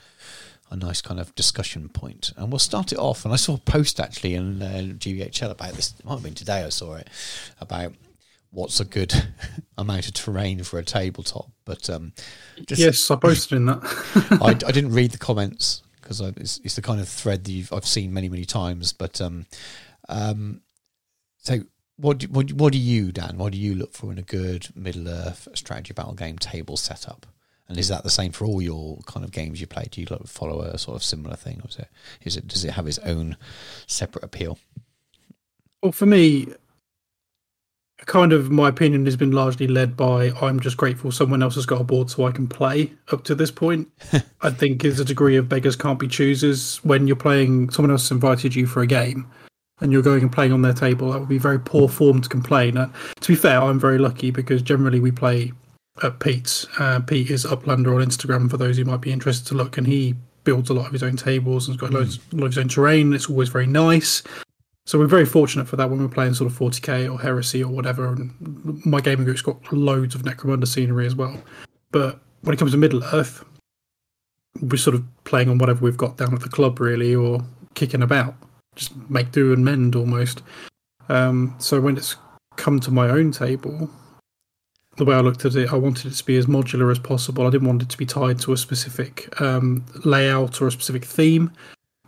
[0.69, 2.31] A nice kind of discussion point.
[2.37, 3.25] and we'll start it off.
[3.25, 5.93] And I saw a post actually in uh, GVHL about this.
[5.99, 6.63] It might have been today.
[6.63, 7.09] I saw it
[7.59, 7.93] about
[8.51, 9.13] what's a good
[9.77, 11.49] amount of terrain for a tabletop.
[11.65, 12.13] But um,
[12.67, 13.81] just Yes, I posted in that.
[14.41, 17.73] I, I didn't read the comments because it's, it's the kind of thread that you've,
[17.73, 18.93] I've seen many many times.
[18.93, 19.47] But um,
[20.07, 20.61] um,
[21.37, 21.63] so
[22.01, 23.37] what do, what what do you Dan?
[23.37, 27.27] What do you look for in a good Middle Earth strategy battle game table setup?
[27.67, 29.87] And is that the same for all your kind of games you play?
[29.89, 31.87] Do you like follow a sort of similar thing, or is it
[32.23, 33.37] is it does it have its own
[33.87, 34.59] separate appeal?
[35.81, 36.47] Well, for me,
[38.05, 41.65] kind of my opinion has been largely led by I'm just grateful someone else has
[41.65, 43.89] got a board so I can play up to this point.
[44.41, 48.11] I think there's a degree of beggars can't be choosers when you're playing, someone else
[48.11, 49.31] invited you for a game
[49.81, 51.11] and you're going and playing on their table.
[51.11, 52.77] That would be very poor form to complain.
[52.77, 55.51] Uh, to be fair, I'm very lucky because generally we play
[56.03, 56.67] at Pete's.
[56.79, 59.87] Uh, Pete is Uplander on Instagram for those who might be interested to look, and
[59.87, 62.51] he builds a lot of his own tables and has got loads, a lot of
[62.51, 63.13] his own terrain.
[63.13, 64.23] It's always very nice.
[64.85, 67.71] So we're very fortunate for that when we're playing sort of 40k or heresy or
[67.71, 68.07] whatever.
[68.07, 71.37] And my gaming group's got loads of Necromunda scenery as well.
[71.91, 73.45] But when it comes to Middle Earth,
[74.59, 77.41] we're sort of playing on whatever we've got down at the club, really, or
[77.75, 78.35] kicking about.
[78.75, 80.41] Just make do and mend almost.
[81.09, 82.15] Um, so when it's
[82.55, 83.89] come to my own table,
[84.97, 87.45] the way I looked at it, I wanted it to be as modular as possible.
[87.45, 91.05] I didn't want it to be tied to a specific um, layout or a specific
[91.05, 91.51] theme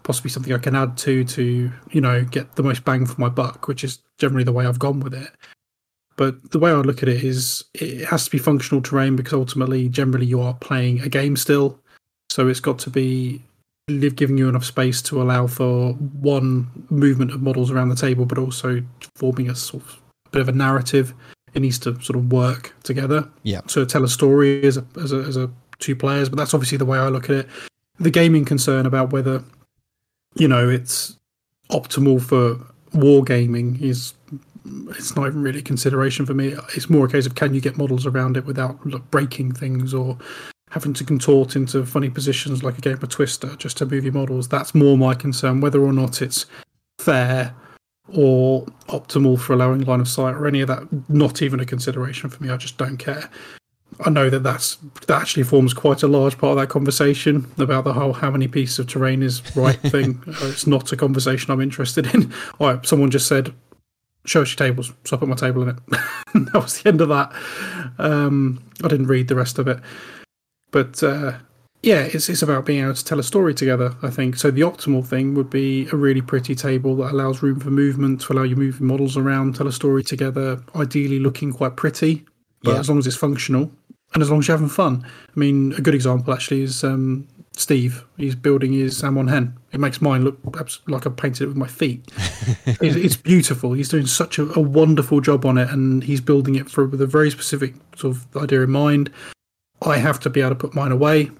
[0.04, 3.30] possibly something I can add to to you know get the most bang for my
[3.30, 5.30] buck, which is generally the way I've gone with it.
[6.16, 9.34] But the way I look at it is it has to be functional terrain because
[9.34, 11.80] ultimately, generally, you are playing a game still,
[12.30, 13.42] so it's got to be
[13.88, 18.26] live giving you enough space to allow for one movement of models around the table,
[18.26, 18.82] but also
[19.16, 20.00] forming a sort of
[20.32, 21.14] bit of a narrative.
[21.54, 25.12] It needs to sort of work together Yeah, to tell a story as a, as
[25.12, 26.30] a as a two players.
[26.30, 27.48] But that's obviously the way I look at it.
[28.00, 29.44] The gaming concern about whether
[30.36, 31.18] you know it's
[31.70, 32.56] optimal for
[32.98, 34.14] wargaming is
[34.92, 36.56] it's not even really a consideration for me.
[36.76, 38.80] It's more a case of can you get models around it without
[39.12, 40.18] breaking things or
[40.74, 44.14] having to contort into funny positions like a game of Twister just to move your
[44.14, 44.48] models.
[44.48, 45.62] That's more my concern.
[45.62, 46.48] Whether or not it's
[46.98, 47.54] fair
[48.10, 50.88] or optimal for allowing line of sight or any of that.
[51.10, 52.50] Not even a consideration for me.
[52.50, 53.30] I just don't care.
[54.04, 57.84] I know that that's that actually forms quite a large part of that conversation about
[57.84, 60.22] the whole how many pieces of terrain is right thing.
[60.28, 62.34] Uh, it's not a conversation I'm interested in.
[62.60, 63.54] Right, someone just said,
[64.26, 65.76] "Show us your tables," so I put my table in it.
[66.34, 67.32] that was the end of that.
[68.00, 69.80] Um, I didn't read the rest of it,
[70.74, 71.38] but uh,
[71.82, 73.96] yeah, it's it's about being able to tell a story together.
[74.02, 74.52] I think so.
[74.52, 78.34] The optimal thing would be a really pretty table that allows room for movement to
[78.34, 80.62] allow you moving models around, tell a story together.
[80.76, 82.26] Ideally, looking quite pretty,
[82.64, 82.80] but Yeah.
[82.80, 83.72] as long as it's functional
[84.14, 85.06] and as long as you're having fun.
[85.06, 88.06] I mean, a good example actually is um, Steve.
[88.18, 89.58] He's building his Amon Hen.
[89.72, 90.38] It makes mine look
[90.88, 92.10] like I painted it with my feet.
[92.66, 93.74] it's, it's beautiful.
[93.74, 97.02] He's doing such a, a wonderful job on it, and he's building it for with
[97.02, 99.10] a very specific sort of idea in mind.
[99.86, 101.32] I have to be able to put mine away.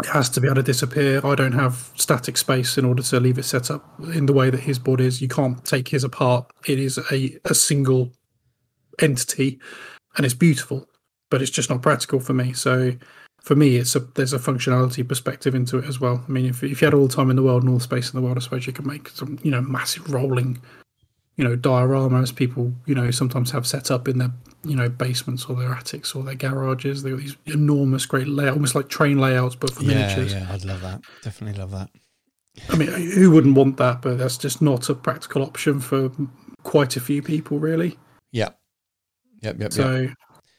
[0.00, 1.20] It has to be able to disappear.
[1.24, 3.84] I don't have static space in order to leave it set up
[4.14, 5.22] in the way that his board is.
[5.22, 6.50] You can't take his apart.
[6.66, 8.12] It is a, a single
[9.00, 9.60] entity
[10.16, 10.86] and it's beautiful,
[11.30, 12.52] but it's just not practical for me.
[12.52, 12.92] So
[13.40, 16.24] for me, it's a there's a functionality perspective into it as well.
[16.26, 17.84] I mean, if, if you had all the time in the world and all the
[17.84, 20.60] space in the world, I suppose you could make some, you know, massive rolling,
[21.38, 24.32] you know, dioramas people, you know, sometimes have set up in their,
[24.64, 27.04] you know, basements or their attics or their garages.
[27.04, 30.34] They've got these enormous, great layout, almost like train layouts, but for Yeah, miniatures.
[30.34, 31.00] yeah, I'd love that.
[31.22, 31.90] Definitely love that.
[32.70, 34.02] I mean, who wouldn't want that?
[34.02, 36.10] But that's just not a practical option for
[36.64, 37.96] quite a few people, really.
[38.32, 38.58] Yep.
[39.42, 39.72] Yep, yep, yep.
[39.72, 40.08] So,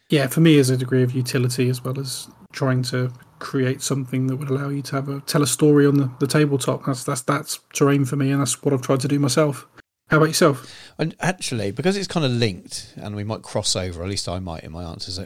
[0.10, 4.27] yeah, for me, as a degree of utility as well as trying to create something
[4.27, 6.85] that would allow you to have a tell a story on the, the tabletop.
[6.85, 9.68] That's that's that's terrain for me, and that's what I've tried to do myself.
[10.10, 10.91] How about yourself?
[10.98, 14.40] And actually, because it's kind of linked, and we might cross over, at least I
[14.40, 15.19] might in my answers.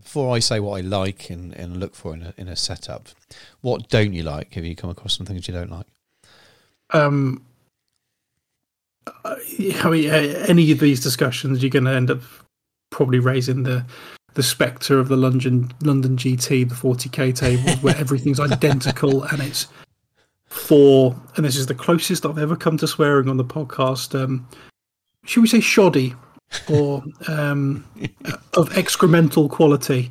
[0.00, 3.08] Before I say what I like and, and look for in a, in a setup,
[3.60, 4.54] what don't you like?
[4.54, 5.86] Have you come across some things you don't like?
[6.90, 7.44] Um,
[9.06, 9.36] uh,
[9.82, 12.20] I mean, uh, any of these discussions, you're going to end up
[12.90, 13.84] probably raising the
[14.34, 19.66] the spectre of the London London GT, the 40k table, where everything's identical and it's
[20.48, 24.18] for, and this is the closest I've ever come to swearing on the podcast.
[24.18, 24.48] Um,
[25.24, 26.14] should we say shoddy
[26.70, 27.84] or um,
[28.54, 30.10] of excremental quality?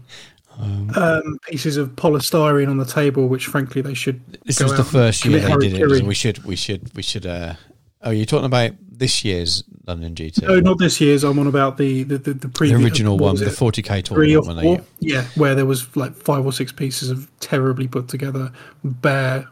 [0.60, 4.40] Um, pieces of polystyrene on the table, which frankly they should.
[4.44, 6.04] This was the first year they did it.
[6.04, 7.28] We should, we should, we should.
[7.28, 7.54] Uh,
[8.02, 11.24] oh, you're talking about this year's London GT, No, not this year's.
[11.24, 14.84] I'm on about the the the, the the original one, the 40k three or tournament.
[15.00, 18.52] Yeah, where there was like five or six pieces of terribly put together
[18.84, 19.48] bare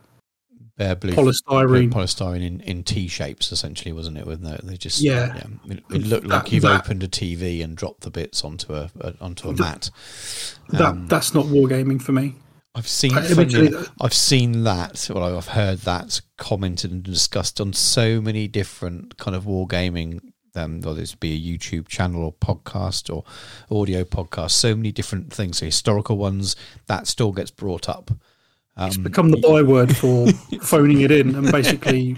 [0.78, 1.90] blue polystyrene.
[1.92, 4.26] polystyrene in, in T shapes, essentially, wasn't it?
[4.28, 5.36] With no, they just Yeah.
[5.70, 8.90] It, it looked like you've that- opened a TV and dropped the bits onto a,
[9.00, 9.90] a onto a mat.
[10.70, 12.36] that that's not wargaming for me.
[12.78, 13.72] I've seen, funny,
[14.02, 15.08] I've seen that.
[15.10, 20.20] Well, I've heard that commented and discussed on so many different kind of wargaming.
[20.58, 23.24] Um, whether it's be a YouTube channel or podcast or
[23.70, 25.58] audio podcast, so many different things.
[25.58, 26.56] So historical ones
[26.88, 28.12] that still gets brought up.
[28.78, 30.28] Um, It's become the byword for
[30.62, 32.18] phoning it in, and basically,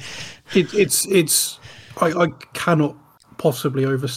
[0.55, 1.59] it, it's it's.
[2.01, 2.95] I, I cannot
[3.37, 4.07] possibly over,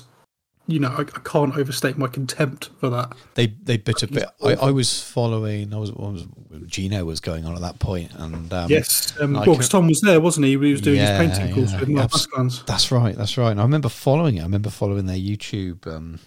[0.66, 3.12] you know, I, I can't overstate my contempt for that.
[3.34, 4.24] they they bit a bit.
[4.42, 5.74] I, I was following.
[5.74, 6.24] I was, was
[6.66, 10.00] Gino was going on at that point, and um, yes, um, well, 'cause Tom was
[10.00, 10.52] there, wasn't he?
[10.52, 13.14] He was doing Yeah, his painting course yeah, with Mark abs- That's right.
[13.16, 13.50] That's right.
[13.50, 14.40] And I remember following it.
[14.40, 16.20] I remember following their YouTube, um,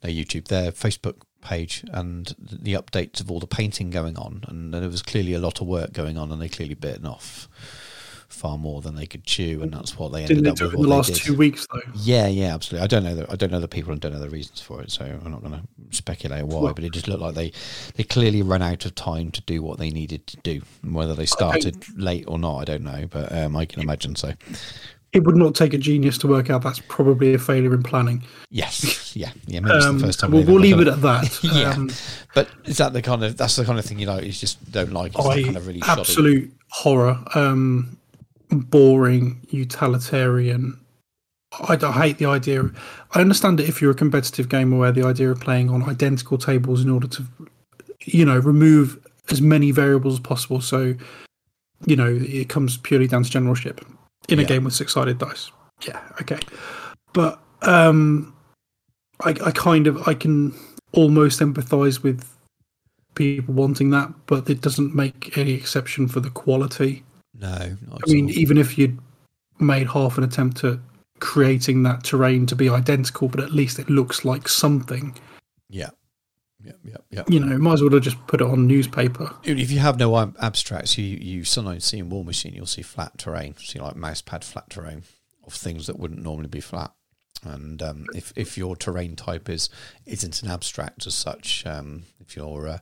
[0.00, 4.44] their YouTube, their Facebook page, and the updates of all the painting going on.
[4.48, 7.48] And there was clearly a lot of work going on, and they clearly bitten off
[8.28, 10.74] far more than they could chew, and that's what they ended Didn't they up with.
[10.74, 11.16] it in the last did.
[11.16, 11.80] two weeks though?
[11.96, 12.84] Yeah, yeah, absolutely.
[12.84, 14.82] I don't know the I don't know the people and don't know the reasons for
[14.82, 15.62] it, so I'm not going to
[15.96, 16.60] speculate why.
[16.64, 17.52] Well- but it just looked like they
[17.96, 20.60] they clearly ran out of time to do what they needed to do.
[20.84, 24.34] Whether they started late or not, I don't know, but um, I can imagine so.
[25.12, 28.22] It would not take a genius to work out that's probably a failure in planning.
[28.50, 29.60] Yes, yeah, yeah.
[29.60, 30.32] Maybe it's Um, the first time.
[30.32, 31.38] we'll, we'll leave it at that.
[31.42, 31.90] yeah, Um,
[32.34, 34.24] but is that the kind of that's the kind of thing you like?
[34.24, 35.12] You just don't like.
[35.14, 36.00] That I kind of really shoddy?
[36.02, 37.96] absolute horror, um,
[38.50, 40.78] boring, utilitarian.
[41.60, 42.70] I, I hate the idea.
[43.14, 46.36] I understand it if you're a competitive gamer where the idea of playing on identical
[46.36, 47.24] tables in order to,
[48.04, 48.98] you know, remove
[49.30, 50.60] as many variables as possible.
[50.60, 50.94] So,
[51.86, 53.82] you know, it comes purely down to generalship
[54.28, 55.50] in a game with six-sided dice.
[55.86, 56.40] Yeah, okay,
[57.12, 58.34] but um,
[59.24, 60.54] I, I kind of I can
[60.92, 62.24] almost empathise with
[63.14, 67.04] people wanting that, but it doesn't make any exception for the quality.
[67.34, 68.30] No, not I mean, all.
[68.30, 68.98] even if you'd
[69.60, 70.78] made half an attempt at
[71.20, 75.16] creating that terrain to be identical, but at least it looks like something,
[75.68, 75.90] yeah,
[76.62, 77.22] yeah, yeah, yeah.
[77.28, 79.32] you know, might as well have just put it on newspaper.
[79.44, 83.54] If you have no abstracts, you you sometimes see in Warmachine, you'll see flat terrain,
[83.56, 85.04] see like mouse pad flat terrain,
[85.46, 86.92] of things that wouldn't normally be flat.
[87.44, 89.70] And um, if if your terrain type is
[90.04, 92.78] isn't an abstract as such, um, if you're uh,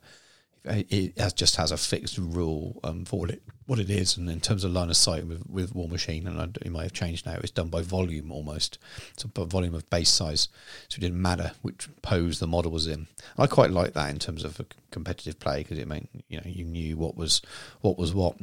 [0.64, 4.30] it has, just has a fixed rule um, for what it what it is, and
[4.30, 7.26] in terms of line of sight with, with Warmachine, and I, it might have changed
[7.26, 7.34] now.
[7.34, 8.78] It's done by volume almost,
[9.16, 10.48] so by volume of base size,
[10.88, 13.08] so it didn't matter which pose the model was in.
[13.36, 16.46] I quite like that in terms of a competitive play because it meant you know
[16.46, 17.42] you knew what was
[17.80, 18.36] what was what,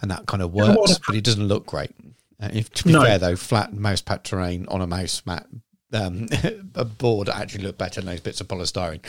[0.00, 1.92] and that kind of works, but it doesn't look great.
[2.40, 3.02] Uh, if, to be no.
[3.02, 5.46] fair though, flat mouse pad terrain on a mouse mat
[5.92, 6.28] um,
[6.74, 9.00] a board actually look better than those bits of polystyrene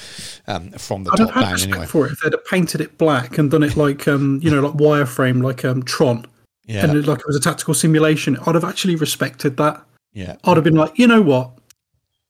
[0.47, 1.61] um, from the I'd top down.
[1.61, 4.51] Anyway, for it if they'd have painted it black and done it like um, you
[4.51, 6.25] know, like wireframe, like um, Tron,
[6.65, 6.83] yeah.
[6.83, 8.37] and it, like it was a tactical simulation.
[8.45, 9.83] I'd have actually respected that.
[10.13, 11.51] Yeah, I'd have been like, you know what,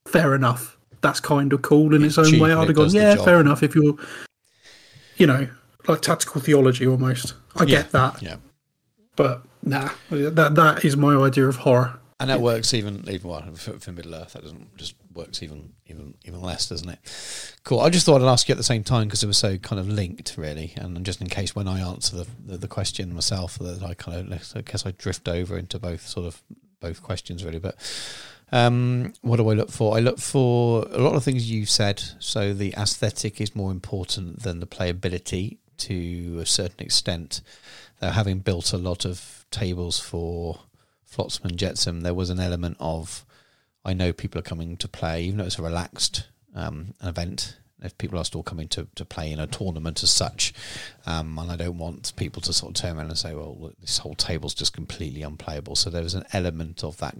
[0.07, 0.77] fair enough.
[1.01, 2.51] That's kind of cool in it's, its own way.
[2.51, 3.63] I'd have gone, yeah, fair enough.
[3.63, 3.95] If you're,
[5.17, 5.47] you know,
[5.87, 7.33] like tactical theology almost.
[7.55, 7.65] I yeah.
[7.65, 8.21] get that.
[8.21, 8.37] Yeah,
[9.15, 11.99] but nah, that that is my idea of horror.
[12.19, 14.33] And that works even even well for, for, Middle Earth.
[14.33, 16.99] That doesn't just works even even even less, doesn't it?
[17.63, 17.79] Cool.
[17.79, 19.79] I just thought I'd ask you at the same time because it was so kind
[19.79, 23.59] of linked, really, and just in case when I answer the the, the question myself,
[23.59, 26.41] that I kind of I guess I drift over into both sort of
[26.79, 27.59] both questions really.
[27.59, 27.75] But
[28.51, 29.95] um, what do I look for?
[29.95, 32.01] I look for a lot of things you've said.
[32.19, 37.41] So the aesthetic is more important than the playability to a certain extent.
[37.99, 40.59] They're having built a lot of tables for
[41.07, 43.25] Flotsam and Jetsam, there was an element of
[43.83, 47.57] I know people are coming to play, even though it's a relaxed um, event.
[47.81, 50.51] If people are still coming to, to play in a tournament as such,
[51.05, 53.79] um, and I don't want people to sort of turn around and say, "Well, look,
[53.79, 57.15] this whole table's just completely unplayable." So there was an element of that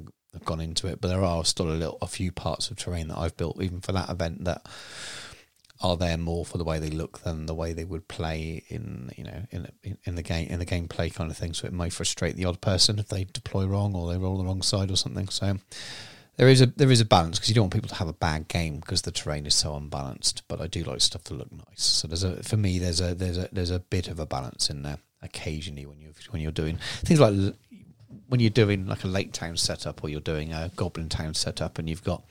[0.46, 3.18] gone into it, but there are still a little, a few parts of terrain that
[3.18, 4.66] I've built even for that event that
[5.82, 9.12] are there more for the way they look than the way they would play in
[9.16, 9.68] you know in
[10.04, 11.54] in the game in the gameplay kind of thing.
[11.54, 14.46] So it may frustrate the odd person if they deploy wrong or they roll the
[14.46, 15.28] wrong side or something.
[15.30, 15.58] So
[16.38, 18.14] there is a there is a balance because you don't want people to have a
[18.14, 20.44] bad game because the terrain is so unbalanced.
[20.48, 21.84] But I do like stuff to look nice.
[21.84, 24.70] So there's a for me there's a there's a there's a bit of a balance
[24.70, 27.34] in there occasionally when you when you're doing things like
[28.28, 31.80] when you're doing like a lake town setup or you're doing a goblin town setup
[31.80, 32.24] and you've got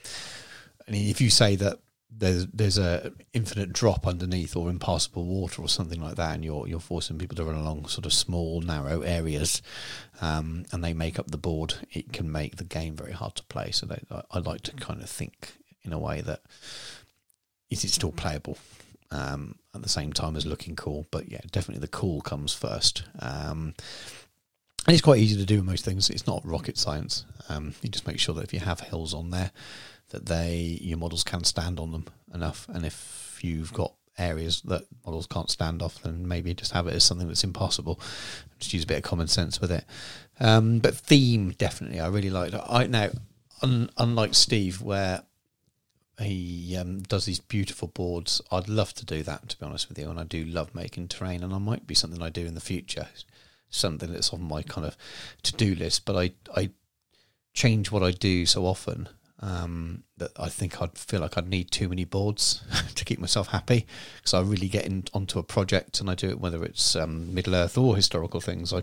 [0.86, 1.78] and if you say that
[2.18, 6.66] there's there's a infinite drop underneath or impassable water or something like that, and you're
[6.66, 9.62] you're forcing people to run along sort of small narrow areas,
[10.20, 11.74] um, and they make up the board.
[11.92, 13.70] It can make the game very hard to play.
[13.70, 15.52] So they, I, I like to kind of think
[15.82, 16.40] in a way that
[17.70, 18.58] is it still playable
[19.10, 21.06] um, at the same time as looking cool.
[21.10, 23.04] But yeah, definitely the cool comes first.
[23.18, 23.74] Um,
[24.86, 26.10] and it's quite easy to do most things.
[26.10, 27.24] It's not rocket science.
[27.48, 29.50] Um, you just make sure that if you have hills on there,
[30.10, 32.68] that they your models can stand on them enough.
[32.68, 36.94] And if you've got areas that models can't stand off, then maybe just have it
[36.94, 38.00] as something that's impossible.
[38.58, 39.84] Just use a bit of common sense with it.
[40.40, 42.52] Um, but theme definitely, I really like.
[42.52, 42.64] That.
[42.68, 43.10] I now,
[43.62, 45.22] un, unlike Steve, where
[46.18, 48.40] he um, does these beautiful boards.
[48.50, 50.08] I'd love to do that, to be honest with you.
[50.08, 52.60] And I do love making terrain, and I might be something I do in the
[52.60, 53.08] future,
[53.68, 54.96] something that's on my kind of
[55.42, 56.04] to do list.
[56.04, 56.70] But I I
[57.52, 59.08] change what I do so often
[59.40, 62.64] um, that I think I'd feel like I'd need too many boards
[62.94, 63.86] to keep myself happy
[64.16, 67.34] because I really get in, onto a project and I do it whether it's um,
[67.34, 68.72] Middle Earth or historical things.
[68.72, 68.82] I,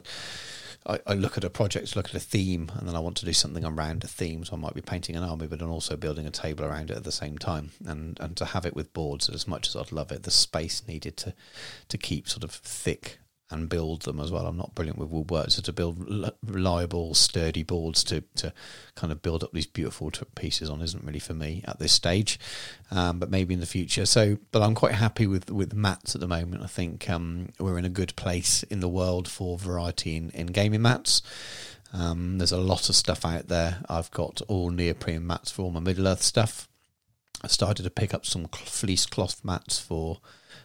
[0.85, 3.25] I, I look at a project, look at a theme, and then I want to
[3.25, 4.43] do something around a theme.
[4.43, 6.97] So I might be painting an army, but I'm also building a table around it
[6.97, 7.71] at the same time.
[7.85, 10.83] And and to have it with boards, as much as I'd love it, the space
[10.87, 11.33] needed to
[11.87, 13.19] to keep sort of thick
[13.53, 14.47] and build them as well.
[14.47, 18.51] I'm not brilliant with woodwork, so to build reliable, sturdy boards to to
[18.95, 22.39] kind of build up these beautiful pieces on isn't really for me at this stage,
[22.91, 24.05] um, but maybe in the future.
[24.05, 26.63] So, but I'm quite happy with with mats at the moment.
[26.63, 30.47] I think um, we're in a good place in the world for variety in, in
[30.47, 31.21] gaming mats.
[31.93, 33.83] Um, there's a lot of stuff out there.
[33.87, 36.67] I've got all neoprene mats for all my Middle Earth stuff.
[37.43, 40.19] I started to pick up some fleece cloth mats for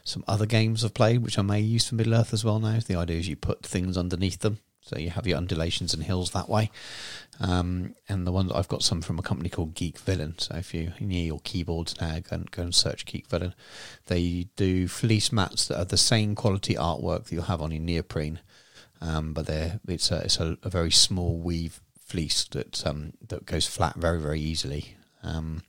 [0.09, 2.79] some other games I've played, which I may use for Middle Earth as well now.
[2.85, 4.59] The idea is you put things underneath them.
[4.81, 6.71] So you have your undulations and hills that way.
[7.41, 10.39] Um, and the ones I've got some from a company called Geek Villain.
[10.39, 13.55] So if you're near your keyboards now, go and, go and search Geek Villain.
[14.07, 17.83] They do fleece mats that are the same quality artwork that you'll have on your
[17.83, 18.41] neoprene.
[19.03, 23.47] Um, but they're, it's, a, it's a, a, very small weave fleece that um, that
[23.47, 24.97] goes flat very, very easily.
[25.23, 25.63] Um,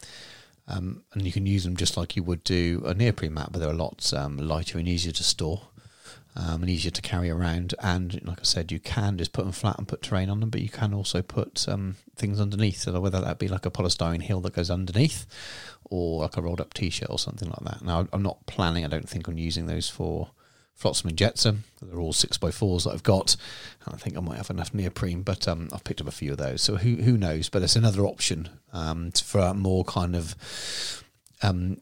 [0.70, 3.60] um, and you can use them just like you would do a neoprene mat, but
[3.60, 5.64] they're a lot um, lighter and easier to store
[6.36, 7.74] um, and easier to carry around.
[7.80, 10.50] And like I said, you can just put them flat and put terrain on them,
[10.50, 12.80] but you can also put um, things underneath.
[12.80, 15.26] So whether that be like a polystyrene hill that goes underneath,
[15.90, 17.84] or like a rolled up t-shirt or something like that.
[17.84, 18.86] Now I'm not planning.
[18.86, 20.30] I don't think on using those for
[20.80, 21.66] Flotsam and Jetsam.
[21.82, 23.36] They're all six by fours that I've got.
[23.86, 26.38] I think I might have enough neoprene, but um, I've picked up a few of
[26.38, 26.62] those.
[26.62, 27.50] So who who knows?
[27.50, 31.04] But it's another option um, for a more kind of
[31.44, 31.82] um,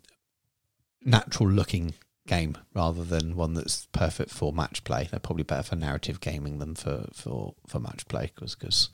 [1.05, 1.93] natural looking
[2.27, 5.07] game rather than one that's perfect for match play.
[5.09, 8.89] They're probably better for narrative gaming than for for, for match play because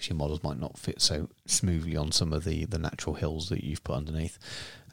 [0.00, 3.64] your models might not fit so smoothly on some of the the natural hills that
[3.64, 4.38] you've put underneath.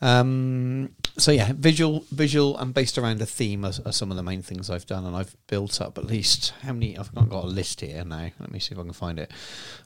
[0.02, 4.24] Um, so yeah, visual, visual, and based around a theme are, are, some of the
[4.24, 6.98] main things I've done, and I've built up at least how many?
[6.98, 8.30] I've got a list here now.
[8.40, 9.32] Let me see if I can find it.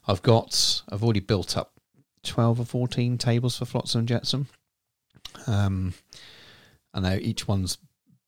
[0.07, 1.73] I've got, I've already built up
[2.21, 4.47] twelve or fourteen tables for Flotsam and Jetsam.
[5.47, 5.93] Um,
[6.93, 7.77] I know each one's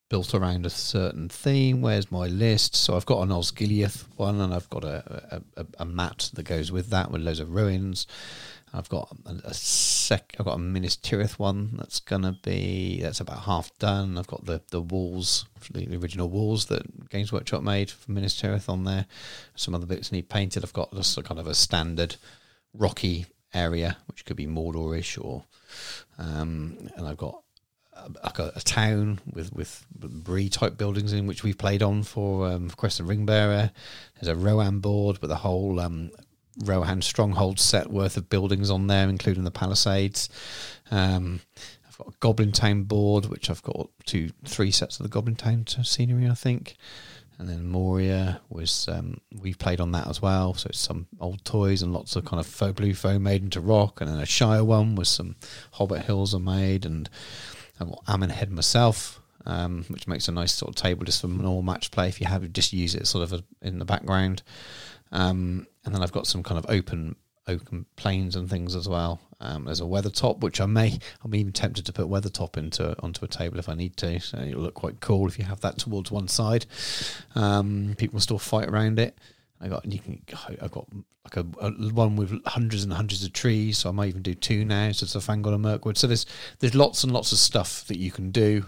[0.10, 1.82] built around a certain theme.
[1.82, 2.76] Where's my list?
[2.76, 6.72] So I've got an Osgiliath one, and I've got a, a, a mat that goes
[6.72, 8.06] with that with loads of ruins.
[8.74, 10.36] I've got a, a sec.
[10.38, 14.18] I've got a Minas Tirith one that's gonna be that's about half done.
[14.18, 18.70] I've got the the walls, the original walls that Games Workshop made for Minas Tirith
[18.70, 19.06] on there.
[19.56, 20.64] Some other bits need painted.
[20.64, 22.18] I've got just a kind of a standard
[22.74, 25.46] rocky area, which could be Mordorish or,
[26.18, 27.45] um, and I've got
[28.24, 32.48] like a, a, town with with Bree type buildings in which we've played on for
[32.48, 33.72] um, Crescent Ringbearer.
[34.20, 36.12] There's a Rohan board with a whole um,
[36.64, 40.30] Rohan stronghold set worth of buildings on there, including the Palisades.
[40.92, 41.42] Um,
[41.88, 45.36] I've got a Goblin Town board, which I've got two, three sets of the Goblin
[45.36, 46.76] Town scenery, I think.
[47.38, 50.54] And then Moria was um, we've played on that as well.
[50.54, 53.60] So it's some old toys and lots of kind of faux blue foam made into
[53.60, 55.36] rock, and then a Shire one with some
[55.74, 57.10] Hobbit hills are made, and
[57.80, 61.62] I've got Amon myself, um, which makes a nice sort of table just for normal
[61.62, 64.44] match play if you have just use it sort of a, in the background.
[65.12, 67.16] Um, and then I've got some kind of open
[67.48, 69.20] open planes and things as well.
[69.40, 73.24] Um, there's a Weathertop, which I may I'm even tempted to put Weathertop into onto
[73.24, 74.20] a table if I need to.
[74.20, 76.66] So it'll look quite cool if you have that towards one side.
[77.36, 79.18] Um, people still fight around it.
[79.62, 80.22] I got you can
[80.62, 80.88] I got
[81.24, 84.36] like a, a, one with hundreds and hundreds of trees, so I might even do
[84.36, 84.92] two now.
[84.92, 85.98] So it's a Fangorn and Mirkwood.
[85.98, 86.26] So there's
[86.60, 88.66] there's lots and lots of stuff that you can do,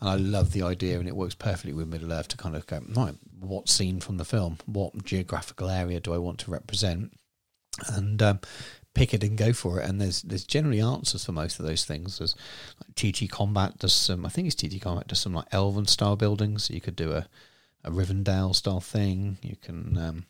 [0.00, 2.66] and I love the idea, and it works perfectly with Middle Earth to kind of
[2.66, 3.14] go right.
[3.40, 4.58] What scene from the film?
[4.66, 7.12] What geographical area do I want to represent?
[7.88, 8.40] And um,
[8.94, 9.88] pick it and go for it.
[9.88, 12.18] And there's there's generally answers for most of those things.
[12.18, 12.34] There's
[12.80, 14.24] like TT Combat does some.
[14.26, 16.64] I think it's TT Combat does some like Elven style buildings.
[16.64, 17.26] So you could do a
[17.86, 19.38] a Rivendell style thing.
[19.42, 20.26] You can um,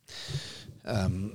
[0.85, 1.35] um,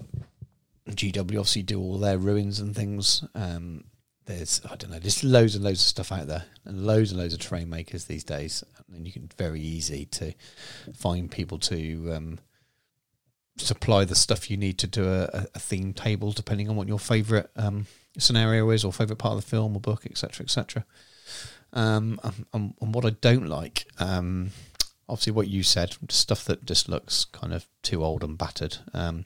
[0.89, 3.23] GW obviously do all their ruins and things.
[3.35, 3.85] Um,
[4.26, 7.19] there's I don't know, there's loads and loads of stuff out there, and loads and
[7.19, 10.34] loads of terrain makers these days, and you can very easy to
[10.93, 12.39] find people to um,
[13.57, 16.99] supply the stuff you need to do a, a theme table, depending on what your
[16.99, 17.88] favourite um,
[18.18, 20.85] scenario is, or favourite part of the film or book, etc., etc.
[21.73, 24.52] Um, and, and, what I don't like, um,
[25.11, 28.77] obviously what you said, stuff that just looks kind of too old and battered.
[28.93, 29.25] Um,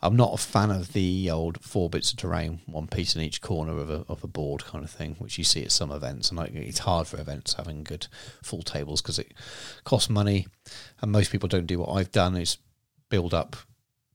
[0.00, 3.42] I'm not a fan of the old four bits of terrain, one piece in each
[3.42, 6.30] corner of a of a board kind of thing, which you see at some events.
[6.30, 8.06] And like, it's hard for events having good
[8.42, 9.34] full tables because it
[9.84, 10.46] costs money,
[11.02, 12.56] and most people don't do what I've done is
[13.10, 13.56] build up.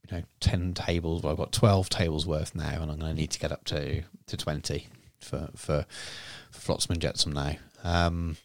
[0.10, 1.22] You know, ten tables.
[1.22, 3.64] Well, I've got twelve tables worth now, and I'm going to need to get up
[3.66, 4.88] to to twenty
[5.20, 5.86] for for,
[6.50, 7.58] for Flotsam and Jetsam now.
[7.84, 8.38] Um,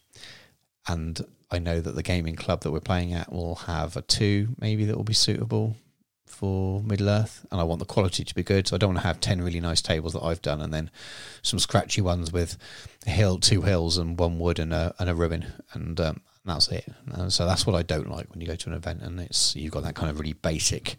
[0.87, 4.49] and I know that the gaming club that we're playing at will have a two,
[4.59, 5.77] maybe that will be suitable
[6.25, 8.67] for Middle Earth, and I want the quality to be good.
[8.67, 10.91] So I don't want to have ten really nice tables that I've done, and then
[11.41, 12.57] some scratchy ones with
[13.05, 16.67] a hill, two hills, and one wood and a and a ruin, and um, that's
[16.67, 16.85] it.
[17.13, 19.55] And so that's what I don't like when you go to an event, and it's
[19.55, 20.97] you've got that kind of really basic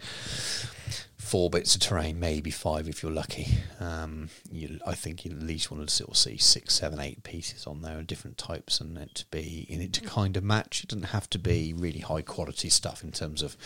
[1.28, 3.48] four bits of terrain, maybe five if you're lucky.
[3.80, 7.22] Um, you, I think you at least want to sort of see six, seven, eight
[7.22, 10.42] pieces on there, and different types, and it to be in it to kind of
[10.42, 10.82] match.
[10.82, 13.56] It doesn't have to be really high quality stuff in terms of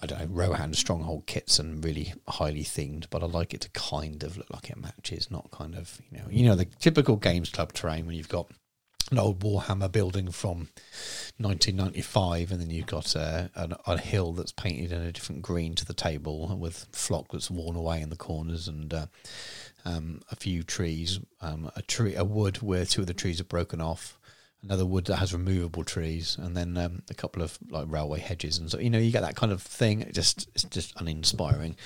[0.00, 3.70] I don't know Rohan stronghold kits and really highly themed, but I like it to
[3.70, 7.16] kind of look like it matches, not kind of you know you know the typical
[7.16, 8.48] games club terrain when you've got
[9.10, 10.68] an old Warhammer building from
[11.38, 15.74] 1995, and then you've got a, a, a, hill that's painted in a different green
[15.74, 19.06] to the table with flock that's worn away in the corners, and uh,
[19.84, 23.44] um, a few trees, um, a tree, a wood where two of the trees are
[23.44, 24.18] broken off,
[24.62, 28.58] another wood that has removable trees, and then um, a couple of like railway hedges,
[28.58, 30.00] and so you know you get that kind of thing.
[30.00, 31.76] It just it's just uninspiring.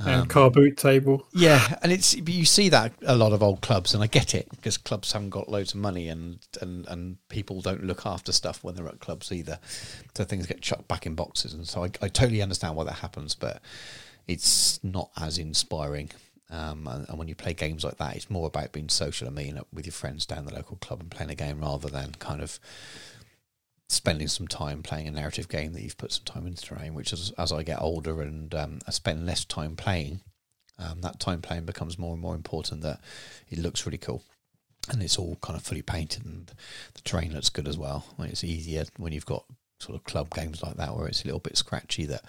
[0.00, 1.26] Um, and car boot table.
[1.32, 4.48] Yeah, and it's you see that a lot of old clubs, and I get it
[4.50, 8.62] because clubs haven't got loads of money, and and and people don't look after stuff
[8.62, 9.58] when they're at clubs either,
[10.14, 12.94] so things get chucked back in boxes, and so I, I totally understand why that
[12.94, 13.62] happens, but
[14.26, 16.10] it's not as inspiring.
[16.48, 19.34] Um, and, and, when you play games like that, it's more about being social and
[19.34, 22.12] meeting up with your friends down the local club and playing a game rather than
[22.20, 22.60] kind of
[23.88, 27.12] spending some time playing a narrative game that you've put some time into terrain, which
[27.12, 30.20] is as I get older and um, I spend less time playing,
[30.78, 32.82] um, that time playing becomes more and more important.
[32.82, 33.00] That
[33.48, 34.22] it looks really cool,
[34.90, 36.52] and it's all kind of fully painted, and
[36.94, 38.04] the terrain looks good as well.
[38.18, 39.44] Like it's easier when you've got
[39.78, 42.06] sort of club games like that where it's a little bit scratchy.
[42.06, 42.24] That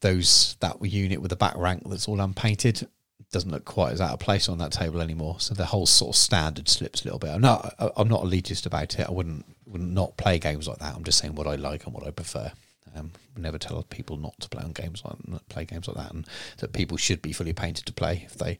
[0.00, 2.86] those that unit with the back rank that's all unpainted
[3.30, 5.36] doesn't look quite as out of place on that table anymore.
[5.38, 7.30] So the whole sort of standard slips a little bit.
[7.30, 9.06] I'm not I'm not elitist about it.
[9.06, 10.94] I wouldn't would not play games like that.
[10.94, 12.52] I'm just saying what I like and what I prefer.
[12.96, 16.26] Um, never tell people not to play on games like play games like that, and
[16.58, 18.22] that people should be fully painted to play.
[18.26, 18.58] If they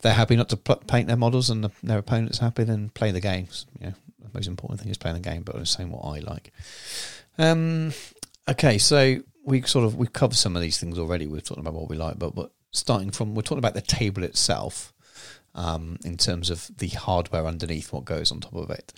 [0.00, 3.12] they're happy not to pl- paint their models and the, their opponent's happy, then play
[3.12, 3.66] the games.
[3.78, 5.42] You know, the most important thing is playing the game.
[5.42, 6.52] But I'm saying what I like.
[7.38, 7.92] Um,
[8.48, 11.26] okay, so we sort of we've covered some of these things already.
[11.26, 14.22] We've talked about what we like, but but starting from we're talking about the table
[14.22, 14.92] itself
[15.54, 18.92] um, in terms of the hardware underneath what goes on top of it.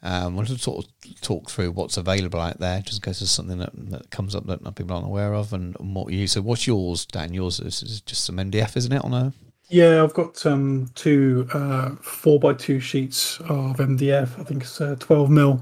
[0.00, 3.58] Um, to sort of talk through what's available out there, just in case there's something
[3.58, 6.28] that, that comes up that people aren't aware of, and, and what you.
[6.28, 7.34] So, what's yours, Dan?
[7.34, 9.02] Yours is, is just some MDF, isn't it?
[9.02, 9.32] On a
[9.68, 14.40] yeah, I've got um, two uh, four by two sheets of MDF.
[14.40, 15.60] I think it's uh, twelve mil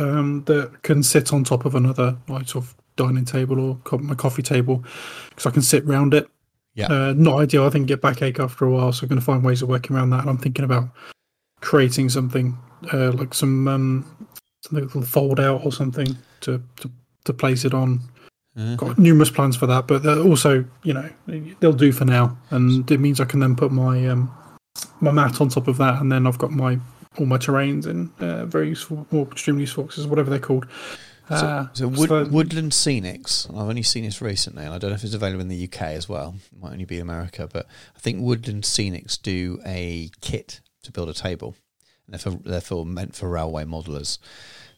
[0.00, 3.98] um, that can sit on top of another like sort of dining table or co-
[3.98, 4.84] my coffee table
[5.30, 6.28] because I can sit round it.
[6.78, 7.66] Yeah, uh, not ideal.
[7.66, 9.96] I think get backache after a while, so I'm going to find ways of working
[9.96, 10.20] around that.
[10.20, 10.88] And I'm thinking about
[11.60, 12.56] creating something
[12.92, 14.28] uh, like some um,
[14.62, 16.90] something fold out or something to to,
[17.24, 18.00] to place it on.
[18.56, 18.76] Uh-huh.
[18.76, 21.08] Got numerous plans for that, but also, you know,
[21.60, 24.32] they'll do for now, and it means I can then put my um,
[25.00, 26.78] my mat on top of that, and then I've got my
[27.18, 30.66] all my terrains and uh, very useful or extremely useful boxes, whatever they're called.
[31.30, 34.90] Uh, so, so Wood, so, Woodland Scenics, I've only seen this recently, and I don't
[34.90, 36.36] know if it's available in the UK as well.
[36.52, 41.08] It might only be America, but I think Woodland Scenics do a kit to build
[41.08, 41.54] a table.
[42.06, 44.18] And they're, for, they're for, meant for railway modelers,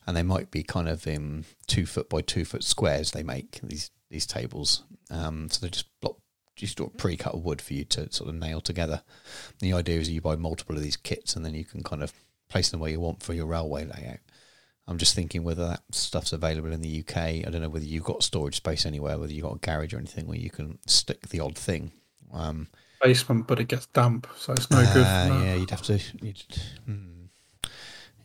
[0.07, 3.13] and they might be kind of in two foot by two foot squares.
[3.13, 6.17] They make these these tables, um, so they just block
[6.57, 9.03] just sort of pre-cut wood for you to sort of nail together.
[9.49, 12.03] And the idea is you buy multiple of these kits, and then you can kind
[12.03, 12.13] of
[12.49, 14.19] place them where you want for your railway layout.
[14.91, 17.17] I'm just thinking whether that stuff's available in the UK.
[17.17, 19.99] I don't know whether you've got storage space anywhere, whether you've got a garage or
[19.99, 21.93] anything where you can stick the odd thing.
[22.33, 22.67] Um,
[23.01, 25.07] Basement, but it gets damp, so it's no uh, good.
[25.45, 26.01] Yeah, you'd have to.
[26.21, 26.43] You'd,
[26.85, 27.21] hmm.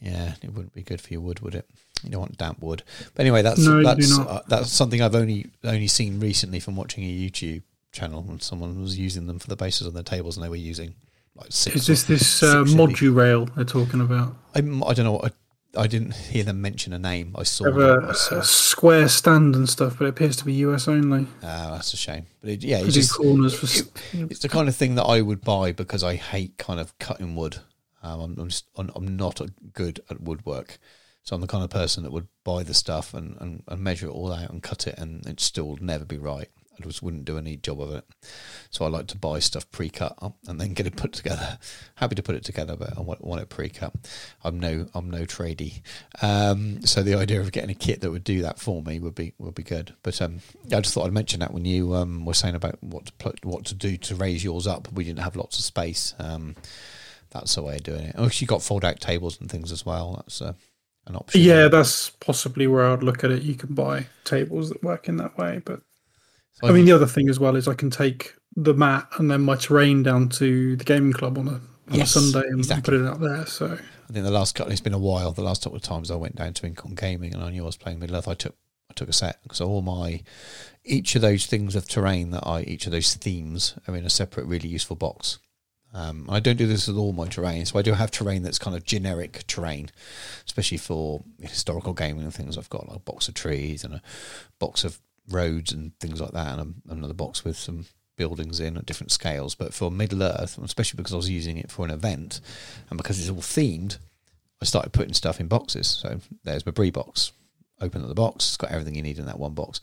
[0.02, 1.70] Yeah, it wouldn't be good for your wood, would it?
[2.04, 2.82] You don't want damp wood.
[3.14, 7.04] But anyway, that's no, that's uh, that's something I've only only seen recently from watching
[7.04, 7.62] a YouTube
[7.92, 10.56] channel, and someone was using them for the bases on their tables, and they were
[10.56, 10.96] using
[11.36, 11.76] like six.
[11.76, 14.36] Is this this uh, modu rail they're talking about?
[14.56, 15.34] I, I don't know what
[15.78, 17.36] I didn't hear them mention a name.
[17.38, 18.38] I saw, a, saw.
[18.38, 21.28] a, square stand and stuff, but it appears to be US only.
[21.44, 22.26] Ah, that's a shame.
[22.42, 23.66] But it, yeah, it's just corners for.
[23.66, 26.98] It, it's the kind of thing that I would buy because I hate kind of
[27.00, 27.58] cutting wood.
[28.04, 29.42] Um, I'm, I'm, just, I'm not
[29.74, 30.78] good at woodwork,
[31.24, 34.08] so I'm the kind of person that would buy the stuff and, and, and measure
[34.08, 36.50] it all out and cut it, and it still never be right.
[36.80, 38.06] I just wouldn't do a neat job of it.
[38.70, 40.16] So I like to buy stuff pre-cut
[40.48, 41.58] and then get it put together.
[41.96, 43.94] Happy to put it together, but I want, want it pre-cut.
[44.44, 45.82] I'm no I'm no tradie,
[46.22, 49.16] um, so the idea of getting a kit that would do that for me would
[49.16, 49.94] be would be good.
[50.04, 50.40] But um,
[50.72, 53.66] I just thought I'd mention that when you um, were saying about what to what
[53.66, 54.92] to do to raise yours up.
[54.92, 56.14] We didn't have lots of space.
[56.20, 56.56] Um,
[57.32, 58.16] that's the way of doing it.
[58.18, 60.16] Oh, you got fold-out tables and things as well.
[60.16, 60.54] That's uh,
[61.08, 61.42] an option.
[61.42, 63.44] Yeah, that's possibly where I'd look at it.
[63.44, 65.82] You can buy tables that work in that way, but
[66.56, 69.30] so I mean, the other thing as well is I can take the mat and
[69.30, 71.62] then my terrain down to the gaming club on a, on
[71.92, 72.98] yes, a Sunday and exactly.
[72.98, 73.46] put it up there.
[73.46, 75.32] So I think the last couple, it's been a while.
[75.32, 77.66] The last couple of times I went down to Incom Gaming and I knew I
[77.66, 78.56] was playing Middle Earth, I took
[78.90, 80.24] I took a set because all my
[80.86, 84.10] each of those things of terrain that I each of those themes are in a
[84.10, 85.40] separate, really useful box.
[85.94, 88.60] Um, I don't do this with all my terrain, so I do have terrain that's
[88.60, 89.90] kind of generic terrain,
[90.46, 92.58] especially for historical gaming and things.
[92.58, 94.02] I've got like a box of trees and a
[94.60, 95.00] box of
[95.30, 97.86] roads and things like that, and another box with some
[98.18, 99.56] buildings in at different scales.
[99.56, 102.42] But for Middle Earth, especially because I was using it for an event,
[102.90, 103.98] and because it's all themed,
[104.62, 105.88] I started putting stuff in boxes.
[105.88, 107.32] So there's my Bree box.
[107.82, 109.82] Open up the box, it's got everything you need in that one box.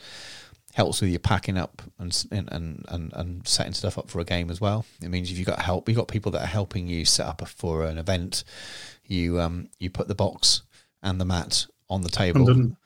[0.72, 4.50] Helps with your packing up and and and and setting stuff up for a game
[4.50, 4.86] as well.
[5.02, 7.46] It means if you've got help, you've got people that are helping you set up
[7.46, 8.44] for an event.
[9.06, 10.62] You um you put the box
[11.02, 12.48] and the mat on the table.
[12.48, 12.76] And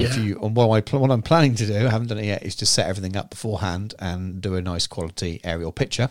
[0.00, 0.08] yeah.
[0.08, 2.42] if you, and what, I, what I'm planning to do, I haven't done it yet,
[2.44, 6.10] is to set everything up beforehand and do a nice quality aerial picture.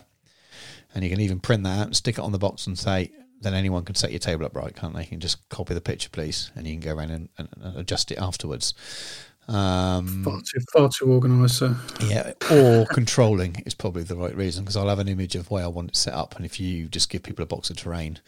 [0.94, 3.10] And you can even print that out and stick it on the box and say,
[3.40, 5.02] then anyone can set your table up right, can't they?
[5.02, 7.76] You can just copy the picture, please, and you can go around and, and, and
[7.76, 8.74] adjust it afterwards.
[9.46, 11.76] Um, far too, far too organised, sir.
[12.06, 15.64] Yeah, or controlling is probably the right reason because I'll have an image of where
[15.64, 18.20] I want it set up, and if you just give people a box of terrain,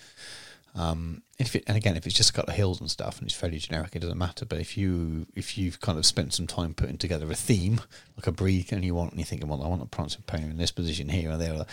[0.77, 3.36] Um, if it, and again, if it's just couple of hills and stuff and it's
[3.36, 4.44] fairly generic, it doesn't matter.
[4.44, 7.81] But if you if you've kind of spent some time putting together a theme,
[8.16, 10.44] like a breed, and you want and you're thinking, well, I want a prancing pony
[10.44, 11.65] in this position here and there,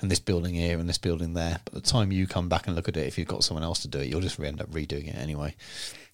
[0.00, 1.60] and this building here and this building there.
[1.64, 3.80] But the time you come back and look at it, if you've got someone else
[3.82, 5.54] to do it, you'll just end up redoing it anyway.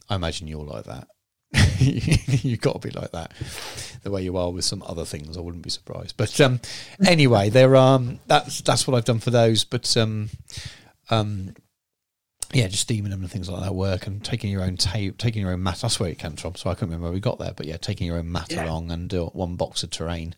[0.09, 1.09] I imagine you're like that.
[1.79, 3.33] You've got to be like that,
[4.03, 5.37] the way you are with some other things.
[5.37, 6.17] I wouldn't be surprised.
[6.17, 6.61] But um,
[7.07, 9.65] anyway, there um, that's that's what I've done for those.
[9.65, 10.31] But um,
[11.09, 11.55] um,
[12.53, 15.43] yeah, just steaming them and things like that work, and taking your own tape, taking
[15.43, 15.79] your own mat.
[15.83, 16.55] That's where it comes from.
[16.55, 18.65] So I can't remember where we got there, but yeah, taking your own mat Yeah.
[18.67, 20.35] along and do one box of terrain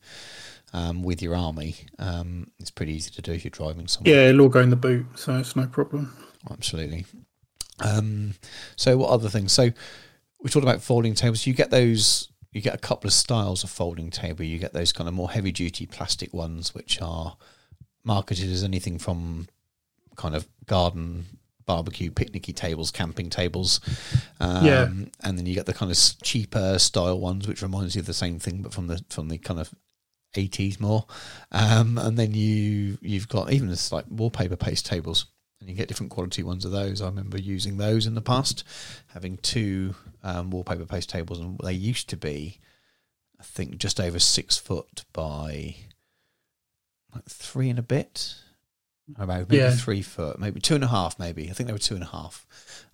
[0.72, 1.76] um, with your army.
[1.98, 4.14] Um, it's pretty easy to do if you're driving somewhere.
[4.14, 6.12] Yeah, it'll all go in the boot, so it's no problem.
[6.50, 7.04] Absolutely.
[7.80, 8.34] Um,
[8.76, 9.52] so what other things?
[9.52, 9.70] So
[10.42, 11.46] we talked about folding tables.
[11.46, 12.28] You get those.
[12.50, 14.42] You get a couple of styles of folding table.
[14.42, 17.36] You get those kind of more heavy duty plastic ones, which are
[18.04, 19.48] marketed as anything from
[20.16, 21.26] kind of garden
[21.68, 23.80] barbecue picnicky tables camping tables.
[24.40, 24.88] Um, Yeah.
[25.22, 28.14] and then you get the kind of cheaper style ones which reminds you of the
[28.24, 29.72] same thing but from the from the kind of
[30.34, 31.06] 80s more.
[31.52, 35.26] Um, and then you you've got even this like wallpaper paste tables
[35.60, 37.00] and you get different quality ones of those.
[37.02, 38.64] I remember using those in the past
[39.08, 42.58] having two um, wallpaper paste tables and they used to be
[43.40, 45.76] i think just over six foot by
[47.14, 48.34] like three and a bit
[49.16, 49.70] about maybe Yeah.
[49.74, 51.48] three foot maybe two and a half maybe.
[51.48, 52.46] I think they were two and a half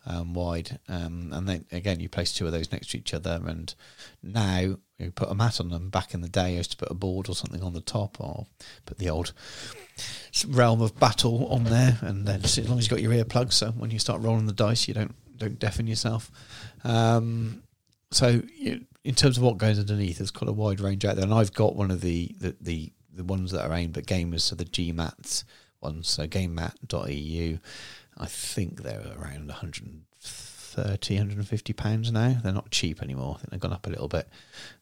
[0.06, 0.78] um, wide.
[0.88, 3.74] Um, and then again you place two of those next to each other and
[4.22, 5.90] now you put a mat on them.
[5.90, 8.20] Back in the day I used to put a board or something on the top
[8.20, 8.46] or
[8.86, 9.32] put the old
[10.48, 11.98] realm of battle on there.
[12.00, 14.52] And then as long as you've got your earplugs so when you start rolling the
[14.52, 16.30] dice you don't don't deafen yourself.
[16.84, 17.62] Um,
[18.12, 21.24] so you, in terms of what goes underneath there's quite a wide range out there.
[21.24, 24.42] And I've got one of the the, the, the ones that are aimed at gamers
[24.42, 25.44] so the GMATs
[25.84, 27.58] ones so gamemat.eu
[28.16, 32.36] I think they're around 130 150 pounds now.
[32.42, 33.34] They're not cheap anymore.
[33.36, 34.28] I think they've gone up a little bit.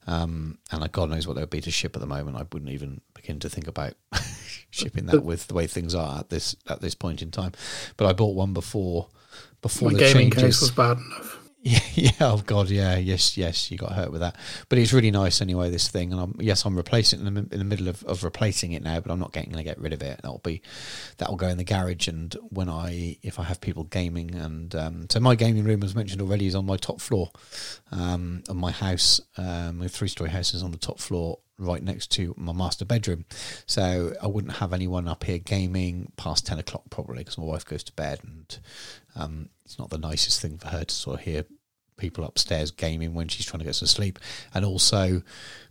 [0.07, 2.37] Um, and God knows what they would be to ship at the moment.
[2.37, 3.93] I wouldn't even begin to think about
[4.69, 7.53] shipping that with the way things are at this at this point in time.
[7.97, 9.07] But I bought one before
[9.61, 10.43] before My the gaming changes.
[10.43, 11.39] case was bad enough.
[11.63, 14.35] Yeah, yeah, oh god, yeah, yes, yes, you got hurt with that,
[14.67, 15.69] but it's really nice anyway.
[15.69, 18.23] This thing, and I'm yes, I'm replacing it in the, in the middle of, of
[18.23, 20.19] replacing it now, but I'm not getting going to get rid of it.
[20.21, 20.61] That'll be
[21.17, 25.07] that'll go in the garage, and when I if I have people gaming, and um,
[25.09, 27.31] so my gaming room, as mentioned already, is on my top floor
[27.91, 29.21] um, of my house.
[29.37, 32.85] Um, my three story house is on the top floor, right next to my master
[32.85, 33.25] bedroom.
[33.65, 37.65] So I wouldn't have anyone up here gaming past ten o'clock probably because my wife
[37.65, 38.59] goes to bed, and
[39.15, 41.45] um, it's not the nicest thing for her to sort of hear
[41.97, 44.19] people upstairs gaming when she's trying to get some sleep.
[44.53, 45.21] And also,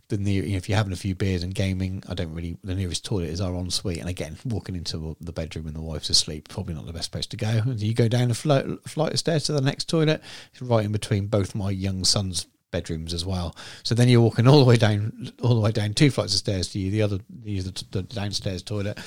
[0.09, 2.57] the near you know, if you're having a few beers and gaming, I don't really.
[2.63, 6.09] The nearest toilet is our ensuite, and again, walking into the bedroom when the wife's
[6.09, 7.47] asleep probably not the best place to go.
[7.47, 10.21] And You go down a flight, flight of stairs to the next toilet,
[10.51, 13.55] it's right in between both my young sons' bedrooms as well.
[13.83, 16.39] So then you're walking all the way down, all the way down two flights of
[16.39, 18.99] stairs to you, the other, the, the downstairs toilet.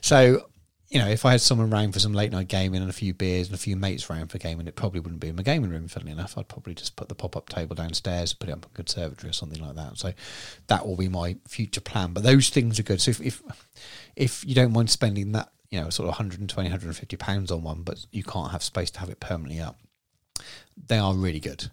[0.00, 0.46] So
[0.88, 3.12] you know, if I had someone round for some late night gaming and a few
[3.12, 5.70] beers and a few mates round for gaming, it probably wouldn't be in my gaming
[5.70, 5.88] room.
[5.88, 8.70] Funnily enough, I'd probably just put the pop up table downstairs, put it up in
[8.72, 9.98] a conservatory or something like that.
[9.98, 10.12] So
[10.68, 12.12] that will be my future plan.
[12.12, 13.00] But those things are good.
[13.00, 13.42] So if if,
[14.14, 17.82] if you don't mind spending that, you know, sort of 120, 150 pounds on one,
[17.82, 19.80] but you can't have space to have it permanently up,
[20.86, 21.70] they are really good.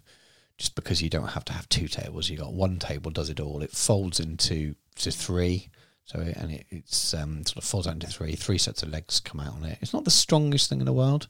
[0.58, 3.40] Just because you don't have to have two tables, you got one table does it
[3.40, 3.62] all.
[3.62, 5.68] It folds into to three.
[6.06, 8.34] So and it, it's um, sort of folds out into three.
[8.34, 9.78] Three sets of legs come out on it.
[9.80, 11.28] It's not the strongest thing in the world.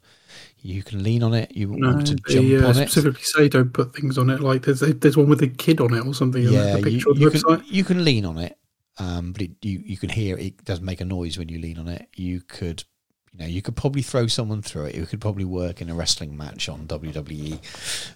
[0.58, 1.52] You can lean on it.
[1.56, 2.90] You No, want to jump they uh, on it.
[2.90, 4.40] specifically say don't put things on it.
[4.40, 6.42] Like there's there's one with a kid on it or something.
[6.42, 8.58] Yeah, you, you can you can lean on it,
[8.98, 11.78] um, but it, you you can hear it does make a noise when you lean
[11.78, 12.08] on it.
[12.16, 12.82] You could.
[13.32, 14.94] You know, you could probably throw someone through it.
[14.94, 17.58] It could probably work in a wrestling match on WWE,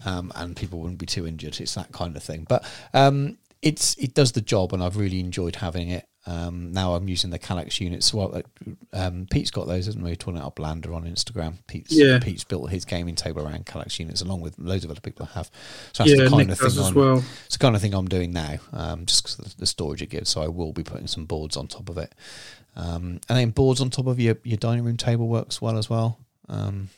[0.07, 1.61] um, and people wouldn't be too injured.
[1.61, 2.47] It's that kind of thing.
[2.49, 2.65] But
[2.95, 6.08] um, it's it does the job, and I've really enjoyed having it.
[6.29, 8.13] Um, now I'm using the Kallax units.
[8.13, 8.43] Well, uh,
[8.93, 10.11] um, Pete's got those, hasn't he?
[10.11, 10.17] we?
[10.17, 11.55] Talking about Blander on Instagram.
[11.67, 12.19] Pete's Yeah.
[12.19, 15.33] Pete's built his gaming table around Kallax units, along with loads of other people that
[15.33, 15.51] have.
[15.95, 17.25] So that's Yeah, the kind Nick of thing as I'm, well.
[17.47, 20.11] it's the kind of thing I'm doing now, um, just because the, the storage it
[20.11, 20.29] gives.
[20.29, 22.15] So I will be putting some boards on top of it,
[22.77, 25.89] um, and then boards on top of your, your dining room table works well as
[25.89, 26.19] well.
[26.51, 26.91] Um,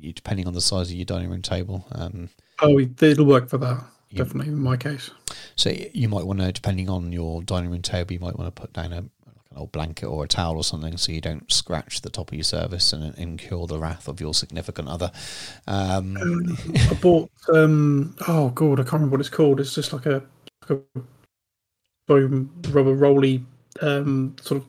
[0.00, 1.86] depending on the size of your dining room table.
[1.92, 2.28] Um,
[2.62, 3.82] Oh, it'll work for that.
[4.16, 5.10] Definitely in my case.
[5.56, 8.60] so you might want to, depending on your dining room table, you might want to
[8.60, 11.50] put down a like an old blanket or a towel or something, so you don't
[11.52, 15.10] scratch the top of your service and incur the wrath of your significant other.
[15.66, 16.16] Um,
[16.90, 19.60] I bought um oh god, I can't remember what it's called.
[19.60, 20.22] It's just like a,
[20.68, 21.00] like a
[22.06, 23.44] foam rubber rolly
[23.80, 24.66] um sort of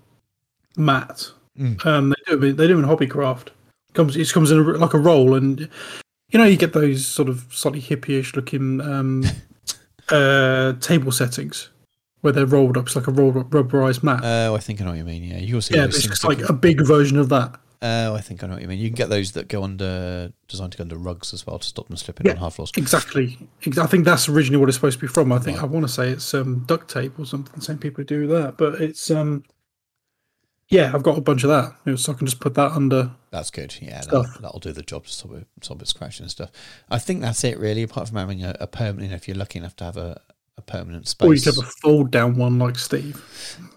[0.78, 1.32] mat.
[1.60, 1.86] Mm.
[1.86, 3.50] Um they do it they do in Hobbycraft.
[3.94, 5.70] comes it comes in a, like a roll, and
[6.36, 9.24] you know you get those sort of slightly hippie-ish looking um,
[10.10, 11.70] uh, table settings
[12.20, 12.88] where they're rolled up.
[12.88, 14.20] It's like a rolled up rubberized mat.
[14.22, 15.24] Oh, I think I know what you mean.
[15.24, 17.58] Yeah, you also yeah, it's just like a big version of that.
[17.82, 18.80] Oh, I think I know what you mean.
[18.80, 21.66] You can get those that go under, designed to go under rugs as well to
[21.66, 22.34] stop them slipping Yeah.
[22.34, 22.72] on hard floors.
[22.76, 23.38] Exactly.
[23.80, 25.32] I think that's originally what it's supposed to be from.
[25.32, 27.54] I think I want to say it's um, duct tape or something.
[27.56, 29.44] The Same people who do that, but it's um,
[30.70, 33.12] yeah, I've got a bunch of that, so I can just put that under.
[33.32, 33.76] That's good.
[33.82, 36.52] Yeah, that'll, that'll do the job to stop it, stop it scratching and stuff.
[36.90, 37.84] I think that's it really.
[37.84, 40.20] Apart from having a, a permanent, if you're lucky enough to have a,
[40.58, 41.28] a permanent space.
[41.28, 43.22] Or you could have a fold down one like Steve.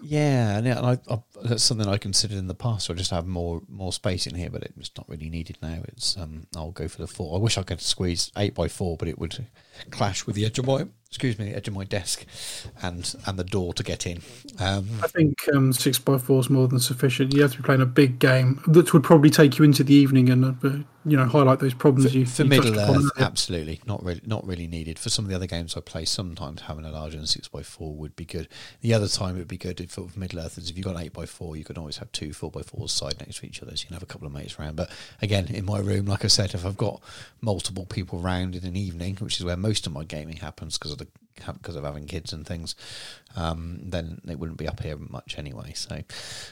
[0.01, 2.89] Yeah, and, yeah, and I, I, that's something I considered in the past.
[2.89, 5.81] I just have more more space in here, but it's not really needed now.
[5.87, 7.37] It's um, I'll go for the four.
[7.37, 9.47] I wish I could squeeze eight by four, but it would
[9.91, 12.25] clash with the edge of my excuse me, the edge of my desk,
[12.81, 14.21] and and the door to get in.
[14.59, 17.33] Um, I think um, six by four is more than sufficient.
[17.33, 19.93] You have to be playing a big game that would probably take you into the
[19.93, 20.69] evening and uh,
[21.05, 24.67] you know highlight those problems you for you Middle Earth, absolutely not really, not really
[24.67, 24.99] needed.
[24.99, 27.63] For some of the other games I play, sometimes having a larger than six by
[27.63, 28.47] four would be good.
[28.81, 30.95] The other time it would be good if for Middle Earth is if you got
[30.95, 33.45] an eight by four, you could always have two four by fours side next to
[33.45, 34.75] each other, so you can have a couple of mates around.
[34.75, 34.89] But
[35.21, 37.01] again, in my room, like I said, if I've got
[37.41, 40.91] multiple people round in an evening, which is where most of my gaming happens because
[40.91, 41.07] of the
[41.53, 42.75] because of having kids and things,
[43.35, 45.71] um, then it wouldn't be up here much anyway.
[45.73, 46.01] So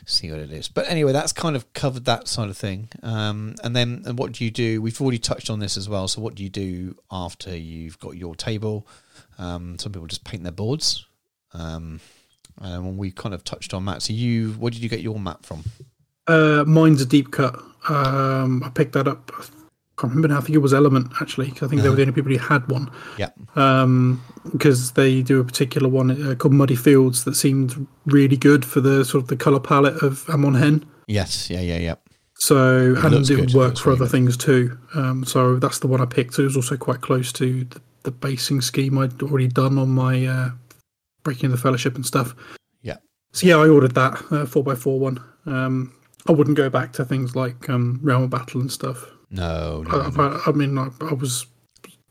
[0.05, 0.67] see what it is.
[0.67, 2.89] But anyway, that's kind of covered that side of thing.
[3.03, 4.81] Um, and then and what do you do?
[4.81, 6.07] We've already touched on this as well.
[6.07, 8.87] So what do you do after you've got your table?
[9.37, 11.05] Um, some people just paint their boards.
[11.53, 11.99] Um,
[12.61, 15.19] and when we kind of touched on that, so you, where did you get your
[15.19, 15.63] map from?
[16.27, 17.55] Uh, mine's a deep cut.
[17.89, 19.31] Um, I picked that up.
[19.37, 19.41] I
[20.01, 20.37] can't remember now.
[20.37, 21.49] I think it was Element actually.
[21.51, 22.89] 'cause I think they were the only people who had one.
[23.17, 24.21] Yeah, Um,
[24.51, 28.79] because they do a particular one uh, called Muddy Fields that seemed really good for
[28.81, 30.85] the sort of the color palette of Amon Hen.
[31.07, 31.95] yes, yeah, yeah, yeah.
[32.39, 33.39] So and it good.
[33.39, 34.77] would work for really other things too.
[34.93, 36.37] Um, so that's the one I picked.
[36.37, 40.25] It was also quite close to the, the basing scheme I'd already done on my
[40.27, 40.49] uh,
[41.27, 42.33] Breaking the Fellowship and stuff.
[42.81, 42.95] Yeah.
[43.33, 45.21] So yeah, I ordered that uh, four x four one.
[45.45, 45.93] Um,
[46.25, 49.11] I wouldn't go back to things like um, Realm of Battle and stuff.
[49.29, 50.23] No, no, I, no.
[50.23, 51.45] I, I mean, I, I was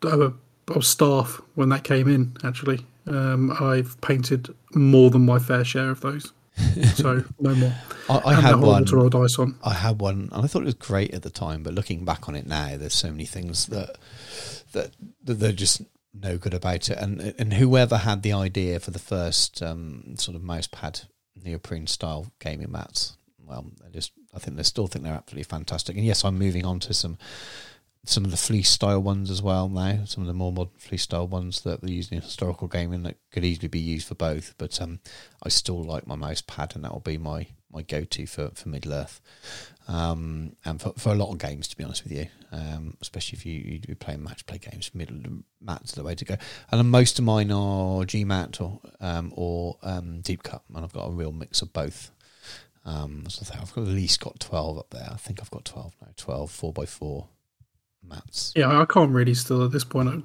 [0.05, 0.28] I
[0.68, 2.36] was staff when that came in.
[2.44, 6.34] Actually, um, I've painted more than my fair share of those.
[6.97, 7.74] So no more.
[8.10, 8.84] I, I had one.
[8.86, 9.59] to roll dice on.
[9.62, 11.62] I had one, and I thought it was great at the time.
[11.62, 13.97] But looking back on it now, there's so many things that
[14.72, 14.90] that,
[15.24, 15.82] that they're just
[16.22, 16.98] no good about it.
[16.98, 21.02] And and whoever had the idea for the first um, sort of mouse pad
[21.43, 25.97] neoprene style gaming mats, well, they just I think they still think they're absolutely fantastic.
[25.97, 27.18] And yes, I'm moving on to some
[28.05, 30.05] some of the fleece style ones as well now.
[30.05, 33.16] Some of the more modern fleece style ones that they use in historical gaming that
[33.32, 34.55] could easily be used for both.
[34.59, 35.01] But um,
[35.43, 38.51] I still like my mouse pad, and that will be my my go to for
[38.55, 39.20] for Middle Earth,
[39.88, 41.68] um, and for, for a lot of games.
[41.68, 45.18] To be honest with you, um, especially if you you play match play games, middle
[45.60, 46.36] mats the way to go.
[46.70, 51.08] And most of mine are GMAT or um, or um, deep cut, and I've got
[51.08, 52.10] a real mix of both.
[52.84, 55.08] Um, so I've got at least got twelve up there.
[55.10, 56.08] I think I've got twelve now.
[56.16, 57.28] 12 four by four
[58.08, 58.52] mats.
[58.56, 60.20] Yeah, I can't really still at this point, uh,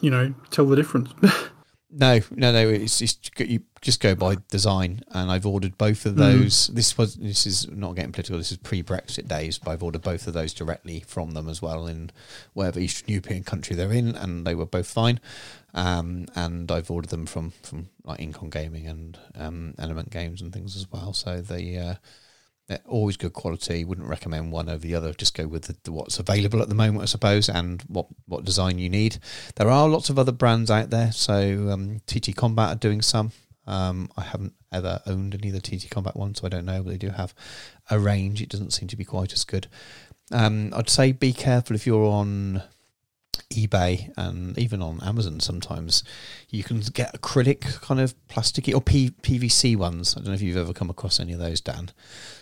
[0.00, 1.10] you know, tell the difference.
[1.92, 2.68] No, no, no.
[2.68, 6.68] It's, it's you just go by design, and I've ordered both of those.
[6.68, 8.38] This was this is not getting political.
[8.38, 11.88] This is pre-Brexit days, but I've ordered both of those directly from them as well
[11.88, 12.10] in
[12.52, 15.18] whatever Eastern European country they're in, and they were both fine.
[15.74, 20.52] Um, and I've ordered them from from like Incom Gaming and um, Element Games and
[20.52, 21.12] things as well.
[21.12, 21.94] So they uh,
[22.70, 23.84] they're always good quality.
[23.84, 25.12] Wouldn't recommend one over the other.
[25.12, 28.44] Just go with the, the, what's available at the moment, I suppose, and what, what
[28.44, 29.18] design you need.
[29.56, 31.10] There are lots of other brands out there.
[31.10, 33.32] So um, TT Combat are doing some.
[33.66, 36.80] Um, I haven't ever owned any of the TT Combat ones, so I don't know.
[36.84, 37.34] But they do have
[37.90, 38.40] a range.
[38.40, 39.66] It doesn't seem to be quite as good.
[40.30, 42.62] Um, I'd say be careful if you're on
[43.50, 46.04] eBay and even on Amazon sometimes
[46.50, 50.16] you can get acrylic kind of plasticky or P- PVC ones.
[50.16, 51.90] I don't know if you've ever come across any of those, Dan.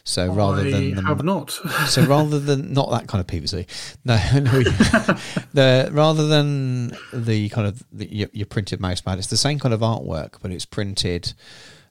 [0.05, 1.51] So rather I than the have not.
[1.87, 3.67] so rather than not that kind of PVC,
[4.05, 4.63] no, no
[5.55, 9.59] the rather than the kind of the, your, your printed mouse pad, it's the same
[9.59, 11.33] kind of artwork, but it's printed.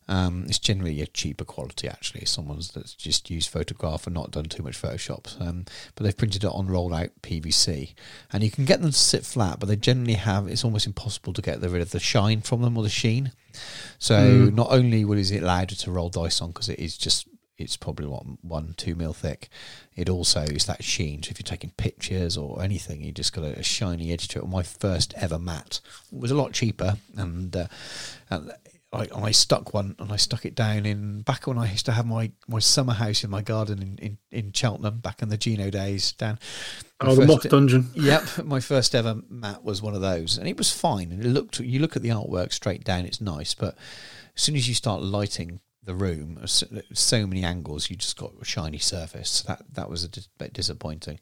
[0.08, 2.26] Um, it's generally a cheaper quality actually.
[2.26, 5.40] Someone's that's just used photograph and not done too much Photoshop.
[5.42, 5.66] Um,
[5.96, 7.94] but they've printed it on roll out PVC,
[8.32, 10.48] and you can get them to sit flat, but they generally have.
[10.48, 13.32] It's almost impossible to get rid of the shine from them or the sheen.
[14.00, 17.28] So not only will is it allowed to roll dice on because it is just
[17.58, 19.50] it's probably what one two mil thick.
[19.96, 21.24] It also is that sheen.
[21.24, 24.40] So if you're taking pictures or anything, you just got a, a shiny edge to
[24.40, 24.48] it.
[24.48, 25.80] My first ever mat
[26.12, 27.68] was a lot cheaper, and, uh,
[28.30, 28.52] and
[28.94, 31.92] I, I stuck one and I stuck it down in back when I used to
[31.92, 35.38] have my, my summer house in my garden in, in, in Cheltenham back in the
[35.38, 36.14] Geno days.
[36.14, 36.40] Dan,
[37.02, 37.90] Oh, the moth dungeon.
[37.96, 41.12] Yep, my first ever mat was one of those, and it was fine.
[41.12, 43.76] And it looked, you look at the artwork straight down, it's nice, but
[44.36, 48.34] as soon as you start lighting the room, so, so many angles, you just got
[48.42, 49.42] a shiny surface.
[49.44, 51.20] That that was a dis- bit disappointing.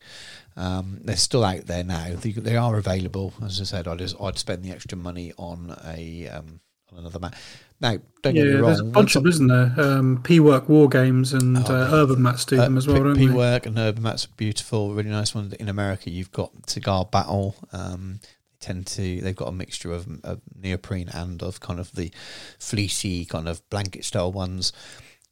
[0.55, 2.15] Um, they're still out there now.
[2.15, 3.33] They, they are available.
[3.43, 7.35] As I said, I'd I'd spend the extra money on a um, on another mat.
[7.81, 8.63] Now, don't get me wrong.
[8.67, 9.73] there's a bunch of them, isn't there?
[9.77, 13.15] Um, P Work War Games and Oh, uh, Urban Mats do them as well, don't
[13.17, 15.53] P- Work and Urban Mats are beautiful, really nice ones.
[15.53, 17.55] In America, you've got Cigar Battle.
[17.73, 21.91] Um, they tend to they've got a mixture of, of neoprene and of kind of
[21.93, 22.11] the
[22.59, 24.71] fleecy kind of blanket style ones.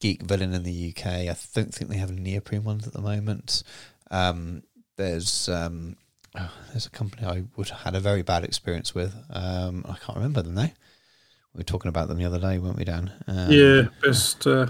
[0.02, 1.06] Geek Villain in the UK.
[1.06, 3.64] I don't think they have neoprene ones at the moment.
[4.12, 4.64] Um,
[4.98, 5.96] there's um,
[6.38, 9.16] oh, there's a company I would have had a very bad experience with.
[9.30, 10.72] Um, I can't remember them now.
[11.54, 13.12] We were talking about them the other day, weren't we, Dan?
[13.28, 14.68] Um, yeah, best, uh,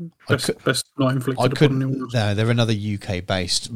[0.00, 1.82] I best, could- best not inflicted I upon couldn't.
[1.82, 2.08] anyone.
[2.14, 3.70] No, they're another UK based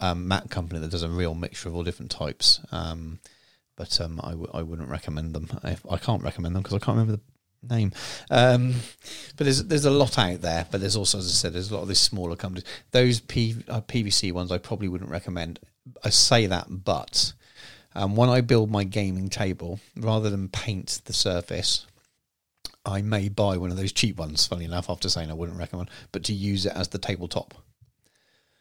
[0.00, 2.60] um, mat company that does a real mixture of all different types.
[2.70, 3.18] Um,
[3.76, 5.48] but um, I, w- I wouldn't recommend them.
[5.64, 7.20] I, I can't recommend them because I can't remember
[7.62, 7.92] the name.
[8.30, 8.74] Um,
[9.36, 10.66] but there's there's a lot out there.
[10.70, 12.64] But there's also, as I said, there's a lot of these smaller companies.
[12.92, 15.58] Those P, uh, PVC ones I probably wouldn't recommend.
[16.04, 17.32] I say that, but
[17.94, 21.86] um, when I build my gaming table, rather than paint the surface,
[22.84, 25.90] I may buy one of those cheap ones, funny enough, after saying I wouldn't recommend,
[26.10, 27.54] but to use it as the tabletop.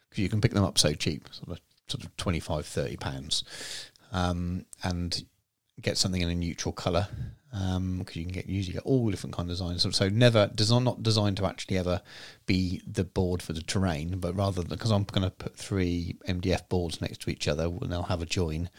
[0.10, 3.44] Because you can pick them up so cheap, sort of, sort of 25, 30 pounds,
[4.12, 5.26] um, and
[5.82, 7.08] get something in a neutral colour.
[7.52, 9.82] Because you can get usually get all different kind of designs.
[9.82, 12.02] So, so never design not designed to actually ever
[12.46, 16.70] be the board for the terrain, but rather because I'm going to put three MDF
[16.70, 18.70] boards next to each other, and they'll have a join.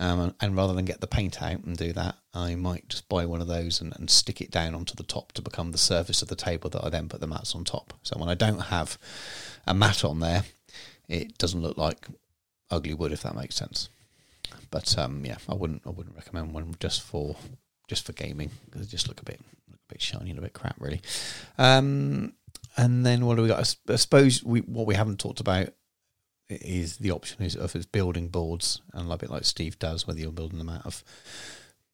[0.00, 3.26] Um, and rather than get the paint out and do that, I might just buy
[3.26, 6.22] one of those and, and stick it down onto the top to become the surface
[6.22, 7.94] of the table that I then put the mats on top.
[8.04, 8.96] So when I don't have
[9.66, 10.44] a mat on there,
[11.08, 12.06] it doesn't look like
[12.70, 13.88] ugly wood, if that makes sense.
[14.70, 17.36] But um, yeah, I wouldn't I wouldn't recommend one just for
[17.88, 20.42] just for gaming because it just look a bit look a bit shiny and a
[20.42, 21.00] bit crap, really.
[21.56, 22.34] Um,
[22.76, 23.76] and then what do we got?
[23.88, 25.68] I suppose we what we haven't talked about
[26.48, 30.18] is the option is of his building boards and a bit like Steve does, whether
[30.20, 31.04] you're building them out of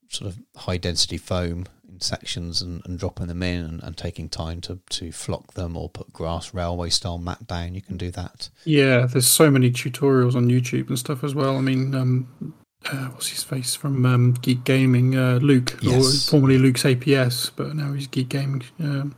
[0.09, 4.29] sort of high density foam in sections and, and dropping them in and, and taking
[4.29, 8.11] time to, to flock them or put grass railway style mat down, you can do
[8.13, 8.49] that.
[8.65, 11.57] Yeah, there's so many tutorials on YouTube and stuff as well.
[11.57, 12.55] I mean, um,
[12.87, 15.17] uh, what's his face from um, Geek Gaming?
[15.17, 16.29] Uh, Luke, Yes.
[16.29, 18.63] or formerly Luke's APS, but now he's Geek Gaming.
[18.79, 19.17] Um,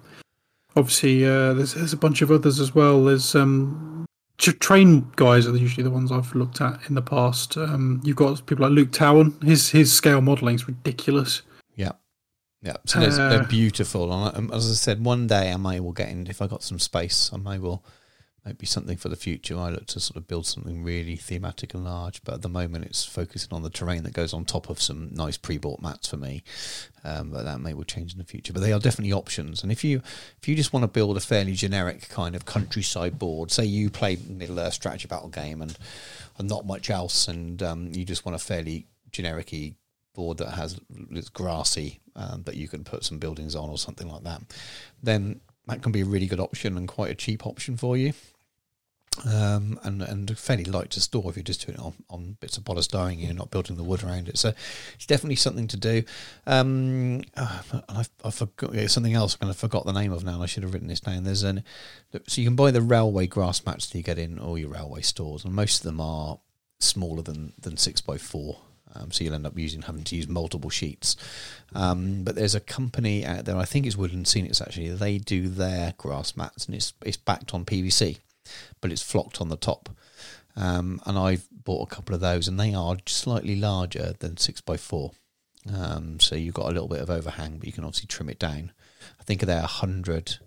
[0.76, 3.04] obviously, uh, there's, there's a bunch of others as well.
[3.04, 4.06] There's um,
[4.38, 7.56] train guys are usually the ones I've looked at in the past.
[7.56, 9.40] Um, you've got people like Luke Towan.
[9.42, 11.42] His his scale modelling is ridiculous.
[11.74, 11.92] Yeah.
[12.62, 12.76] Yeah.
[12.84, 14.12] So there's- they're Uh, beautiful.
[14.12, 16.62] And um, as I said, one day I may well get in, if I got
[16.62, 17.58] some space, I may
[18.46, 19.58] well, maybe something for the future.
[19.58, 22.22] I look to sort of build something really thematic and large.
[22.24, 25.12] But at the moment, it's focusing on the terrain that goes on top of some
[25.12, 26.42] nice pre bought mats for me.
[27.04, 28.52] Um, but that may well change in the future.
[28.52, 29.62] But they are definitely options.
[29.62, 30.02] And if you
[30.40, 33.90] if you just want to build a fairly generic kind of countryside board, say you
[33.90, 35.76] play Middle Earth strategy battle game and,
[36.38, 39.52] and not much else, and um, you just want a fairly generic
[40.14, 44.08] board that has it's grassy um, that you can put some buildings on or something
[44.08, 44.42] like that,
[45.02, 48.12] then that can be a really good option and quite a cheap option for you.
[49.24, 52.58] Um, and and fairly light to store if you're just doing it on, on bits
[52.58, 54.36] of polystyrene you're not building the wood around it.
[54.36, 54.52] So
[54.94, 56.02] it's definitely something to do.
[56.46, 59.34] Um, uh, and I, forgot something else.
[59.34, 60.34] I kind of forgot the name of now.
[60.34, 61.24] And I should have written this down.
[61.24, 61.64] There's an
[62.26, 65.00] so you can buy the railway grass mats that you get in all your railway
[65.02, 66.38] stores, and most of them are
[66.78, 68.58] smaller than than six by four.
[68.94, 71.16] Um, so you'll end up using having to use multiple sheets.
[71.74, 74.88] Um, but there's a company out there, I think it's Woodland Scenics actually.
[74.90, 78.18] They do their grass mats, and it's it's backed on PVC,
[78.80, 79.88] but it's flocked on the top.
[80.56, 84.60] Um, and I've bought a couple of those, and they are slightly larger than six
[84.60, 85.12] by four.
[85.72, 88.38] Um, so you've got a little bit of overhang, but you can obviously trim it
[88.38, 88.72] down.
[89.20, 90.38] I think they're a hundred.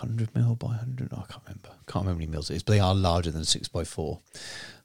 [0.00, 2.72] 100 mil by 100 I can't remember can't remember how many mils it is but
[2.72, 4.18] they are larger than 6 by 4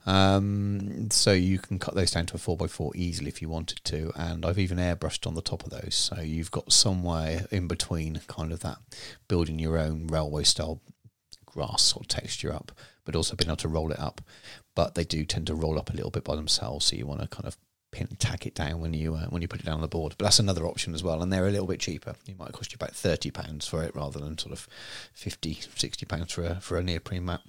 [0.05, 3.47] um, so you can cut those down to a 4 by 4 easily if you
[3.47, 7.45] wanted to and I've even airbrushed on the top of those so you've got somewhere
[7.51, 8.79] in between kind of that
[9.27, 10.81] building your own railway style
[11.57, 12.71] grass sort of texture up
[13.03, 14.21] but also being able to roll it up
[14.75, 17.21] but they do tend to roll up a little bit by themselves so you want
[17.21, 17.57] to kind of
[17.91, 20.13] pin tack it down when you uh, when you put it down on the board
[20.17, 22.71] but that's another option as well and they're a little bit cheaper it might cost
[22.71, 24.67] you about 30 pounds for it rather than sort of
[25.13, 27.41] 50 60 pounds for a, for a neoprene mat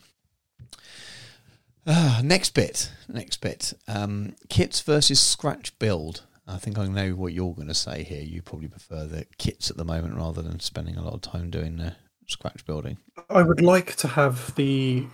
[1.90, 3.72] Ah, next bit, next bit.
[3.86, 6.22] Um, kits versus scratch build.
[6.46, 8.22] I think I know what you're going to say here.
[8.22, 11.48] You probably prefer the kits at the moment rather than spending a lot of time
[11.48, 11.94] doing the
[12.28, 12.98] scratch building.
[13.30, 15.06] I would like to have the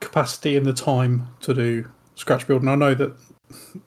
[0.00, 2.68] capacity and the time to do scratch building.
[2.68, 3.16] I know that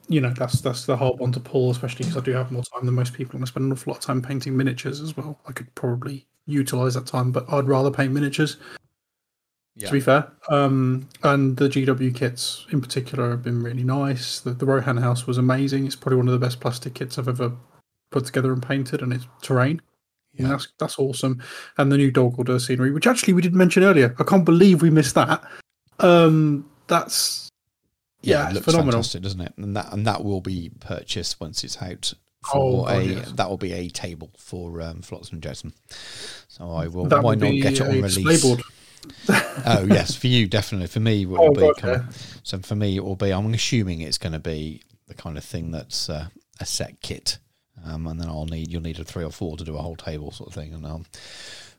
[0.07, 2.63] you know that's that's the hard one to pull, especially because I do have more
[2.63, 5.15] time than most people, and I spend an awful lot of time painting miniatures as
[5.15, 5.39] well.
[5.47, 8.57] I could probably utilize that time, but I'd rather paint miniatures.
[9.75, 9.87] Yeah.
[9.87, 14.41] To be fair, um, and the GW kits in particular have been really nice.
[14.41, 15.85] The, the Rohan house was amazing.
[15.85, 17.53] It's probably one of the best plastic kits I've ever
[18.11, 19.81] put together and painted, and it's terrain.
[20.33, 20.47] Yeah.
[20.49, 21.43] That's that's awesome.
[21.77, 24.15] And the new Dol Guldur scenery, which actually we didn't mention earlier.
[24.19, 25.43] I can't believe we missed that.
[25.99, 27.49] Um, that's
[28.21, 28.91] yeah, yeah, it looks phenomenal.
[28.93, 29.53] fantastic, doesn't it?
[29.57, 32.13] And that and that will be purchased once it's out.
[32.53, 33.31] Oh, For God, a yes.
[33.33, 35.73] that will be a table for um, Flotsam and Jetsam.
[36.47, 37.05] So I will.
[37.05, 38.45] That why not get it on release?
[39.29, 40.87] oh yes, for you definitely.
[40.87, 41.61] For me, it will Oh, be.
[41.61, 43.31] God, kind of- So for me, it will be.
[43.31, 46.27] I'm assuming it's going to be the kind of thing that's uh,
[46.59, 47.37] a set kit,
[47.85, 49.95] um, and then I'll need you'll need a three or four to do a whole
[49.95, 51.05] table sort of thing, and um,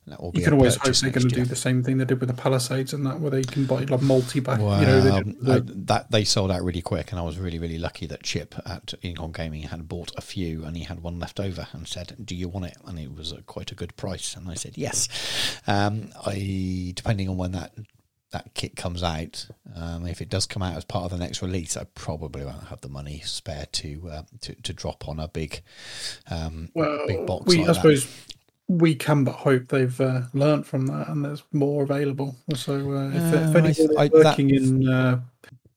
[0.06, 0.38] that will be.
[0.40, 2.34] You can always hope they're going to do the same thing they did with the
[2.34, 4.60] Palisades and that, where they can buy like multi back.
[4.60, 7.38] Well, you know, they did I- that they sold out really quick, and I was
[7.38, 11.00] really, really lucky that Chip at Incom Gaming had bought a few, and he had
[11.02, 13.76] one left over, and said, "Do you want it?" And it was a, quite a
[13.76, 15.08] good price, and I said yes.
[15.66, 17.72] Um, I depending on when that
[18.32, 19.46] that kit comes out,
[19.76, 22.64] um, if it does come out as part of the next release, I probably won't
[22.64, 25.62] have the money spare to uh, to, to drop on a big
[26.30, 27.46] um, well, big box.
[27.46, 27.74] we like I that.
[27.76, 28.26] suppose
[28.68, 32.34] we can but hope they've uh, learnt from that and there's more available.
[32.54, 35.20] So uh, if, Uh, if I anyone th- is I- that- working in, uh,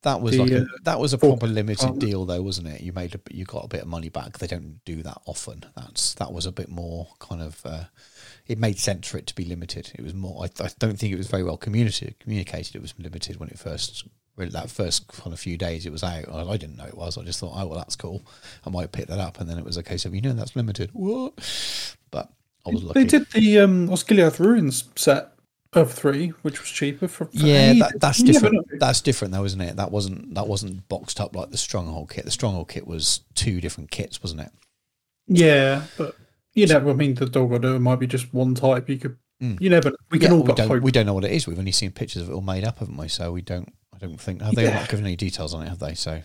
[0.03, 2.02] That was the, like a, uh, that was a proper limited department.
[2.06, 2.82] deal, though, wasn't it?
[2.82, 4.38] You made a, you got a bit of money back.
[4.38, 5.65] They don't do that often.
[5.76, 7.65] That's that was a bit more kind of.
[8.48, 9.92] It made sense for it to be limited.
[9.96, 10.44] It was more.
[10.44, 12.20] I, I don't think it was very well communicated.
[12.20, 12.76] Communicated.
[12.76, 14.08] It was limited when it first.
[14.36, 16.98] When that first kind of few days it was out, I, I didn't know it
[16.98, 17.18] was.
[17.18, 18.26] I just thought, oh well, that's cool.
[18.66, 20.58] I might pick that up, and then it was a case of you know that's
[20.58, 20.90] limited.
[20.92, 21.34] What?
[22.12, 22.30] But
[22.66, 23.00] I was lucky.
[23.00, 25.36] they did the um, Osgiliath Ruins set
[25.76, 28.66] of three, which was cheaper for, for Yeah, that, that's different.
[28.80, 29.76] That's different, though, isn't it?
[29.76, 32.26] That wasn't that wasn't boxed up like the stronghold kit.
[32.26, 34.52] The stronghold kit was two different kits, wasn't it?
[35.28, 36.16] Yeah, but
[36.56, 36.90] you never.
[36.90, 38.90] I mean, the Dol Guldur might be just one type.
[38.90, 39.18] You could.
[39.44, 39.60] Mm.
[39.61, 39.91] You never.
[40.11, 40.82] We can Yeah, all we don't hope.
[40.84, 41.45] we don't know what it is.
[41.45, 43.07] We've only seen pictures of it all made up, haven't we?
[43.10, 43.72] So we don't.
[43.94, 44.80] I don't think have they Yeah.
[44.80, 45.94] not given any details on it, have they?
[45.94, 46.22] So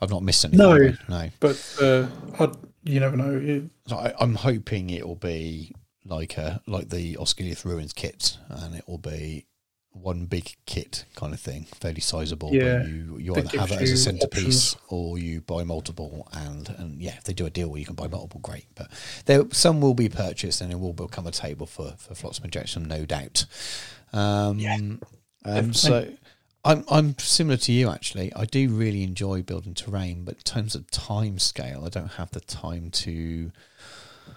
[0.00, 0.58] I've not missed anything.
[0.58, 0.76] No.
[1.08, 1.28] no.
[1.40, 2.06] But uh,
[2.40, 3.36] I'd, you never know.
[3.42, 8.38] It, So I, I'm hoping it will be like a like the Osgiliath Ruins kits,
[8.48, 9.46] and it will be
[9.92, 12.52] one big kit kind of thing, fairly sizable.
[12.52, 14.82] Yeah, but you you either have it as a centerpiece options.
[14.88, 16.28] or you buy multiple.
[16.32, 18.66] And and yeah, if they do a deal where you can buy multiple, great.
[18.74, 18.90] But
[19.26, 22.52] there some will be purchased, and it will become a table for for Flotsam and
[22.52, 23.46] Jetsam, no doubt.
[24.12, 25.00] Um,
[25.44, 26.08] um, so.
[26.64, 28.32] I'm I'm similar to you actually.
[28.34, 32.30] I do really enjoy building terrain, but in terms of time scale, I don't have
[32.30, 33.50] the time to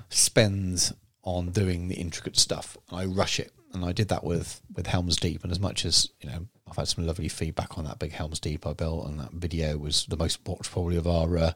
[0.09, 2.77] spend on doing the intricate stuff.
[2.91, 5.43] I rush it, and I did that with with Helms Deep.
[5.43, 8.39] And as much as you know, I've had some lovely feedback on that big Helms
[8.39, 11.51] Deep I built, and that video was the most watched probably of our uh,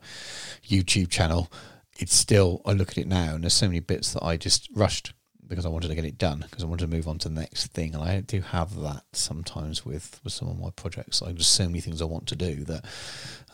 [0.67, 1.51] YouTube channel.
[1.97, 4.69] It's still I look at it now, and there's so many bits that I just
[4.73, 5.13] rushed
[5.49, 7.41] because I wanted to get it done because I wanted to move on to the
[7.41, 11.21] next thing, and I do have that sometimes with with some of my projects.
[11.21, 12.85] Like there's so many things I want to do that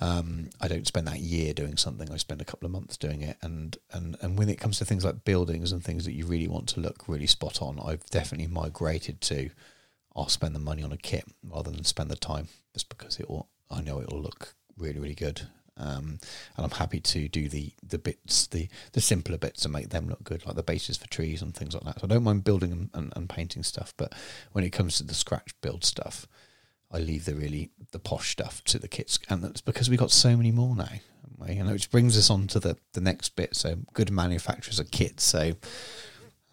[0.01, 2.11] um, I don't spend that year doing something.
[2.11, 4.85] I spend a couple of months doing it, and and and when it comes to
[4.85, 8.05] things like buildings and things that you really want to look really spot on, I've
[8.07, 9.49] definitely migrated to
[10.15, 13.29] I'll spend the money on a kit rather than spend the time, just because it
[13.29, 13.47] will.
[13.71, 15.47] I know it will look really really good.
[15.77, 16.19] Um,
[16.55, 20.07] and I'm happy to do the the bits, the the simpler bits, and make them
[20.07, 21.99] look good, like the bases for trees and things like that.
[21.99, 24.13] So I don't mind building and, and, and painting stuff, but
[24.53, 26.27] when it comes to the scratch build stuff,
[26.91, 30.11] I leave the really the posh stuff to the kits, and that's because we got
[30.11, 30.85] so many more now.
[30.85, 31.57] haven't we?
[31.57, 33.55] And which brings us on to the the next bit.
[33.55, 35.23] So good manufacturers of kits.
[35.23, 35.55] So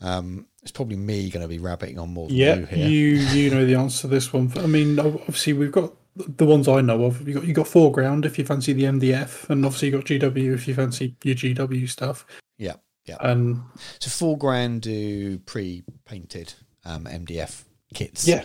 [0.00, 3.64] um, it's probably me going to be rabbiting on more yeah, you you you know
[3.64, 4.52] the answer to this one.
[4.56, 7.26] I mean, obviously we've got the ones I know of.
[7.26, 10.54] You got you got 4Ground if you fancy the MDF, and obviously you got GW
[10.54, 12.26] if you fancy your GW stuff.
[12.58, 12.74] yeah,
[13.06, 13.16] yeah.
[13.20, 13.62] And
[13.98, 17.64] So 4Ground do pre-painted um, MDF
[17.94, 18.26] kits.
[18.26, 18.44] yeah,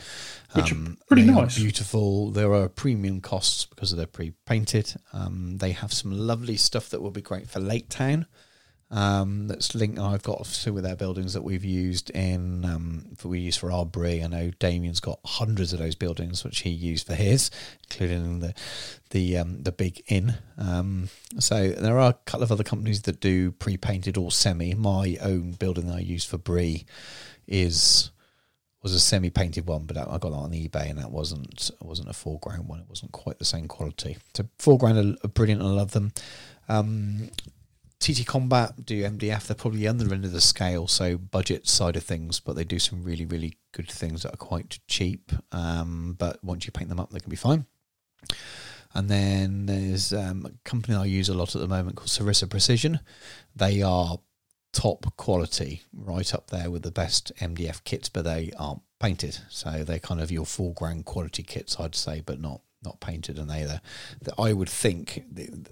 [0.54, 1.58] which Um, are pretty nice.
[1.58, 2.32] beautiful.
[2.32, 4.96] There are premium costs because of their pre-painted.
[5.14, 8.26] Um, they have some lovely stuff that will be great for Lake Town.
[8.90, 10.00] Um, that's linked.
[10.00, 13.70] I've got two of their buildings that we've used in um, for we use for
[13.70, 14.24] our Bree.
[14.24, 17.52] I know Damien's got hundreds of those buildings which he used for his,
[17.90, 18.54] including the
[19.10, 20.36] the um, the big inn.
[20.58, 24.74] Um, so there are a couple of other companies that do pre-painted or semi.
[24.74, 26.86] My own building that I use for Bree
[27.46, 28.12] is
[28.82, 32.14] was a semi-painted one, but I got that on eBay, and that wasn't wasn't a
[32.14, 32.80] 4Ground one.
[32.80, 34.18] It wasn't quite the same quality.
[34.34, 35.62] So 4Ground are, are brilliant.
[35.62, 36.14] I love them.
[36.70, 37.30] Um,
[38.00, 39.48] TT Combat do MDF.
[39.48, 42.64] They're probably the other end of the scale, so budget side of things, but they
[42.64, 45.32] do some really, really good things that are quite cheap.
[45.52, 47.66] Um, but once you paint them up, they can be fine.
[48.94, 52.50] And then there's um, a company I use a lot at the moment called Sarissa
[52.50, 53.00] Precision.
[53.56, 54.20] They are
[54.74, 59.40] top quality, right up there with the best MDF kits, but they aren't painted.
[59.50, 63.38] So they're kind of your 4Ground quality kits, I'd say, but not not painted.
[63.38, 63.82] And they're
[64.22, 65.24] the, I would think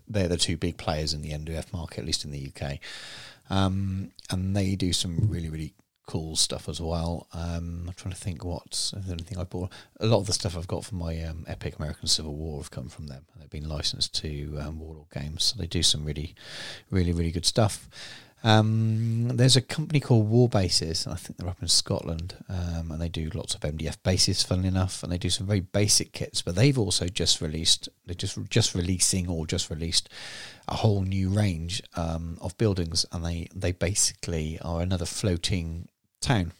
[0.07, 2.79] they're the two big players in the MDF market, at least in the UK.
[3.49, 5.73] Um, and they do some really really
[6.07, 7.27] cool stuff as well.
[7.33, 9.71] Um, I'm trying to think what's anything I bought.
[9.99, 12.71] A lot of the stuff I've got from my um, Epic American Civil War have
[12.71, 13.25] come from them.
[13.37, 16.35] They've been licensed to um, Warlord Games, so they do some really,
[16.91, 17.89] really, really good stuff.
[18.45, 23.01] Um, there's a company called War Bases, I think they're up in Scotland, um, and
[23.01, 26.43] they do lots of MDF bases, funnily enough, and they do some very basic kits.
[26.43, 30.09] But they've also just released, they're just just releasing or just released
[30.67, 35.87] a whole new range um, of buildings, and they they basically are another floating
[36.21, 36.51] town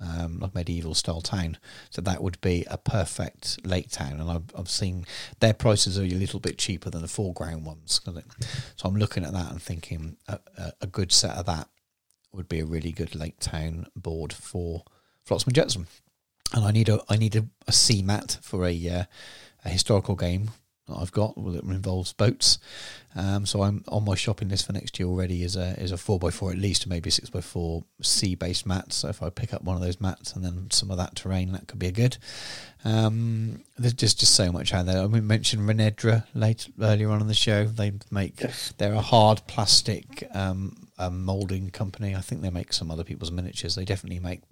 [0.00, 1.58] um, like medieval style town.
[1.90, 4.20] So that would be a perfect lake town.
[4.20, 5.06] And I've, I've seen
[5.40, 8.00] their prices are a little bit cheaper than the 4Ground ones.
[8.76, 10.38] So I'm looking at that and thinking a,
[10.80, 11.68] a, good set of that
[12.32, 14.84] would be a really good lake town board for
[15.24, 15.86] Flotsam and Jetsam.
[16.54, 19.04] And I need a I need a, a C mat for a uh,
[19.64, 20.50] a historical game
[20.88, 22.58] that I've got that involves boats.
[23.16, 25.96] Um, so I'm on my shopping list for next year already is a is a
[25.96, 28.96] four x four at least, maybe six x four sea based mats.
[28.96, 31.52] So if I pick up one of those mats and then some of that terrain,
[31.52, 32.16] that could be a good.
[32.84, 35.02] Um, there's just just so much out there.
[35.02, 37.64] I mentioned Renedra late earlier on in the show.
[37.64, 38.72] They make yes.
[38.78, 42.14] they're a hard plastic um, molding company.
[42.14, 43.74] I think they make some other people's miniatures.
[43.74, 44.42] They definitely make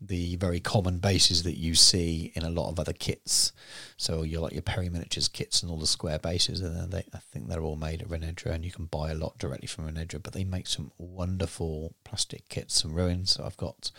[0.00, 3.52] the very common bases that you see in a lot of other kits.
[3.96, 7.18] So you like your Perry miniatures kits and all the square bases, and they, I
[7.32, 10.22] think they're all made at Renedra, and you can buy a lot directly from Renedra.
[10.22, 13.32] But they make some wonderful plastic kits and ruins.
[13.32, 13.90] So I've got.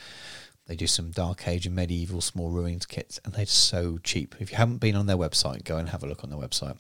[0.66, 4.36] They do some Dark Age and medieval small ruins kits, and they're so cheap.
[4.40, 6.78] If you haven't been on their website, go and have a look on their website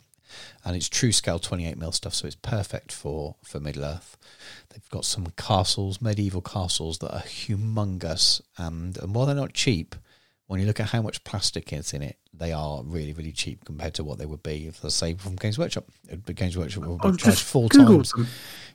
[0.66, 4.18] and it's true scale 28 mil stuff, so it's perfect for for Middle Earth.
[4.70, 9.96] They've got some castles, medieval castles that are humongous, and, and while they're not cheap,
[10.48, 13.66] when you look at how much plastic is in it, they are really, really cheap
[13.66, 15.86] compared to what they would be if, let's say, from Games Workshop.
[16.34, 18.12] Games Workshop would oh, charge full times.
[18.12, 18.28] Them.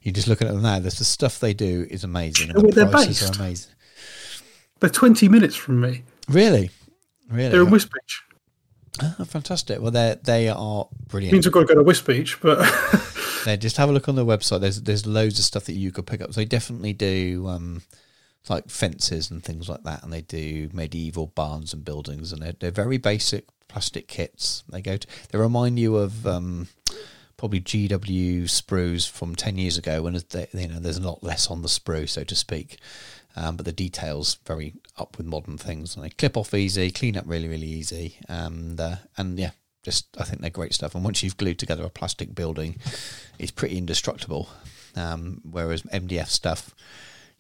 [0.03, 0.79] You just look at them now.
[0.81, 2.51] The, the stuff they do is amazing.
[2.51, 3.37] And oh, the prices based?
[3.37, 3.73] are amazing.
[4.81, 6.03] They're 20 minutes from me.
[6.29, 6.71] Really?
[7.31, 7.49] Really?
[7.49, 7.89] They're in Wisbech.
[9.01, 9.81] Oh, fantastic!
[9.81, 11.33] Well, they they are brilliant.
[11.33, 12.59] Means I've got to go to Wisbech, but
[13.47, 14.61] yeah, just have a look on their website.
[14.61, 16.35] There's there's loads of stuff that you could pick up.
[16.35, 17.83] So they definitely do um,
[18.51, 22.55] like fences and things like that, and they do medieval barns and buildings, and they're
[22.59, 24.63] they're very basic plastic kits.
[24.69, 26.69] They go to they remind you of um,
[27.39, 31.51] probably GW sprues from ten years ago when they, you know there's a lot less
[31.51, 32.79] on the sprue, so to speak.
[33.35, 37.17] Um, but the details very up with modern things, and they clip off easy, clean
[37.17, 39.53] up really, really easy, and uh, and yeah,
[39.83, 40.95] just I think they're great stuff.
[40.95, 42.77] And once you've glued together a plastic building,
[43.39, 44.49] it's pretty indestructible.
[44.95, 46.75] Um, whereas MDF stuff,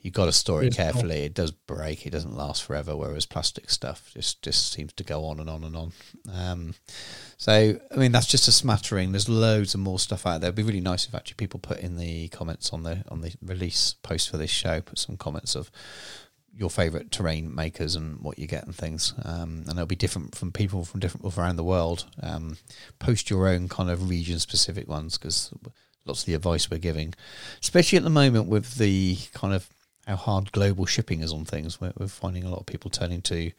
[0.02, 1.20] you've got to store it carefully.
[1.24, 2.04] It does break.
[2.04, 2.96] It doesn't last forever.
[2.96, 5.92] Whereas plastic stuff just just seems to go on and on and on.
[6.30, 6.74] Um,
[7.36, 9.12] so I mean that's just a smattering.
[9.12, 10.48] There's loads of more stuff out there.
[10.48, 13.32] It'd be really nice if actually people put in the comments on the on the
[13.40, 14.80] release post for this show.
[14.80, 15.70] Put some comments of
[16.54, 19.14] your favorite terrain makers and what you get and things.
[19.24, 22.04] Um, and it'll be different from people from different around the world.
[22.22, 22.58] Um,
[22.98, 25.52] post your own kind of region specific ones because
[26.04, 27.14] lots of the advice we're giving,
[27.62, 29.68] especially at the moment with the kind of
[30.06, 31.80] how hard global shipping is on things.
[31.80, 33.52] We're, we're finding a lot of people turning to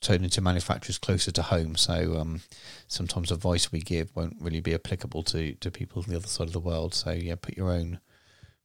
[0.00, 1.76] turning to manufacturers closer to home.
[1.76, 2.42] So um,
[2.86, 6.46] sometimes advice we give won't really be applicable to to people on the other side
[6.46, 6.94] of the world.
[6.94, 8.00] So yeah, put your own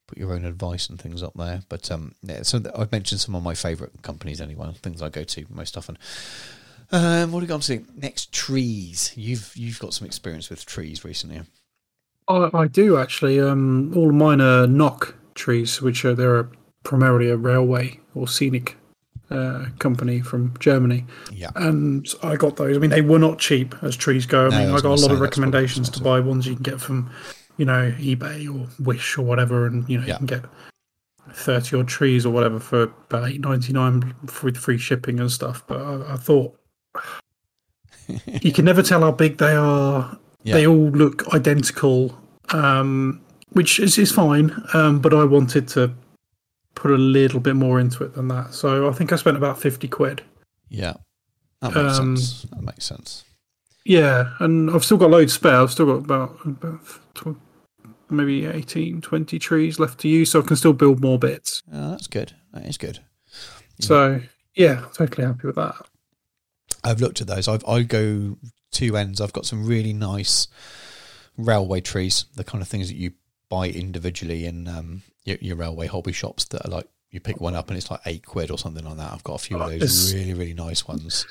[0.08, 1.62] put your own advice and things up there.
[1.70, 5.24] But um, yeah, so I've mentioned some of my favourite companies anyway, things I go
[5.24, 5.98] to most often.
[6.92, 8.32] Um, what are we going to next?
[8.32, 9.14] Trees.
[9.16, 11.42] You've you've got some experience with trees recently.
[12.28, 13.40] I, I do actually.
[13.40, 16.50] Um, all of mine are Noch trees, which are they're
[16.84, 18.78] primarily a railway or scenic
[19.32, 21.06] uh, company from Germany.
[21.32, 21.52] Yeah.
[21.56, 22.76] And I got those.
[22.76, 24.48] I mean, they were not cheap as trees go.
[24.48, 26.64] I no, mean, I, I got a lot of recommendations to buy ones you can
[26.64, 27.10] get from,
[27.58, 30.14] you know, eBay or Wish or whatever, and you know, yeah.
[30.14, 30.46] you can get
[31.32, 35.64] thirty odd trees or whatever for about eight ninety nine with free shipping and stuff.
[35.68, 36.58] But I, I thought
[38.42, 40.18] you can never tell how big they are.
[40.44, 40.56] Yeah.
[40.56, 42.18] They all look identical,
[42.50, 44.52] um, which is, is fine.
[44.74, 45.94] Um, but I wanted to
[46.80, 48.54] put a little bit more into it than that.
[48.54, 50.22] So I think I spent about 50 quid.
[50.70, 50.94] Yeah.
[51.62, 52.42] That makes um, sense.
[52.44, 53.26] That makes sense.
[53.84, 55.56] Yeah, and I've still got loads spare.
[55.56, 56.80] I've still got about, about
[58.10, 61.62] maybe 18, 20 trees left to use, so I can still build more bits.
[61.72, 62.34] Oh, that's good.
[62.54, 63.00] That is good.
[63.80, 64.22] So
[64.56, 65.76] yeah, totally happy with that.
[66.84, 67.48] I've looked at those.
[67.48, 68.38] I've, I go
[68.72, 69.20] two ends.
[69.20, 70.48] I've got some really nice
[71.38, 73.12] railway trees, the kind of things that you
[73.50, 77.56] buy individually in um, your, your railway hobby shops that are like you pick one
[77.56, 79.12] up and it's like eight quid or something like that.
[79.12, 81.26] I've got a few of Oh, those really really nice ones.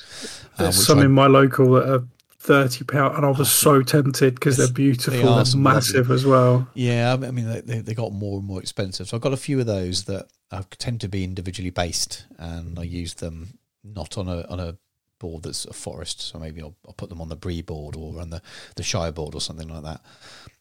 [0.58, 2.04] uh, There's some I- in my local that are
[2.40, 5.12] thirty pound, and I was so tempted because they're beautiful.
[5.12, 6.68] They They are are some massive as well.
[6.74, 9.08] Yeah, I mean they, they they got more and more expensive.
[9.08, 12.78] So I've got a few of those that I tend to be individually based, and
[12.78, 14.76] I use them not on a on a
[15.20, 16.20] board that's a forest.
[16.20, 18.42] So maybe I'll, I'll put them on the Bree board or on the
[18.76, 20.00] the Shire board or something like that.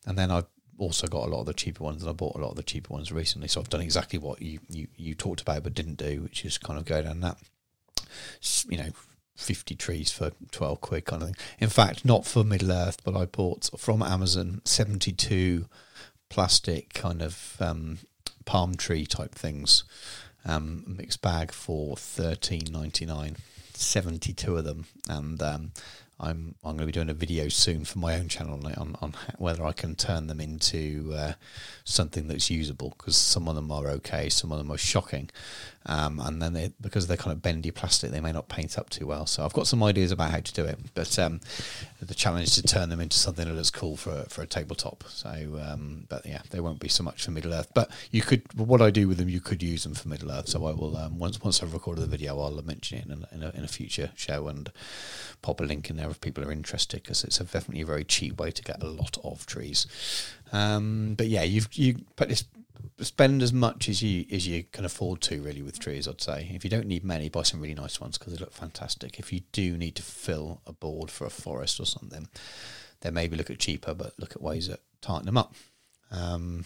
[0.06, 0.46] And then I've
[0.78, 2.64] also got a lot of the cheaper ones, and I bought a lot of the
[2.64, 3.48] cheaper ones recently.
[3.48, 6.58] So I've done exactly what you you, you talked about but didn't do, which is
[6.58, 7.38] kind of go down that
[8.70, 8.90] you know.
[9.36, 11.38] 50 trees for 12 quid kind of thing.
[11.60, 15.68] In fact, not for Middle Earth, but I bought from Amazon 72
[16.30, 18.00] plastic kind of um,
[18.46, 19.84] palm tree type things,
[20.46, 23.38] um, mixed bag for thirteen ninety nine.
[23.74, 25.72] Seventy two of them, and um,
[26.20, 29.14] I'm I'm going to be doing a video soon for my own channel on on,
[29.38, 31.34] whether I can turn them into uh,
[31.84, 35.30] something that's usable because some of them are okay, some of them are shocking,
[35.88, 38.90] um, and then they, because they're kind of bendy plastic, they may not paint up
[38.90, 39.26] too well.
[39.26, 41.40] So I've got some ideas about how to do it, but um,
[42.02, 45.06] the challenge is to turn them into something that looks cool for for a tabletop.
[45.08, 45.30] So,
[45.66, 47.72] um, but yeah, they won't be so much for Middle Earth.
[47.74, 50.50] But you could, what I do with them, you could use them for Middle Earth.
[50.50, 53.36] So I will um, once once I've recorded the video, I'll mention it in a,
[53.36, 54.72] in a, in a future show and
[55.42, 58.04] pop a link in there if people are interested because it's a definitely a very
[58.04, 59.88] cheap way to get a lot of trees.
[60.52, 62.44] Um, but yeah, you've you but it's
[63.00, 66.50] spend as much as you as you can afford to really with trees i'd say.
[66.54, 69.20] If you don't need many buy some really nice ones because they look fantastic.
[69.20, 72.28] If you do need to fill a board for a forest or something
[73.02, 75.54] then maybe look at cheaper but look at ways that tighten them up.
[76.10, 76.66] Um,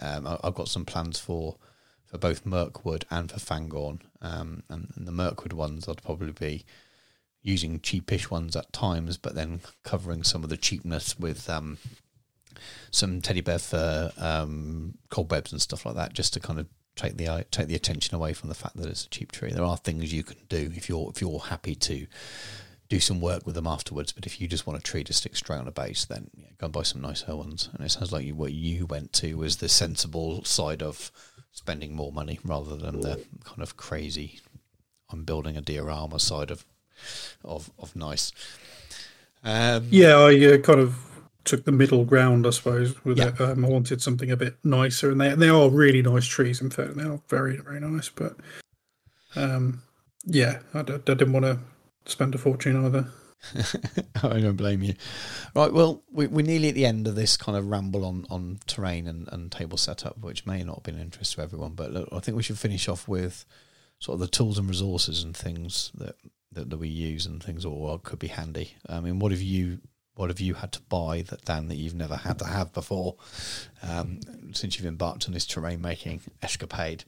[0.00, 1.56] um, I- i've got some plans for
[2.04, 4.00] for both Mirkwood and for Fangorn.
[4.20, 6.64] Um, and, and the Mirkwood ones i'd probably be
[7.42, 11.76] using cheapish ones at times but then covering some of the cheapness with um,
[12.90, 16.66] some teddy bear fur, um, cobwebs and stuff like that, just to kind of
[16.96, 19.50] take the eye- take the attention away from the fact that it's a cheap tree.
[19.52, 22.06] There are things you can do if you're if you're happy to
[22.88, 24.12] do some work with them afterwards.
[24.12, 26.48] But if you just want a tree to stick straight on a base, then yeah,
[26.58, 27.70] go and buy some nicer ones.
[27.72, 31.10] And it sounds like you, what you went to was the sensible side of
[31.50, 34.40] spending more money rather than the kind of crazy.
[35.10, 36.64] I'm building a diorama side of
[37.44, 38.32] of of nice.
[39.42, 40.96] Um, Yeah, I uh, kind of
[41.44, 43.04] took the middle ground, I suppose.
[43.04, 43.28] With Yeah.
[43.28, 43.40] it.
[43.40, 46.60] Um, I wanted something a bit nicer, and they they are really nice trees.
[46.60, 48.08] In fact, they are very very nice.
[48.08, 48.36] But
[49.36, 49.82] um,
[50.24, 51.58] yeah, I, d- I didn't want to
[52.06, 53.08] spend a fortune either.
[54.22, 54.94] I don't blame you.
[55.54, 58.60] Right, well, we, we're nearly at the end of this kind of ramble on, on
[58.66, 61.92] terrain and, and table setup, which may not have been of interest to everyone, but
[61.92, 63.44] look, I think we should finish off with
[63.98, 66.16] sort of the tools and resources and things that,
[66.52, 68.76] that, that we use and things or could be handy.
[68.88, 69.80] I mean, what have you
[70.16, 73.16] what have you had to buy that Dan that you've never had to have before
[73.82, 74.20] um,
[74.52, 77.04] since you've embarked on this terrain making escapade?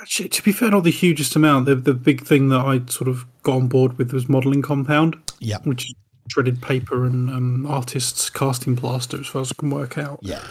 [0.00, 1.66] Actually, to be fair, not the hugest amount.
[1.66, 5.16] The the big thing that I sort of got on board with was modelling compound,
[5.40, 5.94] Yeah, which is
[6.30, 10.18] shredded paper and um, artists casting plaster, as far as I can work out.
[10.22, 10.42] yeah,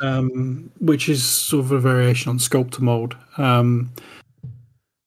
[0.00, 3.16] um, which is sort of a variation on Sculptamold.
[3.38, 3.90] Um,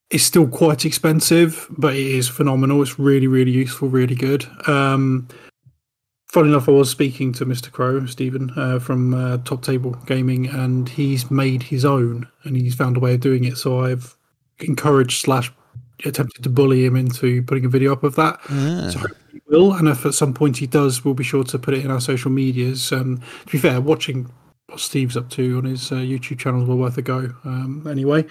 [0.10, 2.82] it's still quite expensive, but it is phenomenal.
[2.82, 4.46] It's really, really useful, really good.
[4.68, 5.28] Um,
[6.38, 7.72] funny enough, I was speaking to Mr.
[7.72, 12.76] Crow, Stephen, uh, from uh, Top Table Gaming, and he's made his own and he's
[12.76, 13.58] found a way of doing it.
[13.58, 14.16] So I've
[14.60, 15.52] encouraged slash
[16.06, 18.38] attempted to bully him into putting a video up of that.
[18.52, 18.88] Ah.
[18.92, 19.00] So
[19.32, 21.84] he will, and if at some point he does, we'll be sure to put it
[21.84, 22.92] in our social medias.
[22.92, 24.32] Um, to be fair, watching
[24.68, 27.34] what Steve's up to on his uh, YouTube channel is well worth a go.
[27.46, 28.24] Um, anyway,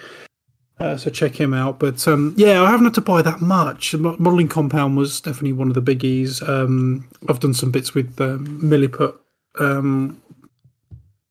[0.79, 1.79] uh, so check him out.
[1.79, 3.95] But um, yeah, I haven't had to buy that much.
[3.95, 6.47] Modeling compound was definitely one of the biggies.
[6.47, 9.17] Um, I've done some bits with um, Milliput.
[9.59, 10.21] Um,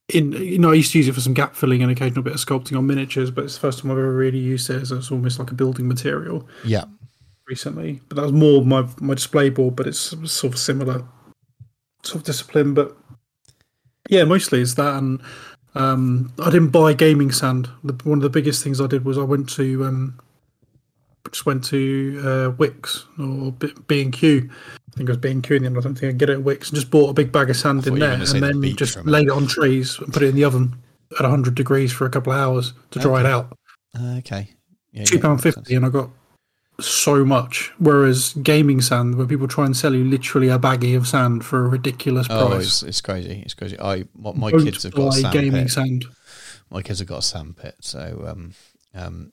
[0.08, 2.34] in you know, I used to use it for some gap filling and occasional bit
[2.34, 4.92] of sculpting on miniatures, but it's the first time I've ever really used it as
[4.92, 6.84] it's almost like a building material yeah.
[7.48, 11.04] recently, but that was more my my display board, but it's sort of similar
[12.04, 12.74] sort of discipline.
[12.74, 12.96] But
[14.08, 15.20] yeah, mostly it's that, and
[15.76, 17.68] um, I didn't buy gaming sand.
[17.84, 20.18] The, one of the biggest things I did was I went to um,
[21.30, 23.52] just went to uh, Wickes or
[23.86, 24.48] B and Q.
[24.50, 25.78] I think it was B and Q in the end.
[25.78, 26.68] I don't think I get it at Wickes.
[26.68, 29.28] And just bought a big bag of sand in there, and then beach just laid
[29.28, 30.74] it on trees and put it in the oven
[31.18, 33.56] at 100 degrees for a couple of hours to dry it out.
[33.98, 34.48] Uh, okay.
[34.92, 36.10] Yeah, Two pound fifty, and I got
[36.80, 37.72] so much.
[37.78, 41.64] Whereas gaming sand, where people try and sell you literally a baggie of sand for
[41.64, 42.64] a ridiculous Oh, price.
[42.64, 43.42] it's, it's crazy.
[43.44, 43.78] It's crazy.
[43.80, 45.70] I my, my kids have got a sand gaming pit.
[45.70, 46.04] sand.
[46.70, 47.76] My kids have got a sand pit.
[47.80, 48.52] So um
[48.94, 49.32] um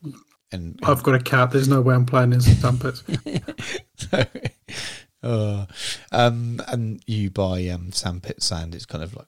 [0.52, 1.52] and I've got a cat.
[1.52, 3.03] There's no way I'm playing in some sand pits.
[3.98, 4.26] so,
[5.24, 5.65] uh,
[6.11, 8.76] um, and you buy um, sandpit sand.
[8.76, 9.26] It's kind of like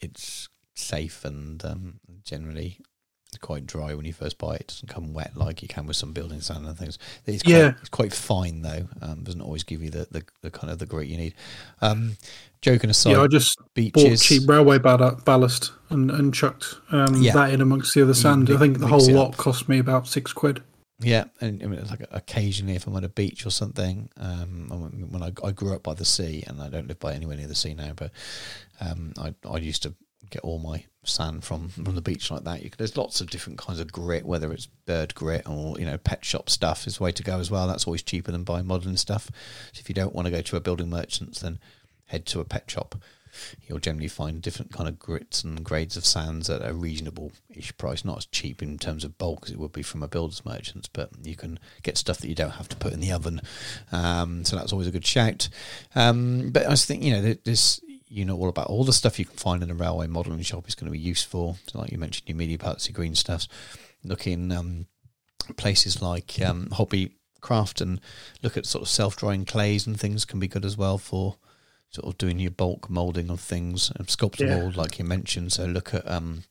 [0.00, 2.80] it's safe and um, generally
[3.46, 4.60] quite dry when you first buy it.
[4.62, 6.98] It doesn't come wet like you can with some building sand and things.
[7.26, 7.72] It's quite, Yeah.
[7.80, 8.88] it's quite fine though.
[9.00, 11.34] Um, doesn't always give you the, the, the kind of the grit you need.
[11.80, 12.16] Um,
[12.60, 17.34] joking aside, yeah, I just bought cheap railway ballast and, and chucked um, Yeah.
[17.34, 18.50] that in amongst the other sand.
[18.50, 20.62] I think the whole lot cost me about six quid.
[20.98, 24.68] Yeah, and I mean, it's like occasionally, if I'm on a beach or something, um,
[24.70, 27.36] when- when I, I grew up by the sea, and I don't live by anywhere
[27.36, 28.10] near the sea now, but
[28.80, 29.94] um, I I used to
[30.30, 32.62] get all my sand from from the beach like that.
[32.62, 35.98] You there's lots of different kinds of grit, whether it's bird grit or you know
[35.98, 37.66] pet shop stuff is the way to go as well.
[37.66, 39.30] That's always cheaper than buying modern stuff.
[39.72, 41.58] So if you don't want to go to a building merchants, then
[42.06, 42.96] head to a pet shop.
[43.66, 48.04] You'll generally find different kind of grits and grades of sands at a reasonable-ish price.
[48.04, 50.88] Not as cheap in terms of bulk as it would be from a builder's merchants,
[50.88, 53.40] but you can get stuff that you don't have to put in the oven.
[53.92, 55.48] Um, so that's always a good shout.
[55.94, 57.80] Um, but I think you know th- this.
[58.08, 60.68] You know all about all the stuff you can find in a railway modelling shop
[60.68, 61.58] is going to be useful.
[61.66, 63.48] So like you mentioned, your media parts, your green stuffs.
[64.04, 64.86] Looking um,
[65.56, 68.00] places like um, Hobby Craft and
[68.42, 71.36] look at sort of self-drying clays and things can be good as well for
[71.90, 74.56] sort of doing your bulk molding of things and sculptor Yeah.
[74.58, 75.52] mold like you mentioned.
[75.52, 76.42] So look at um,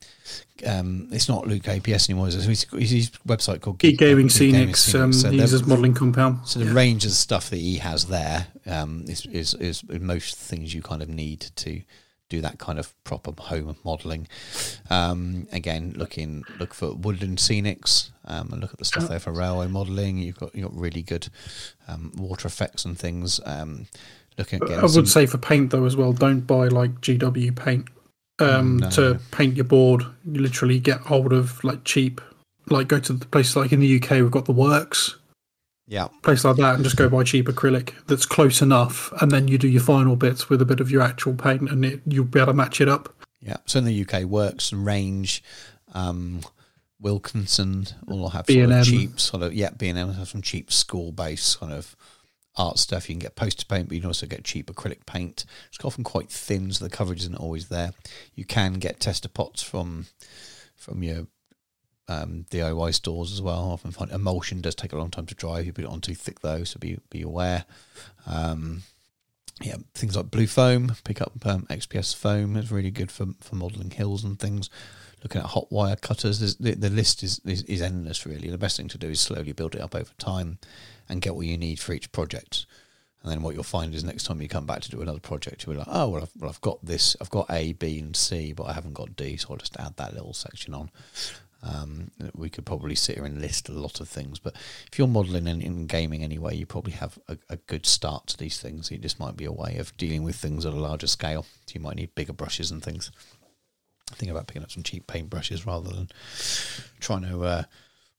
[0.66, 2.26] um, it's not Luke APS anymore.
[2.28, 6.40] It's his, his website called Geek Gaming Geek Gaming Scenics um, So uses modelling compound.
[6.48, 10.74] so the range of stuff that he has there um, is, is is most things
[10.74, 11.82] you kind of need to
[12.28, 14.26] do that kind of proper home modelling.
[14.90, 19.30] Um, again, looking look for woodland scenics um, and look at the stuff there for
[19.32, 20.18] railway modelling.
[20.18, 21.28] You've got you have got really good
[21.86, 23.38] um, water effects and things.
[24.38, 27.54] Looking at I would some- say for paint though as well, don't buy like GW
[27.56, 27.88] paint
[28.38, 28.90] um, No.
[28.90, 30.02] to paint your board.
[30.30, 32.20] You literally get hold of like cheap,
[32.68, 35.16] like go to the place like in the UK we've got the works
[35.88, 39.46] yeah place like that and just go buy cheap acrylic that's close enough, and then
[39.48, 42.24] you do your final bits with a bit of your actual paint, and it, you'll
[42.24, 43.14] be able to match it up.
[43.40, 43.56] yeah.
[43.66, 45.42] So in the UK, Works and Range.
[45.94, 46.40] Um,
[47.00, 50.72] Wilkinson all have sort of cheap sort of yeah B and M have some cheap
[50.72, 51.94] school based kind of
[52.56, 53.08] art stuff.
[53.08, 55.44] You can get poster paint, but you can also get cheap acrylic paint.
[55.68, 57.92] It's often quite thin, so the coverage isn't always there.
[58.34, 60.06] You can get tester pots from
[60.74, 61.26] from your
[62.08, 63.70] um, DIY stores as well.
[63.72, 66.00] Often find emulsion does take a long time to dry if you put it on
[66.00, 67.64] too thick though, so be be aware.
[68.26, 68.82] Um,
[69.62, 72.56] yeah, things like blue foam, pick up um, XPS foam.
[72.56, 74.70] It's really good for for modelling hills and things.
[75.22, 78.26] Looking at hot wire cutters, the the list is, is is endless.
[78.26, 80.58] Really, the best thing to do is slowly build it up over time,
[81.08, 82.66] and get what you need for each project.
[83.22, 85.66] And then what you'll find is next time you come back to do another project,
[85.66, 88.14] you'll be like, oh well, I've, well, I've got this, I've got A, B, and
[88.14, 90.90] C, but I haven't got D, so I'll just add that little section on.
[91.62, 94.54] Um, we could probably sit here and list a lot of things, but
[94.92, 98.36] if you're modelling in, in gaming anyway, you probably have a, a good start to
[98.36, 98.92] these things.
[98.92, 101.42] It just might be a way of dealing with things at a larger scale.
[101.42, 103.10] So you might need bigger brushes and things.
[104.12, 106.08] Think about picking up some cheap paint brushes rather than
[107.00, 107.62] trying to uh,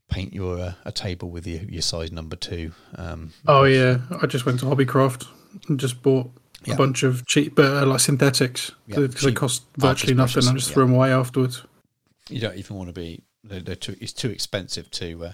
[0.09, 2.71] paint your uh, a table with your, your size number two.
[2.95, 5.27] Um, Oh yeah, I just went to Hobbycraft
[5.67, 6.29] and just bought
[6.65, 6.73] Yeah.
[6.75, 10.33] a bunch of cheap, but uh, like synthetics Yeah, because they cost virtually nothing.
[10.33, 10.73] brushes, I just yeah.
[10.75, 11.63] threw them away afterwards.
[12.29, 13.23] you don't even want to be.
[13.43, 13.95] They're, they're too.
[14.01, 15.31] It's too expensive to uh,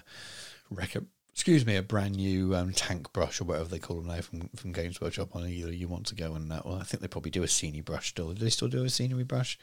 [0.70, 1.02] wreck a.
[1.32, 4.48] Excuse me, a brand new um, tank brush or whatever they call them now from
[4.54, 5.34] from Games Workshop.
[5.34, 7.48] On either you want to go and uh, well, I think they probably do a
[7.48, 8.32] scenery brush still.
[8.32, 9.58] Do they still do a scenery brush?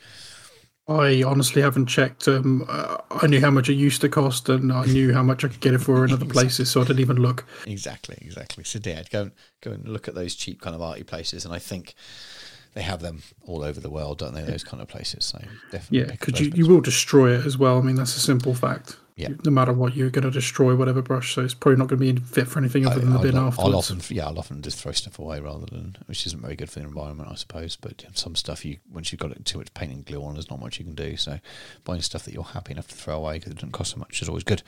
[0.88, 2.28] I honestly haven't checked.
[2.28, 5.46] Um, uh, I knew how much it used to cost, and I knew how much
[5.46, 7.46] I could get it for in other places, so I didn't even look.
[7.66, 8.64] Exactly, exactly.
[8.64, 9.32] So, Dad, go and
[9.62, 11.94] go and look at those cheap kind of arty places, and I think
[12.74, 14.44] they have them all over the world, don't they?
[14.44, 15.26] Those kind of places.
[15.26, 15.40] So
[15.72, 17.78] definitely, Yeah, because you, you will destroy it as well.
[17.78, 18.98] I mean, that's a simple fact.
[19.16, 19.30] Yeah.
[19.46, 22.14] No matter what, you're going to destroy whatever brush, so it's probably not going to
[22.14, 23.92] be fit for anything other than the I- bin I'll, I'll afterwards.
[23.92, 26.80] often, yeah, I'll often just throw stuff away rather than, which isn't very good for
[26.80, 27.76] the environment, I suppose.
[27.76, 30.50] But some stuff you, once you've got it too much paint and glue on, there's
[30.50, 31.18] not much you can do.
[31.18, 31.40] So
[31.84, 34.22] buying stuff that you're happy enough to throw away because it doesn't cost so much
[34.22, 34.64] is always good.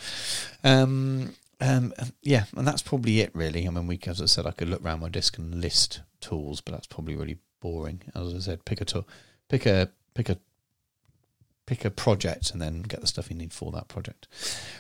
[0.64, 3.66] Um, um, yeah, and that's probably it, really.
[3.68, 6.62] I mean, we, as I said, I could look around my disc and list tools,
[6.62, 8.02] but that's probably really boring.
[8.14, 9.08] As I said, pick a tool,
[9.50, 10.38] pick a pick a
[11.66, 14.28] pick a project and then get the stuff you need for that project.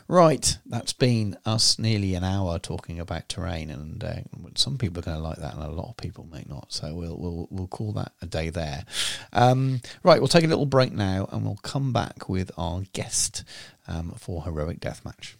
[0.07, 4.15] Right, that's been us nearly an hour talking about terrain, and uh,
[4.55, 6.73] some people are going to like that, and a lot of people may not.
[6.73, 8.85] So we'll we'll we'll call that a day there.
[9.31, 13.43] Um, right, we'll take a little break now, and we'll come back with our guest
[13.87, 15.35] um, for heroic deathmatch.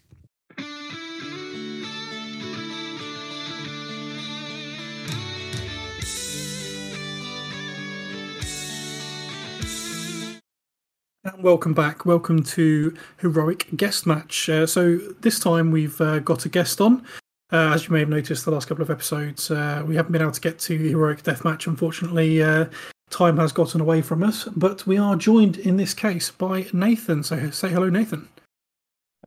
[11.39, 12.05] Welcome back.
[12.05, 14.49] Welcome to Heroic Guest Match.
[14.49, 17.05] Uh, so this time we've uh, got a guest on.
[17.51, 20.21] Uh, as you may have noticed, the last couple of episodes uh, we haven't been
[20.21, 21.67] able to get to Heroic Death Match.
[21.67, 22.65] Unfortunately, uh,
[23.09, 24.45] time has gotten away from us.
[24.55, 27.23] But we are joined in this case by Nathan.
[27.23, 28.27] So say hello, Nathan.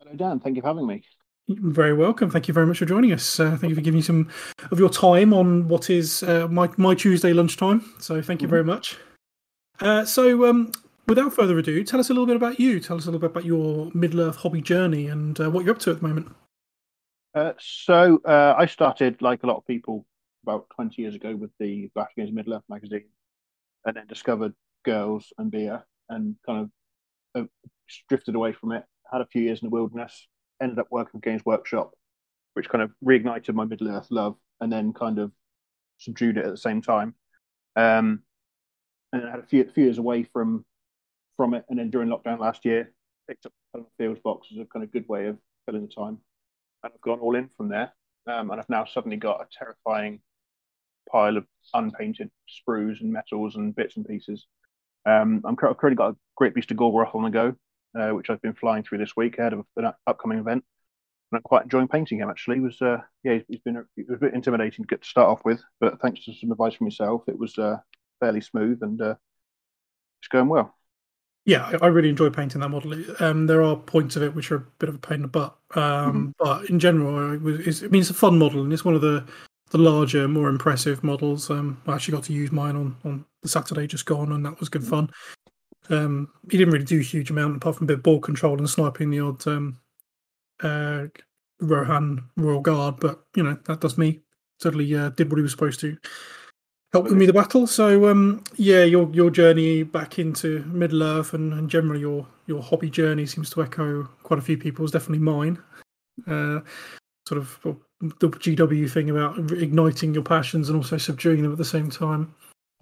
[0.00, 0.40] Hello, Dan.
[0.40, 1.02] Thank you for having me.
[1.46, 2.28] You're very welcome.
[2.28, 3.38] Thank you very much for joining us.
[3.38, 4.28] Uh, thank you for giving some
[4.72, 7.84] of your time on what is uh, my my Tuesday lunchtime.
[8.00, 8.96] So thank you very much.
[9.78, 10.72] Uh, so um,
[11.06, 12.80] without further ado, tell us a little bit about you.
[12.80, 15.74] Tell us a little bit about your Middle Earth hobby journey and uh, what you're
[15.74, 16.34] up to at the moment.
[17.34, 20.06] Uh, so uh, I started, like a lot of people,
[20.42, 23.08] about 20 years ago with the Battle Games Middle Earth magazine,
[23.84, 24.54] and then discovered
[24.84, 26.70] girls and beer, and kind
[27.34, 27.46] of uh,
[28.08, 28.84] drifted away from it.
[29.12, 30.26] Had a few years in the wilderness,
[30.62, 31.92] ended up working for Games Workshop,
[32.54, 35.30] which kind of reignited my Middle Earth love, and then kind of
[35.98, 37.14] subdued it at the same time.
[37.76, 38.22] Um,
[39.12, 40.64] and I had a few, few years away from
[41.36, 42.92] from it, and then during lockdown last year,
[43.28, 43.52] picked up
[43.98, 46.18] Fields box as a kind of good way of filling the time,
[46.82, 47.92] and I've gone all in from there.
[48.26, 50.20] Um, and I've now suddenly got a terrifying
[51.10, 54.46] pile of unpainted sprues and metals and bits and pieces.
[55.04, 57.54] Um, I'm I've currently got a great beast of Gorgoroth on the go,
[57.98, 60.64] uh, which I've been flying through this week ahead of an upcoming event.
[61.30, 62.30] And I'm quite enjoying painting him.
[62.30, 65.28] Actually, it was uh, yeah, he's been it was a bit intimidating to to start
[65.28, 67.78] off with, but thanks to some advice from yourself, it was uh,
[68.20, 69.14] fairly smooth and uh,
[70.20, 70.74] it's going well.
[71.46, 72.92] Yeah, I really enjoy painting that model.
[73.20, 75.28] Um, there are points of it which are a bit of a pain in the
[75.28, 76.30] butt, um, mm-hmm.
[76.40, 78.96] but in general, it was, it's, I mean, it's a fun model and it's one
[78.96, 79.24] of the
[79.70, 81.50] the larger, more impressive models.
[81.50, 84.58] Um, I actually got to use mine on on the Saturday just gone, and that
[84.58, 85.08] was good fun.
[85.88, 88.58] Um, he didn't really do a huge amount apart from a bit of ball control
[88.58, 89.78] and sniping the odd um,
[90.64, 91.06] uh,
[91.60, 94.20] Rohan Royal Guard, but you know that does me.
[94.58, 95.96] Certainly uh, did what he was supposed to
[96.92, 97.66] help with me the battle.
[97.66, 102.62] So um, yeah, your your journey back into Middle Earth and, and generally your your
[102.62, 104.90] hobby journey seems to echo quite a few people's.
[104.90, 105.58] Definitely mine.
[106.26, 106.60] Uh,
[107.26, 107.58] sort of
[108.00, 112.34] the GW thing about igniting your passions and also subduing them at the same time.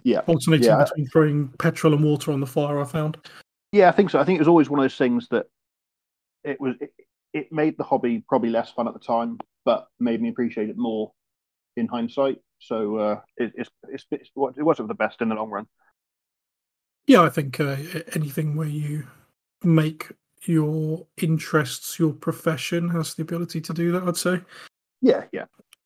[0.03, 0.83] Yeah, alternating yeah.
[0.83, 2.79] between throwing petrol and water on the fire.
[2.79, 3.17] I found.
[3.71, 4.19] Yeah, I think so.
[4.19, 5.47] I think it was always one of those things that
[6.43, 6.75] it was.
[6.79, 6.93] It,
[7.33, 10.77] it made the hobby probably less fun at the time, but made me appreciate it
[10.77, 11.11] more
[11.75, 12.39] in hindsight.
[12.59, 15.67] So uh, it, it's, it's, it's it wasn't the best in the long run.
[17.07, 17.77] Yeah, I think uh,
[18.15, 19.07] anything where you
[19.63, 20.11] make
[20.43, 24.03] your interests your profession has the ability to do that.
[24.03, 24.41] I'd say.
[25.01, 25.45] Yeah, yeah.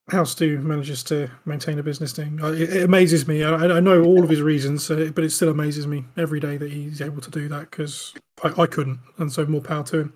[0.09, 2.39] House2 manages to maintain a business thing.
[2.41, 3.43] It, it amazes me.
[3.43, 6.57] I, I, know all of his reasons, uh, but it still amazes me every day
[6.57, 8.13] that he's able to do that because
[8.43, 10.13] I, I couldn't, and so more power to him.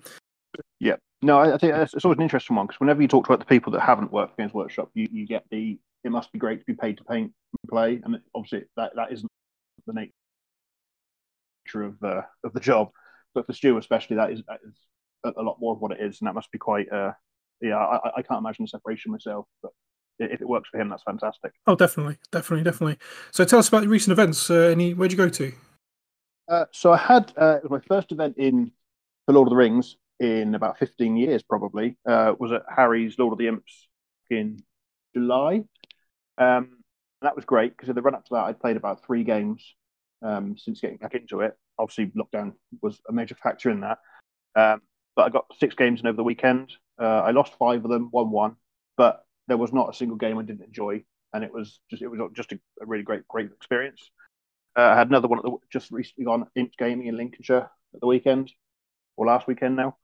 [0.80, 3.44] Yeah, no, I, think it's always an interesting one because whenever you talk about the
[3.44, 6.60] people that haven't worked for Games Workshop, you, you get the it must be great
[6.60, 7.32] to be paid to paint
[7.62, 9.30] and play, and obviously that that isn't
[9.86, 12.90] the nature of uh, of the job.
[13.34, 14.76] But for Stu, especially, that is, that is
[15.24, 16.90] a, a, lot more of what it is, and that must be quite.
[16.92, 17.12] Uh,
[17.60, 19.72] yeah, I, I can't imagine the separation myself, but
[20.18, 21.52] if it works for him, that's fantastic.
[21.66, 22.98] Oh, definitely, definitely, definitely.
[23.32, 24.50] So tell us about the recent events.
[24.50, 25.52] Uh, any where'd you go to?
[26.48, 28.70] Uh, so I had uh, my first event in
[29.26, 31.96] the Lord of the Rings in about 15 years, probably.
[32.06, 33.88] Uh, was at Harry's Lord of the Imps
[34.30, 34.62] in
[35.14, 35.64] July.
[36.38, 36.78] Um,
[37.22, 39.74] that was great because in the run up to that, I'd played about three games
[40.22, 41.56] um, since getting back into it.
[41.78, 42.52] Obviously, lockdown
[42.82, 43.98] was a major factor in that.
[44.54, 44.82] Um,
[45.16, 46.72] but I got six games in over the weekend.
[47.00, 48.56] Uh, I lost five of them, one one,
[48.96, 52.08] but there was not a single game I didn't enjoy, and it was just it
[52.08, 54.10] was just a, a really great great experience.
[54.76, 58.06] Uh, I had another one the, just recently on Imps Gaming in Lincolnshire at the
[58.06, 58.52] weekend,
[59.16, 59.96] or last weekend now.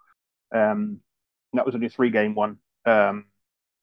[0.54, 1.00] Um,
[1.52, 2.58] that was only a three game one.
[2.86, 3.26] Um,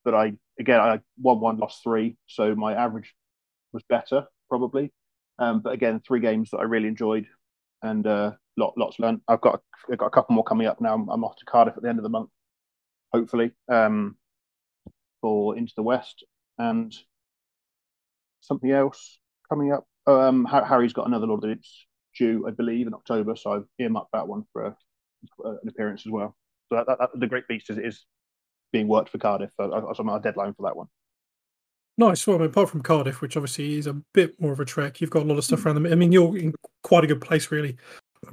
[0.03, 3.13] but I again I won one, lost three, so my average
[3.73, 4.91] was better probably.
[5.39, 7.27] Um, but again, three games that I really enjoyed
[7.83, 9.21] and uh, lot, lots learned.
[9.27, 9.61] I've got
[9.91, 10.93] I've got a couple more coming up now.
[10.95, 12.29] I'm off to Cardiff at the end of the month,
[13.13, 14.17] hopefully, um,
[15.21, 16.23] for into the West
[16.57, 16.93] and
[18.41, 19.19] something else
[19.49, 19.85] coming up.
[20.07, 21.85] Um, Harry's got another Lord of the Rings
[22.17, 24.77] due, I believe, in October, so I've earmarked that one for a,
[25.43, 26.35] an appearance as well.
[26.69, 28.05] So that, that, that, the Great Beast is, is
[28.71, 29.51] being worked for Cardiff.
[29.59, 30.87] I, was on a deadline for that one.
[31.97, 32.27] Nice.
[32.27, 35.01] Well, I mean, apart from Cardiff, which obviously is a bit more of a trek,
[35.01, 35.91] you've got a lot of stuff around them.
[35.91, 36.53] I mean, you're in
[36.83, 37.75] quite a good place, really.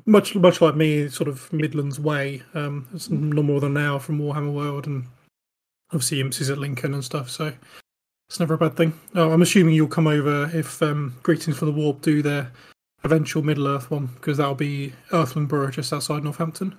[0.06, 2.42] Much, much like me, sort of Midlands way.
[2.54, 5.06] Um, it's no more than an hour from Warhammer World, and
[5.92, 7.30] obviously Imps is at Lincoln and stuff.
[7.30, 7.52] So
[8.28, 8.98] it's never a bad thing.
[9.14, 12.50] Oh, I'm assuming you'll come over if um, Greetings for the Warp do their
[13.04, 16.76] eventual Middle Earth one, because that'll be Irthlingborough just outside Northampton.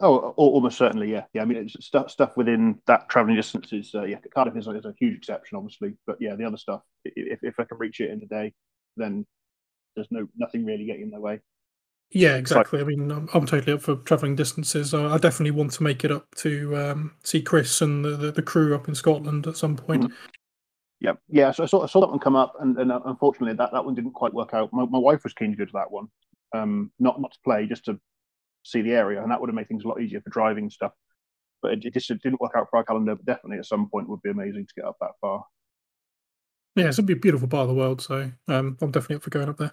[0.00, 1.42] Oh, almost certainly, yeah, yeah.
[1.42, 4.16] I mean, it's stuff stuff within that travelling distance is uh, yeah.
[4.34, 7.64] Cardiff is, is, a huge exception, obviously, but yeah, the other stuff, if if I
[7.64, 8.54] can reach it in the day,
[8.96, 9.26] then
[9.94, 11.40] there's no nothing really getting in the way.
[12.10, 12.80] Yeah, exactly.
[12.80, 14.94] I mean, I'm, I'm totally up for travelling distances.
[14.94, 18.32] I, I definitely want to make it up to um, see Chris and the, the,
[18.32, 20.10] the crew up in Scotland at some point.
[21.00, 21.50] Yeah, yeah.
[21.50, 23.84] So I saw, I saw that one come up, and, and uh, unfortunately, that, that
[23.84, 24.72] one didn't quite work out.
[24.72, 26.06] My, my wife was keen to go to that one,
[26.54, 28.00] um, not not to play, just to
[28.66, 30.92] see the area, and that would have made things a lot easier for driving stuff.
[31.62, 33.14] But it, it just it didn't work out for our calendar.
[33.14, 35.44] But definitely, at some point, would be amazing to get up that far.
[36.74, 39.30] Yeah, it's a be- beautiful part of the world, so um, I'm definitely up for
[39.30, 39.72] going up there.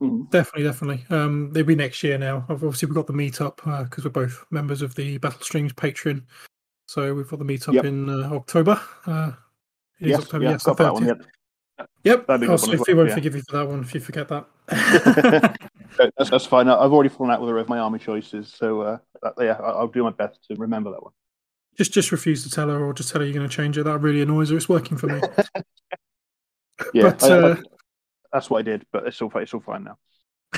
[0.00, 0.30] Mhm.
[0.30, 1.04] Definitely, definitely.
[1.10, 2.46] Um, it'll be next year now.
[2.48, 6.22] Obviously, we've got the meetup because we're both members of the Battle Streams Patreon.
[6.86, 7.84] So we've got the meetup Yep.
[7.84, 8.80] in uh, October.
[9.06, 9.32] Uh,
[10.00, 11.02] it is Yes, October, yeah, yes, got that one.
[11.04, 11.26] 30th.
[11.78, 11.84] Yeah.
[12.04, 12.26] Yep.
[12.26, 13.80] That'd be a Oh, good one as Sophie well, won't forgive you for that one
[13.80, 14.46] if you forget that.
[15.98, 16.68] that's, that's fine.
[16.68, 19.56] I- I've already fallen out with her of my army choices, so uh, that, yeah,
[19.60, 21.12] I- I'll do my best to remember that one.
[21.76, 23.84] just just refuse to tell her or just tell her you're going to change it.
[23.84, 24.56] That really annoys her.
[24.56, 25.20] It's working for me.
[26.94, 27.56] Yeah, But, I- I- uh,
[28.32, 29.98] that's what I did, but it's all it's all fine now.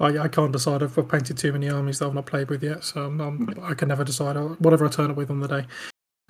[0.00, 0.82] I, I can't decide.
[0.82, 3.54] I've I've painted too many armies that I've not played with yet, so I'm, I'm,
[3.62, 4.34] I can never decide.
[4.60, 5.66] Whatever I turn up with on the day.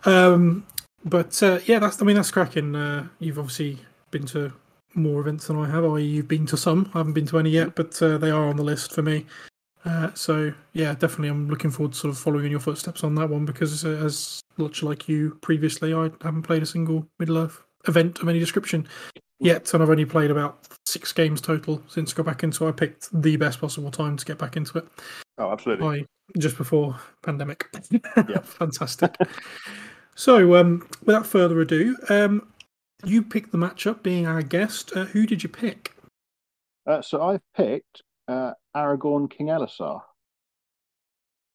[0.04, 0.66] Um,
[1.04, 2.74] but uh, yeah, that's I mean that's cracking.
[2.76, 3.78] Uh, you've obviously
[4.10, 4.52] been to
[4.94, 5.84] more events than I have.
[5.84, 6.90] I you've been to some.
[6.94, 9.26] I haven't been to any yet, but uh, they are on the list for me.
[9.84, 13.14] Uh, so yeah, definitely, I'm looking forward to sort of following in your footsteps on
[13.16, 17.38] that one because uh, as much like you previously, I haven't played a single Middle
[17.38, 18.88] Earth event of any description
[19.40, 22.64] yet, and I've only played about six games total since I got back into.
[22.64, 22.68] it.
[22.68, 24.88] I picked the best possible time to get back into it.
[25.36, 25.86] Oh, absolutely.
[25.86, 26.06] I
[26.38, 27.66] just before pandemic.
[28.16, 28.40] Yeah.
[28.40, 29.14] Fantastic.
[30.14, 32.46] so, um, without further ado, um,
[33.06, 34.02] you picked the matchup.
[34.02, 35.94] Being our guest, uh, who did you pick?
[36.86, 40.00] Uh, so I've picked uh, Aragorn King Elessar.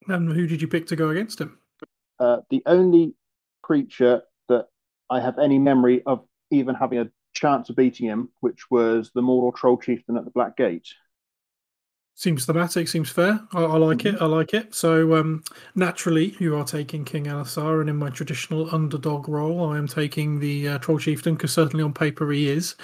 [0.08, 1.60] And who did you pick to go against him?
[2.20, 3.16] uh, the only
[3.62, 4.68] creature that
[5.10, 9.22] I have any memory of even having a chance of beating him, which was the
[9.22, 10.88] Mordor Troll Chieftain at the Black Gate.
[12.20, 12.90] Seems thematic.
[12.90, 13.40] Seems fair.
[13.54, 14.22] I, I like it.
[14.22, 14.76] I like it.
[14.76, 15.42] So um,
[15.76, 20.38] naturally, you are taking King Elessar, and in my traditional underdog role, I am taking
[20.38, 22.76] the uh, Troll Chieftain because certainly on paper he is,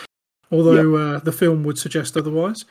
[0.54, 2.64] although uh, the film would suggest otherwise.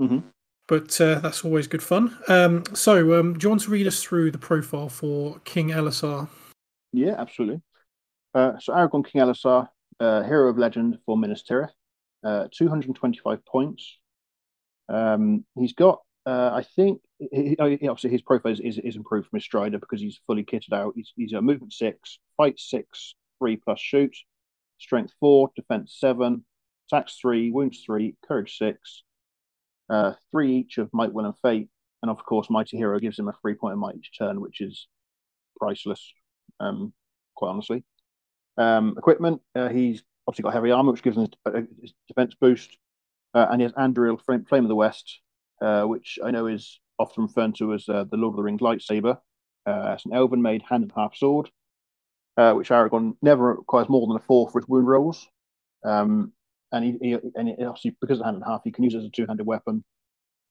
[0.00, 0.24] Mhm.
[0.66, 2.18] But uh, that's always good fun.
[2.26, 6.28] Um, so, um, do you want to read us through the profile for King Elessar?
[6.92, 7.62] Yeah, absolutely.
[8.34, 9.68] Uh, so Aragorn King Elessar,
[10.00, 11.70] uh, hero of legend for Minas Tirith,
[12.24, 13.98] uh, 225 points.
[14.88, 19.28] Um, he's got, uh, I think, he, he- obviously his profile is, is, is improved
[19.28, 20.92] from his Strider because he's fully kitted out.
[20.94, 24.14] He's, he's a movement six, fight six, three plus shoot,
[24.78, 26.44] strength four, defense seven,
[26.86, 29.04] attacks three, wounds three, courage six,
[29.88, 31.68] uh, three each of might, will, and fate.
[32.02, 34.60] And of course, Mighty Hero gives him a three point of might each turn, which
[34.60, 34.86] is
[35.58, 36.12] priceless,
[36.60, 36.92] um,
[37.34, 37.84] quite honestly.
[38.58, 41.62] Um, equipment, uh, he's obviously got heavy armor, which gives him a, a
[42.06, 42.76] defense boost.
[43.34, 45.20] Uh, and he has Anduril Flame, Flame of the West,
[45.60, 48.60] uh, which I know is often referred to as uh, the Lord of the Rings
[48.60, 49.18] lightsaber.
[49.66, 51.50] Uh, it's an elven made hand and half sword,
[52.36, 55.28] uh, which Aragorn never requires more than a four for his wound rolls.
[55.84, 56.32] Um,
[56.72, 58.98] and he, he and he, obviously because of hand and half, he can use it
[58.98, 59.84] as a two-handed weapon,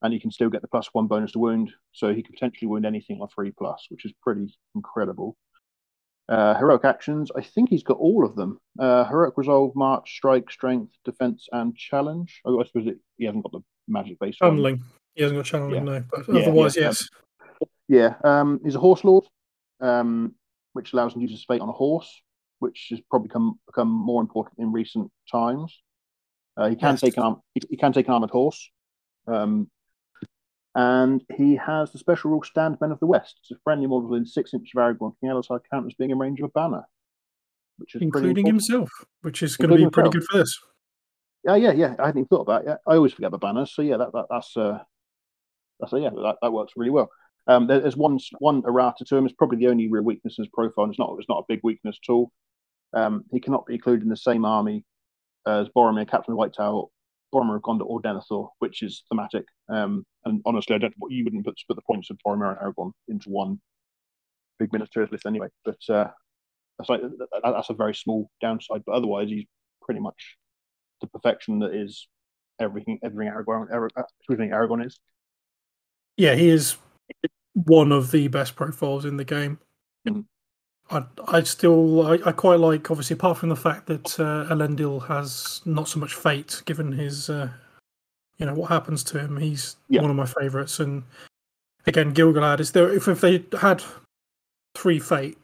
[0.01, 1.71] and he can still get the plus one bonus to wound.
[1.91, 5.35] So he could potentially wound anything on three plus, which is pretty incredible.
[6.29, 8.59] Uh, heroic actions, I think he's got all of them.
[8.77, 12.41] Uh, heroic resolve, march, strike, strength, defense, and challenge.
[12.43, 14.77] Oh, I suppose it, he hasn't got the magic based one.
[15.17, 15.81] He hasn't got channeling, Yeah.
[15.81, 16.03] no.
[16.11, 17.09] But Yeah, otherwise, yeah, yes.
[17.89, 19.25] Yeah, um, he's a horse lord,
[19.81, 20.35] um,
[20.73, 22.21] which allows him to use his fate on a horse,
[22.59, 25.81] which has probably come, become more important in recent times.
[26.55, 27.01] Uh, he can Yes.
[27.01, 28.69] take an arm, he, he can take an armored horse,
[29.25, 29.71] um,
[30.75, 33.37] and he has the special rule stand men of the west.
[33.39, 35.13] It's a friendly model within six inches of Aragorn.
[35.19, 36.83] King Elessar count as being in range of a banner,
[37.77, 40.13] which is including himself, which is going to be pretty himself.
[40.13, 40.59] good for this.
[41.43, 41.95] Yeah, yeah, yeah.
[41.97, 42.77] I hadn't even thought about it.
[42.85, 43.73] I always forget the banners.
[43.73, 44.79] So yeah, that, that that's uh,
[45.79, 47.09] that's yeah, that, that works really well.
[47.47, 49.25] Um, there, there's one one errata to him.
[49.25, 50.89] It's probably the only real weakness in his profile.
[50.89, 52.31] It's not it's not a big weakness at all.
[52.93, 54.83] Um, he cannot be included in the same army
[55.45, 56.85] as Boromir, Captain White Tower,
[57.33, 59.45] Boromir of Gondor, or Denethor, which is thematic.
[59.69, 60.93] Um, and honestly, I don't.
[61.09, 63.59] You wouldn't put put the points of Boromir and Aragorn into one
[64.59, 65.47] big Minas Tirith list anyway.
[65.63, 66.09] But uh,
[66.77, 67.01] that's like
[67.43, 68.83] that's a very small downside.
[68.85, 69.45] But otherwise, he's
[69.81, 70.37] pretty much
[71.01, 72.07] the perfection that is
[72.59, 74.99] everything everything Aragorn Arag- uh, everything Aragorn is.
[76.17, 76.77] Yeah, he is
[77.53, 79.59] one of the best profiles in the game.
[80.07, 80.25] Mhm.
[80.89, 85.05] I, I still, I, I quite like, obviously, apart from the fact that uh, Elendil
[85.07, 87.49] has not so much fate, given his, uh,
[88.37, 89.35] you know, what happens to him.
[89.37, 90.01] He's Yeah.
[90.01, 90.79] one of my favourites.
[90.79, 91.03] And
[91.87, 92.91] again, Gil-galad is there.
[92.93, 93.83] If, if they had
[94.75, 95.37] three fate,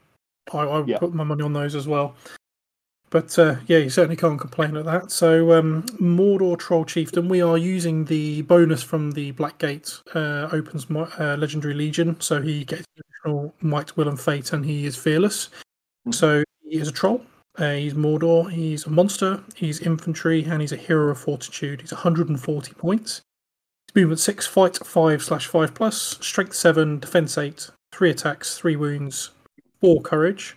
[0.52, 0.98] I, I would Yeah.
[0.98, 2.14] put my money on those as well.
[3.14, 5.12] But uh, yeah, you certainly can't complain at that.
[5.12, 10.90] So, um, Mordor Troll Chieftain, we are using the bonus from the Blackgate uh, opens
[10.90, 15.50] uh, Legendary Legion, so he gets additional Might, Will, and Fate, and he is fearless.
[16.10, 17.24] So he is a troll.
[17.56, 18.50] Uh, he's Mordor.
[18.50, 19.40] He's a monster.
[19.54, 21.82] He's infantry, and he's a hero of fortitude.
[21.82, 23.22] He's 140 points.
[23.86, 28.74] His movement six, fight five slash five plus, strength seven, defense eight, three attacks, three
[28.74, 29.30] wounds,
[29.80, 30.56] four courage.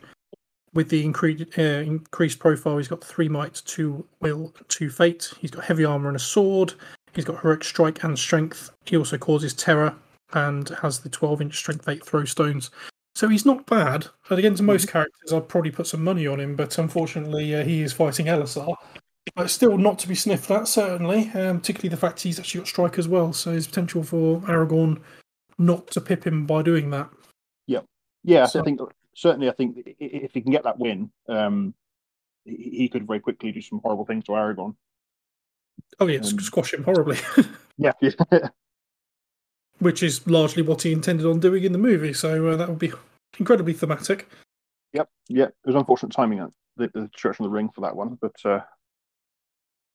[0.74, 5.32] With the increased uh, increased profile, he's got three might, two will, two fate.
[5.40, 6.74] He's got heavy armor and a sword.
[7.14, 8.70] He's got heroic strike and strength.
[8.86, 9.96] He also causes terror
[10.34, 12.70] and has the 12 inch strength eight throw stones.
[13.16, 14.06] So he's not bad.
[14.30, 17.82] And against most characters, I'd probably put some money on him, but unfortunately, uh, he
[17.82, 18.76] is fighting Elessar.
[19.36, 22.68] But still not to be sniffed at, certainly, um, particularly the fact he's actually got
[22.68, 23.34] strike as well.
[23.34, 25.02] So there's potential for Aragorn
[25.58, 27.10] not to pip him by doing that.
[27.66, 27.86] Yep.
[28.24, 28.80] Yeah, So- I think
[29.18, 29.50] certainly.
[29.50, 31.74] I think if he can get that win, um,
[32.46, 34.76] he, could very quickly do some horrible things to Aragorn.
[36.00, 37.18] Oh, yes, Um, squash him horribly,
[37.78, 38.50] Yeah, yeah,
[39.80, 42.14] which is largely what he intended on doing in the movie.
[42.14, 42.94] So uh, that would be
[43.38, 44.30] incredibly thematic.
[44.94, 45.46] yep, yeah.
[45.46, 48.36] It was unfortunate timing at the, the destruction of the ring for that one, but
[48.46, 48.62] uh,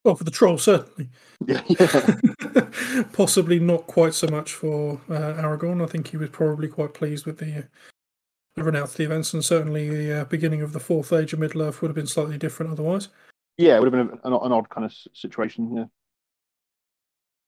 [0.04, 1.10] Well, for the troll, certainly.
[1.46, 3.04] yeah, yeah.
[3.12, 5.82] Possibly not quite so much for uh, Aragorn.
[5.82, 7.62] I think he was probably quite pleased with the, uh,
[8.54, 11.32] the run out of the events, and certainly the uh, beginning of the Fourth Age
[11.32, 13.08] of Middle Earth would have been slightly different otherwise.
[13.56, 15.76] yeah, it would have been an, an odd kind of situation.
[15.76, 15.84] Yeah,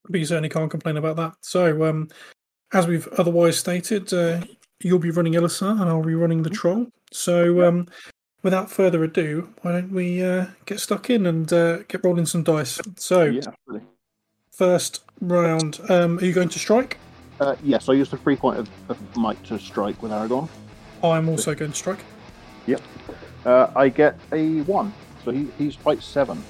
[0.09, 1.35] But you certainly can't complain about that.
[1.41, 2.09] So, um,
[2.73, 4.41] as we've otherwise stated, uh,
[4.83, 6.87] you'll be running Elessar and I'll be running the Troll.
[7.13, 7.87] So, um,
[8.43, 12.43] without further ado, why don't we uh, get stuck in and uh, get rolling some
[12.43, 12.81] dice?
[12.97, 13.83] So, yeah, really.
[14.51, 16.99] first round, um, are you going to strike?
[17.41, 20.49] Uh, yes, I used the free point of, of might to strike with Aragorn.
[21.05, 22.01] I'm also going to strike.
[23.45, 24.93] Uh, I get a one,
[25.25, 26.43] so he, he's fight seven.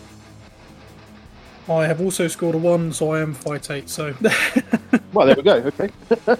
[1.69, 3.89] I have also scored a one, so I am fight eight.
[3.89, 4.15] So,
[5.13, 5.55] Well, there we go.
[5.55, 5.89] Okay.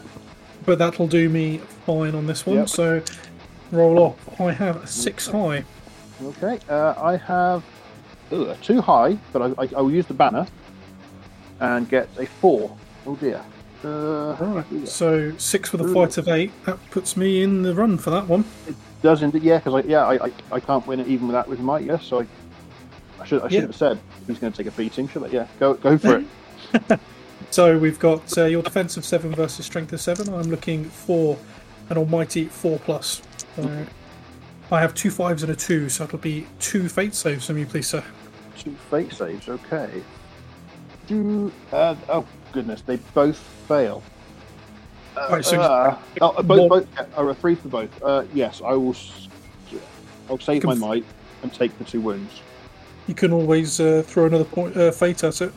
[0.67, 2.57] but that'll do me fine on this one.
[2.57, 2.69] Yep.
[2.69, 3.03] So,
[3.73, 4.41] roll off.
[4.41, 5.65] I have a six high.
[6.23, 6.61] Okay.
[6.69, 7.65] Uh, I have
[8.31, 10.47] ugh, a two high, but I, I, I will use the banner
[11.61, 12.77] and get a four.
[13.07, 13.43] Oh dear.
[13.85, 14.89] Uh, Right.
[14.89, 16.53] So six with a fight of eight.
[16.65, 18.45] That puts me in the run for that one.
[18.67, 21.35] It does indeed, yeah, because I, yeah, I, I, I can't win it even with
[21.35, 22.05] that with might, yes.
[22.05, 22.27] So I,
[23.21, 23.61] I should, I should Yeah.
[23.63, 25.29] have said he's going to take a beating, should I?
[25.29, 26.25] Yeah, go, go for
[26.71, 27.01] it.
[27.51, 30.29] So we've got uh, your defense of seven versus strength of seven.
[30.33, 31.39] I'm looking for
[31.89, 33.23] an almighty four plus.
[33.55, 33.87] So
[34.73, 37.67] I have two fives and a two, so it'll be two fate saves from you,
[37.67, 38.03] please, sir.
[38.59, 39.49] Two fate saves.
[39.49, 40.03] Okay.
[41.07, 44.03] Do uh, oh goodness, they both fail.
[45.17, 48.03] Uh, Right, so- uh, oh, both, both yeah, oh, a three for both.
[48.03, 48.97] Uh, yes, I will.
[50.29, 51.05] I'll save Can my might
[51.43, 52.41] and take the two wounds.
[53.07, 55.53] You can always uh, throw another point uh, fate at it.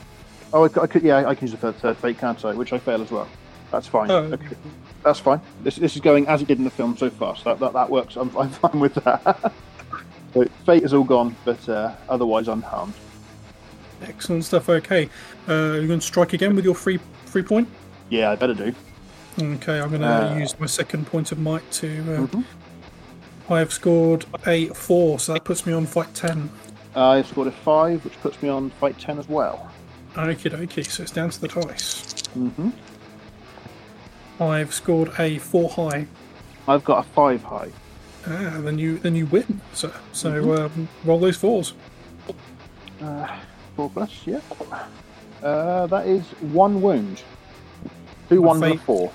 [0.53, 1.01] Oh, I, I could.
[1.01, 2.53] Yeah, I can use the third, third fate, can't I?
[2.53, 3.27] Which I fail as well.
[3.71, 4.11] That's fine.
[4.11, 4.17] Oh.
[4.17, 4.55] Okay.
[5.03, 5.39] That's fine.
[5.63, 7.35] This, this is going as it did in the film so far.
[7.37, 8.17] So that, that, that works.
[8.17, 9.53] I'm, I'm fine with that.
[10.33, 12.93] so fate is all gone, but uh, otherwise unharmed.
[14.01, 14.69] Excellent stuff.
[14.69, 15.09] Okay,
[15.49, 17.67] uh, you're going to strike again with your free free point.
[18.09, 18.73] Yeah, I better do.
[19.39, 21.87] Okay, I'm going to Uh, use my second point of might to.
[22.01, 22.43] Uh, Mhm.
[23.49, 26.49] I have scored a four, so that puts me on fight ten.
[26.95, 29.69] I have scored a five, which puts me on fight ten as well.
[30.17, 30.83] Okay, okay.
[30.83, 32.13] so it's down to the dice.
[32.33, 32.69] hmm
[34.39, 36.07] I've scored a four high.
[36.67, 37.69] I've got a five high.
[38.27, 39.61] Ah, then you then you win.
[39.73, 40.81] So so Mm-hmm.
[40.81, 41.73] um, roll those fours.
[43.01, 43.27] Uh,
[43.77, 44.39] four plus, yeah.
[45.41, 47.21] Uh, that is one wound.
[48.27, 49.11] Two My ones and a fate- four.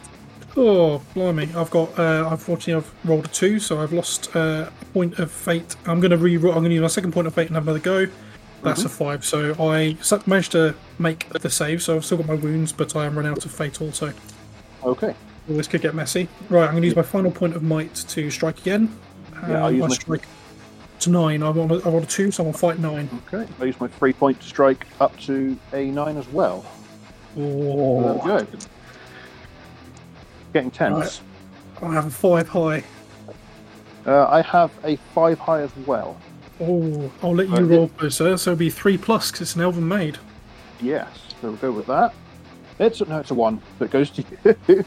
[0.56, 1.48] Oh, blimey!
[1.56, 1.98] I've got.
[1.98, 5.76] Uh, unfortunately, I've rolled a two, so I've lost uh, a point of fate.
[5.86, 6.52] I'm going to re-roll.
[6.52, 8.06] I'm going to use my second point of fate and have another go.
[8.62, 9.24] That's a five.
[9.24, 11.82] So I managed to make the save.
[11.82, 14.12] So I've still got my wounds, but I am run out of fate also.
[14.84, 15.14] Okay.
[15.48, 16.28] Well, this could get messy.
[16.48, 18.96] Right, I'm going to use my final point of might to strike again.
[19.48, 20.28] Yeah, I'll Um, use my- strike
[21.02, 21.42] to nine.
[21.42, 21.84] I want.
[21.84, 23.08] I want a two, so I'm on fight nine.
[23.32, 23.46] Okay.
[23.60, 26.64] I use my three point to strike up to a nine as well.
[27.36, 28.46] Oh, There we go.
[30.52, 31.20] Getting tense.
[31.80, 32.84] I have a five high.
[34.06, 36.20] Uh, I have a five high as well.
[36.60, 37.62] Oh, I'll let you Right.
[37.64, 38.36] roll first, sir.
[38.36, 40.18] So it'll be three plus because it's an elven made.
[40.80, 41.08] Yes.
[41.40, 42.14] So we'll go with that.
[42.78, 43.60] It's no, it's a one.
[43.78, 44.24] So it goes to
[44.68, 44.84] you.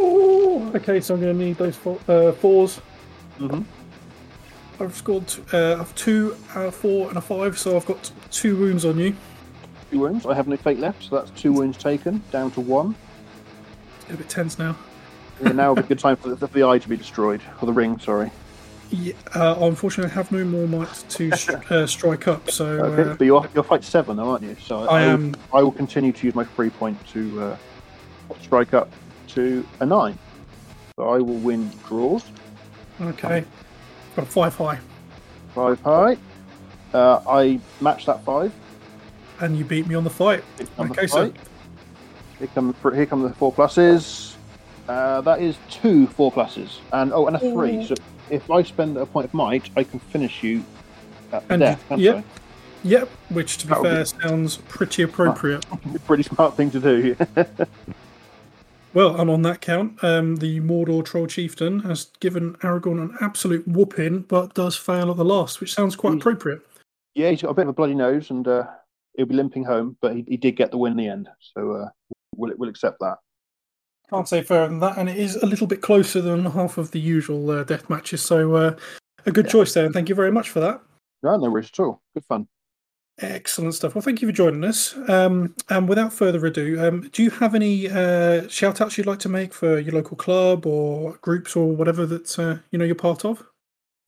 [0.00, 1.00] Oh, okay.
[1.00, 2.80] So I'm going to need those four, uh, fours.
[3.38, 3.64] Mhm.
[4.80, 7.58] I've scored uh, I've two, a four, and a five.
[7.58, 9.14] So I've got two wounds on you.
[9.90, 10.26] two wounds.
[10.26, 12.94] I have no fate left, so that's two wounds taken, down to one.
[14.02, 14.76] It's a bit tense now.
[15.44, 17.40] And now would be a good time for the, for the eye to be destroyed,
[17.60, 17.98] or the ring.
[17.98, 18.30] Sorry.
[18.90, 21.30] Yeah, uh, unfortunately, I have no more might to
[21.70, 22.50] uh, strike up.
[22.50, 24.56] So Okay, uh, but you're you're fight seven, though, aren't you?
[24.62, 27.56] So I will- am- I will continue to use my free point to uh,
[28.42, 28.90] strike up
[29.28, 30.18] to a nine.
[30.96, 32.24] So I will win draws.
[33.00, 33.44] okay,
[34.16, 34.78] got a five high,
[35.54, 36.16] Five high.
[36.94, 38.52] Uh, I match that five.
[39.40, 40.44] and you beat me on the fight.
[40.78, 41.32] Okay, so.
[42.38, 44.34] Here come the here come the four pluses.
[44.88, 47.86] Uh, that is two four pluses, and oh, and a three.
[47.86, 47.94] So
[48.30, 50.64] if I spend a point of might, I can finish you
[51.32, 51.84] at And death.
[51.90, 52.24] you- yep.
[52.84, 55.64] Yep, which to be That fair be- sounds pretty appropriate.
[56.04, 57.16] Pretty smart thing to do.
[58.94, 63.66] Well, and on that count, um, the Mordor Troll Chieftain has given Aragorn an absolute
[63.66, 66.18] whooping, but does fail at the last, which sounds quite Mm.
[66.18, 66.60] appropriate.
[67.14, 68.66] yeah, he's got a bit of a bloody nose, and uh,
[69.16, 71.28] he'll be limping home, but he, he did get the win in the end.
[71.40, 71.88] So uh,
[72.36, 73.18] we'll we'll accept that.
[74.10, 76.90] Can't say further than that, and it is a little bit closer than half of
[76.90, 78.20] the usual uh, death matches.
[78.22, 78.76] So, uh,
[79.24, 80.80] a good choice there, and thank you very much for that.
[81.22, 82.02] No, no worries at all.
[82.14, 82.46] Good fun.
[83.18, 83.94] Excellent stuff.
[83.94, 84.96] Well, thank you for joining us.
[85.08, 89.18] Um, and without further ado, um, do you have any uh, shout outs you'd like
[89.20, 92.94] to make for your local club or groups or whatever that uh, you know you're
[92.94, 93.44] part of?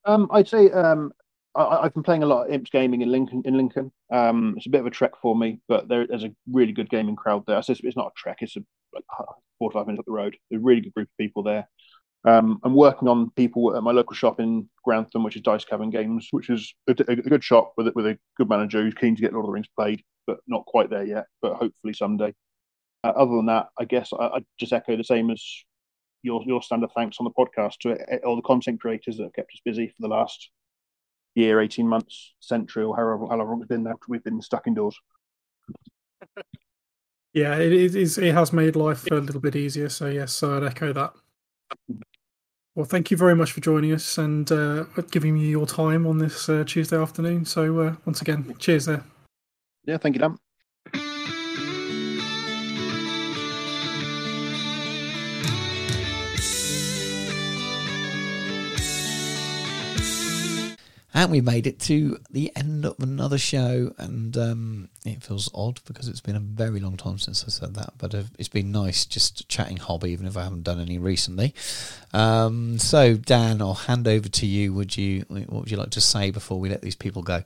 [0.06, 1.12] Um, I'd say um,
[1.54, 3.42] I, I've been playing a lot of Imps Gaming in Lincoln.
[3.44, 6.34] In Lincoln, um, it's a bit of a trek for me, but there, there's a
[6.50, 7.58] really good gaming crowd there.
[7.58, 8.60] It's, it's not a trek; it's a,
[8.94, 9.04] like
[9.58, 10.36] four to five minutes up the road.
[10.50, 11.68] There's a really good group of people there.
[12.26, 15.90] Um, I'm working on people at my local shop in Grantham, which is Dice Cavern
[15.90, 18.94] Games, which is a, a- a good shop with a, with a good manager who's
[18.94, 21.26] keen to get Lord of the Rings played, but not quite there yet.
[21.42, 22.32] But hopefully someday.
[23.02, 25.44] Uh, other than that, I guess I, I just echo the same as
[26.22, 29.52] your your standard thanks on the podcast to all the content creators that have kept
[29.52, 30.50] us busy for the last
[31.34, 33.96] year, eighteen months, century, or however however long it's been now.
[34.08, 34.98] We've been stuck indoors.
[37.34, 38.16] Yeah, it it is.
[38.16, 39.88] It has made life a little bit easier.
[39.88, 41.14] So yes, I'd echo that.
[42.74, 46.18] Well, thank you very much for joining us and uh, giving me your time on
[46.18, 47.44] this uh, Tuesday afternoon.
[47.44, 49.04] So uh, once again, cheers there.
[49.84, 50.38] Yeah, thank you, Dan.
[61.16, 65.78] And we made it to the end of another show, and um, it feels odd
[65.86, 69.06] because it's been a very long time since I said that, but it's been nice
[69.06, 71.54] just chatting hobby, even if I haven't done any recently.
[72.12, 74.74] Um, so, Dan, I'll hand over to you.
[74.74, 75.24] Would you?
[75.28, 77.44] What would you like to say before we let these people go?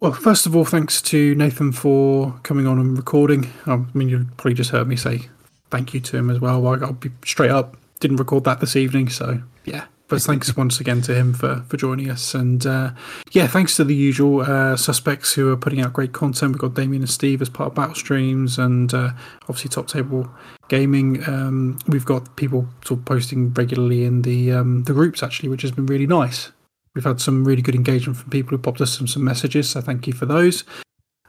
[0.00, 3.50] Well, first of all, thanks to Nathan for coming on and recording.
[3.64, 5.30] I mean, you probably just heard me say
[5.70, 6.66] thank you to him as well.
[6.66, 7.78] I'll be straight up.
[8.00, 9.86] Didn't record that this evening, so yeah.
[10.06, 12.90] But thanks once again to him for for joining us, and uh,
[13.32, 16.52] yeah, thanks to the usual uh, suspects who are putting out great content.
[16.52, 20.28] We've got Damien and Steve as part of Battle Streams, and uh, obviously Top Table
[20.68, 21.26] Gaming.
[21.26, 25.62] Um, we've got people sort of posting regularly in the um, the groups actually, which
[25.62, 26.52] has been really nice.
[26.94, 29.80] We've had some really good engagement from people who popped us some, some messages, so
[29.80, 30.64] thank you for those.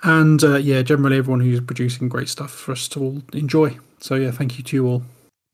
[0.04, 3.78] And uh, yeah, generally everyone who's producing great stuff for us to all enjoy.
[4.00, 5.04] So yeah, thank you to you all.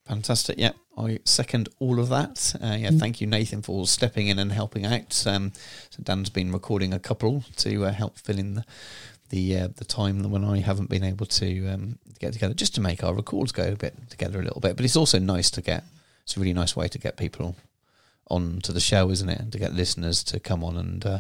[0.08, 0.58] Fantastic.
[0.58, 2.56] Yeah, I second all of that.
[2.62, 5.26] Uh, yeah, thank you, Nathan, for stepping in and helping out.
[5.26, 5.52] Um,
[5.90, 8.66] so Dan's been recording a couple to uh, help fill in the
[9.30, 12.82] the, uh, the time when I haven't been able to um, get together, just to
[12.82, 14.76] make our records go a bit together a little bit.
[14.76, 15.86] But it's also nice to get.
[16.24, 17.56] It's a really nice way to get people
[18.28, 19.40] on to the show, isn't it?
[19.40, 21.20] And to get listeners to come on and uh,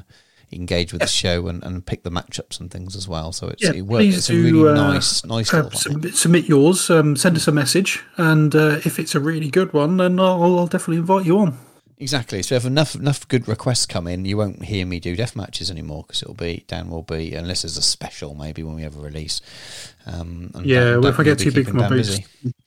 [0.51, 3.31] engage with the show and, and pick the matchups and things as well.
[3.31, 4.05] So it's it works.
[4.05, 8.03] It's a really uh, nice nice Uh, submit, submit yours, um, send us a message,
[8.17, 11.57] and uh, if it's a really good one, then I'll, I'll definitely invite you on.
[12.01, 12.41] Exactly.
[12.41, 15.69] So if enough enough good requests come in, you won't hear me do death matches
[15.69, 18.97] anymore because it'll be Dan will be unless there's a special maybe when we have
[18.97, 19.39] a release.
[20.07, 22.19] Um, Yeah, well, if I get too big for my boots,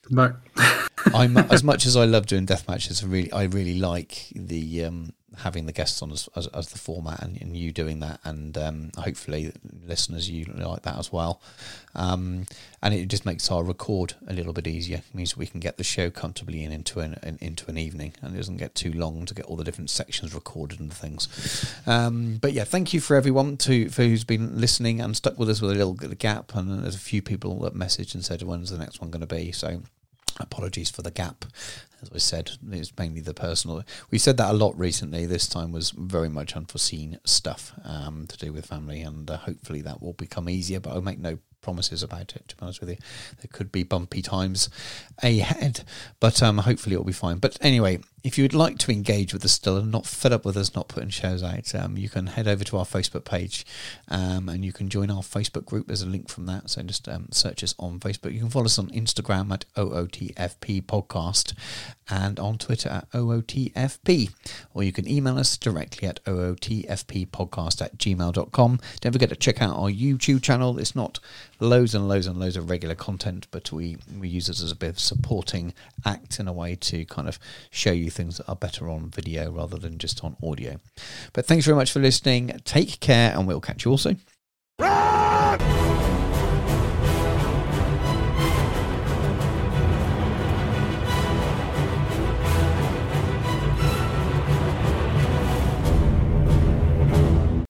[0.09, 0.35] back.
[1.13, 3.03] I'm as much as I love doing death matches.
[3.03, 6.79] I really, I really like the um, having the guests on as, as, as the
[6.79, 9.53] format and, and you doing that, and um, hopefully
[9.87, 11.41] listeners you like that as well.
[11.95, 12.47] Um,
[12.83, 14.99] and it just makes our record a little bit easier.
[14.99, 18.15] It means we can get the show comfortably in into an, an into an evening,
[18.21, 21.75] and it doesn't get too long to get all the different sections recorded and things.
[21.87, 25.49] Um, but yeah, thank you for everyone to for who's been listening and stuck with
[25.49, 26.55] us with a little gap.
[26.55, 29.35] And there's a few people that messaged and said, "When's the next one going to
[29.35, 29.83] be?" So
[30.41, 31.45] apologies for the gap.
[32.05, 33.83] As I said, it's mainly the personal.
[34.11, 35.25] We said that a lot recently.
[35.25, 39.81] This time was very much unforeseen stuff um, to do with family, and uh, hopefully
[39.83, 40.81] that will become easier.
[40.81, 42.49] But I make no promises about it.
[42.49, 42.97] To be honest with you,
[43.39, 44.69] there could be bumpy times
[45.23, 45.85] ahead,
[46.21, 47.39] but um, hopefully it'll be fine.
[47.39, 50.47] But anyway, if you would like to engage with us still and not fed up
[50.47, 53.67] with us not putting shows out, um, you can head over to our Facebook page
[54.09, 55.87] um, and you can join our Facebook group.
[55.87, 58.33] There's a link from that, so just um, search us on Facebook.
[58.33, 61.53] You can follow us on Instagram at OOTFP Podcast
[62.09, 64.33] and on Twitter at OOTFP,
[64.73, 68.81] or you can email us directly at OOTFPpodcast at gmail.com.
[69.01, 70.79] Don't forget to check out our YouTube channel.
[70.79, 71.21] It's not
[71.61, 74.77] loads and loads and loads of regular content, but we, we use it as a
[74.77, 75.75] bit of supporting
[76.07, 77.39] act in a way to kind of
[77.71, 80.81] show you things that are better on video rather than just on audio.
[81.33, 82.59] But thanks very much for listening.
[82.65, 84.21] Take care, and we'll catch you all soon.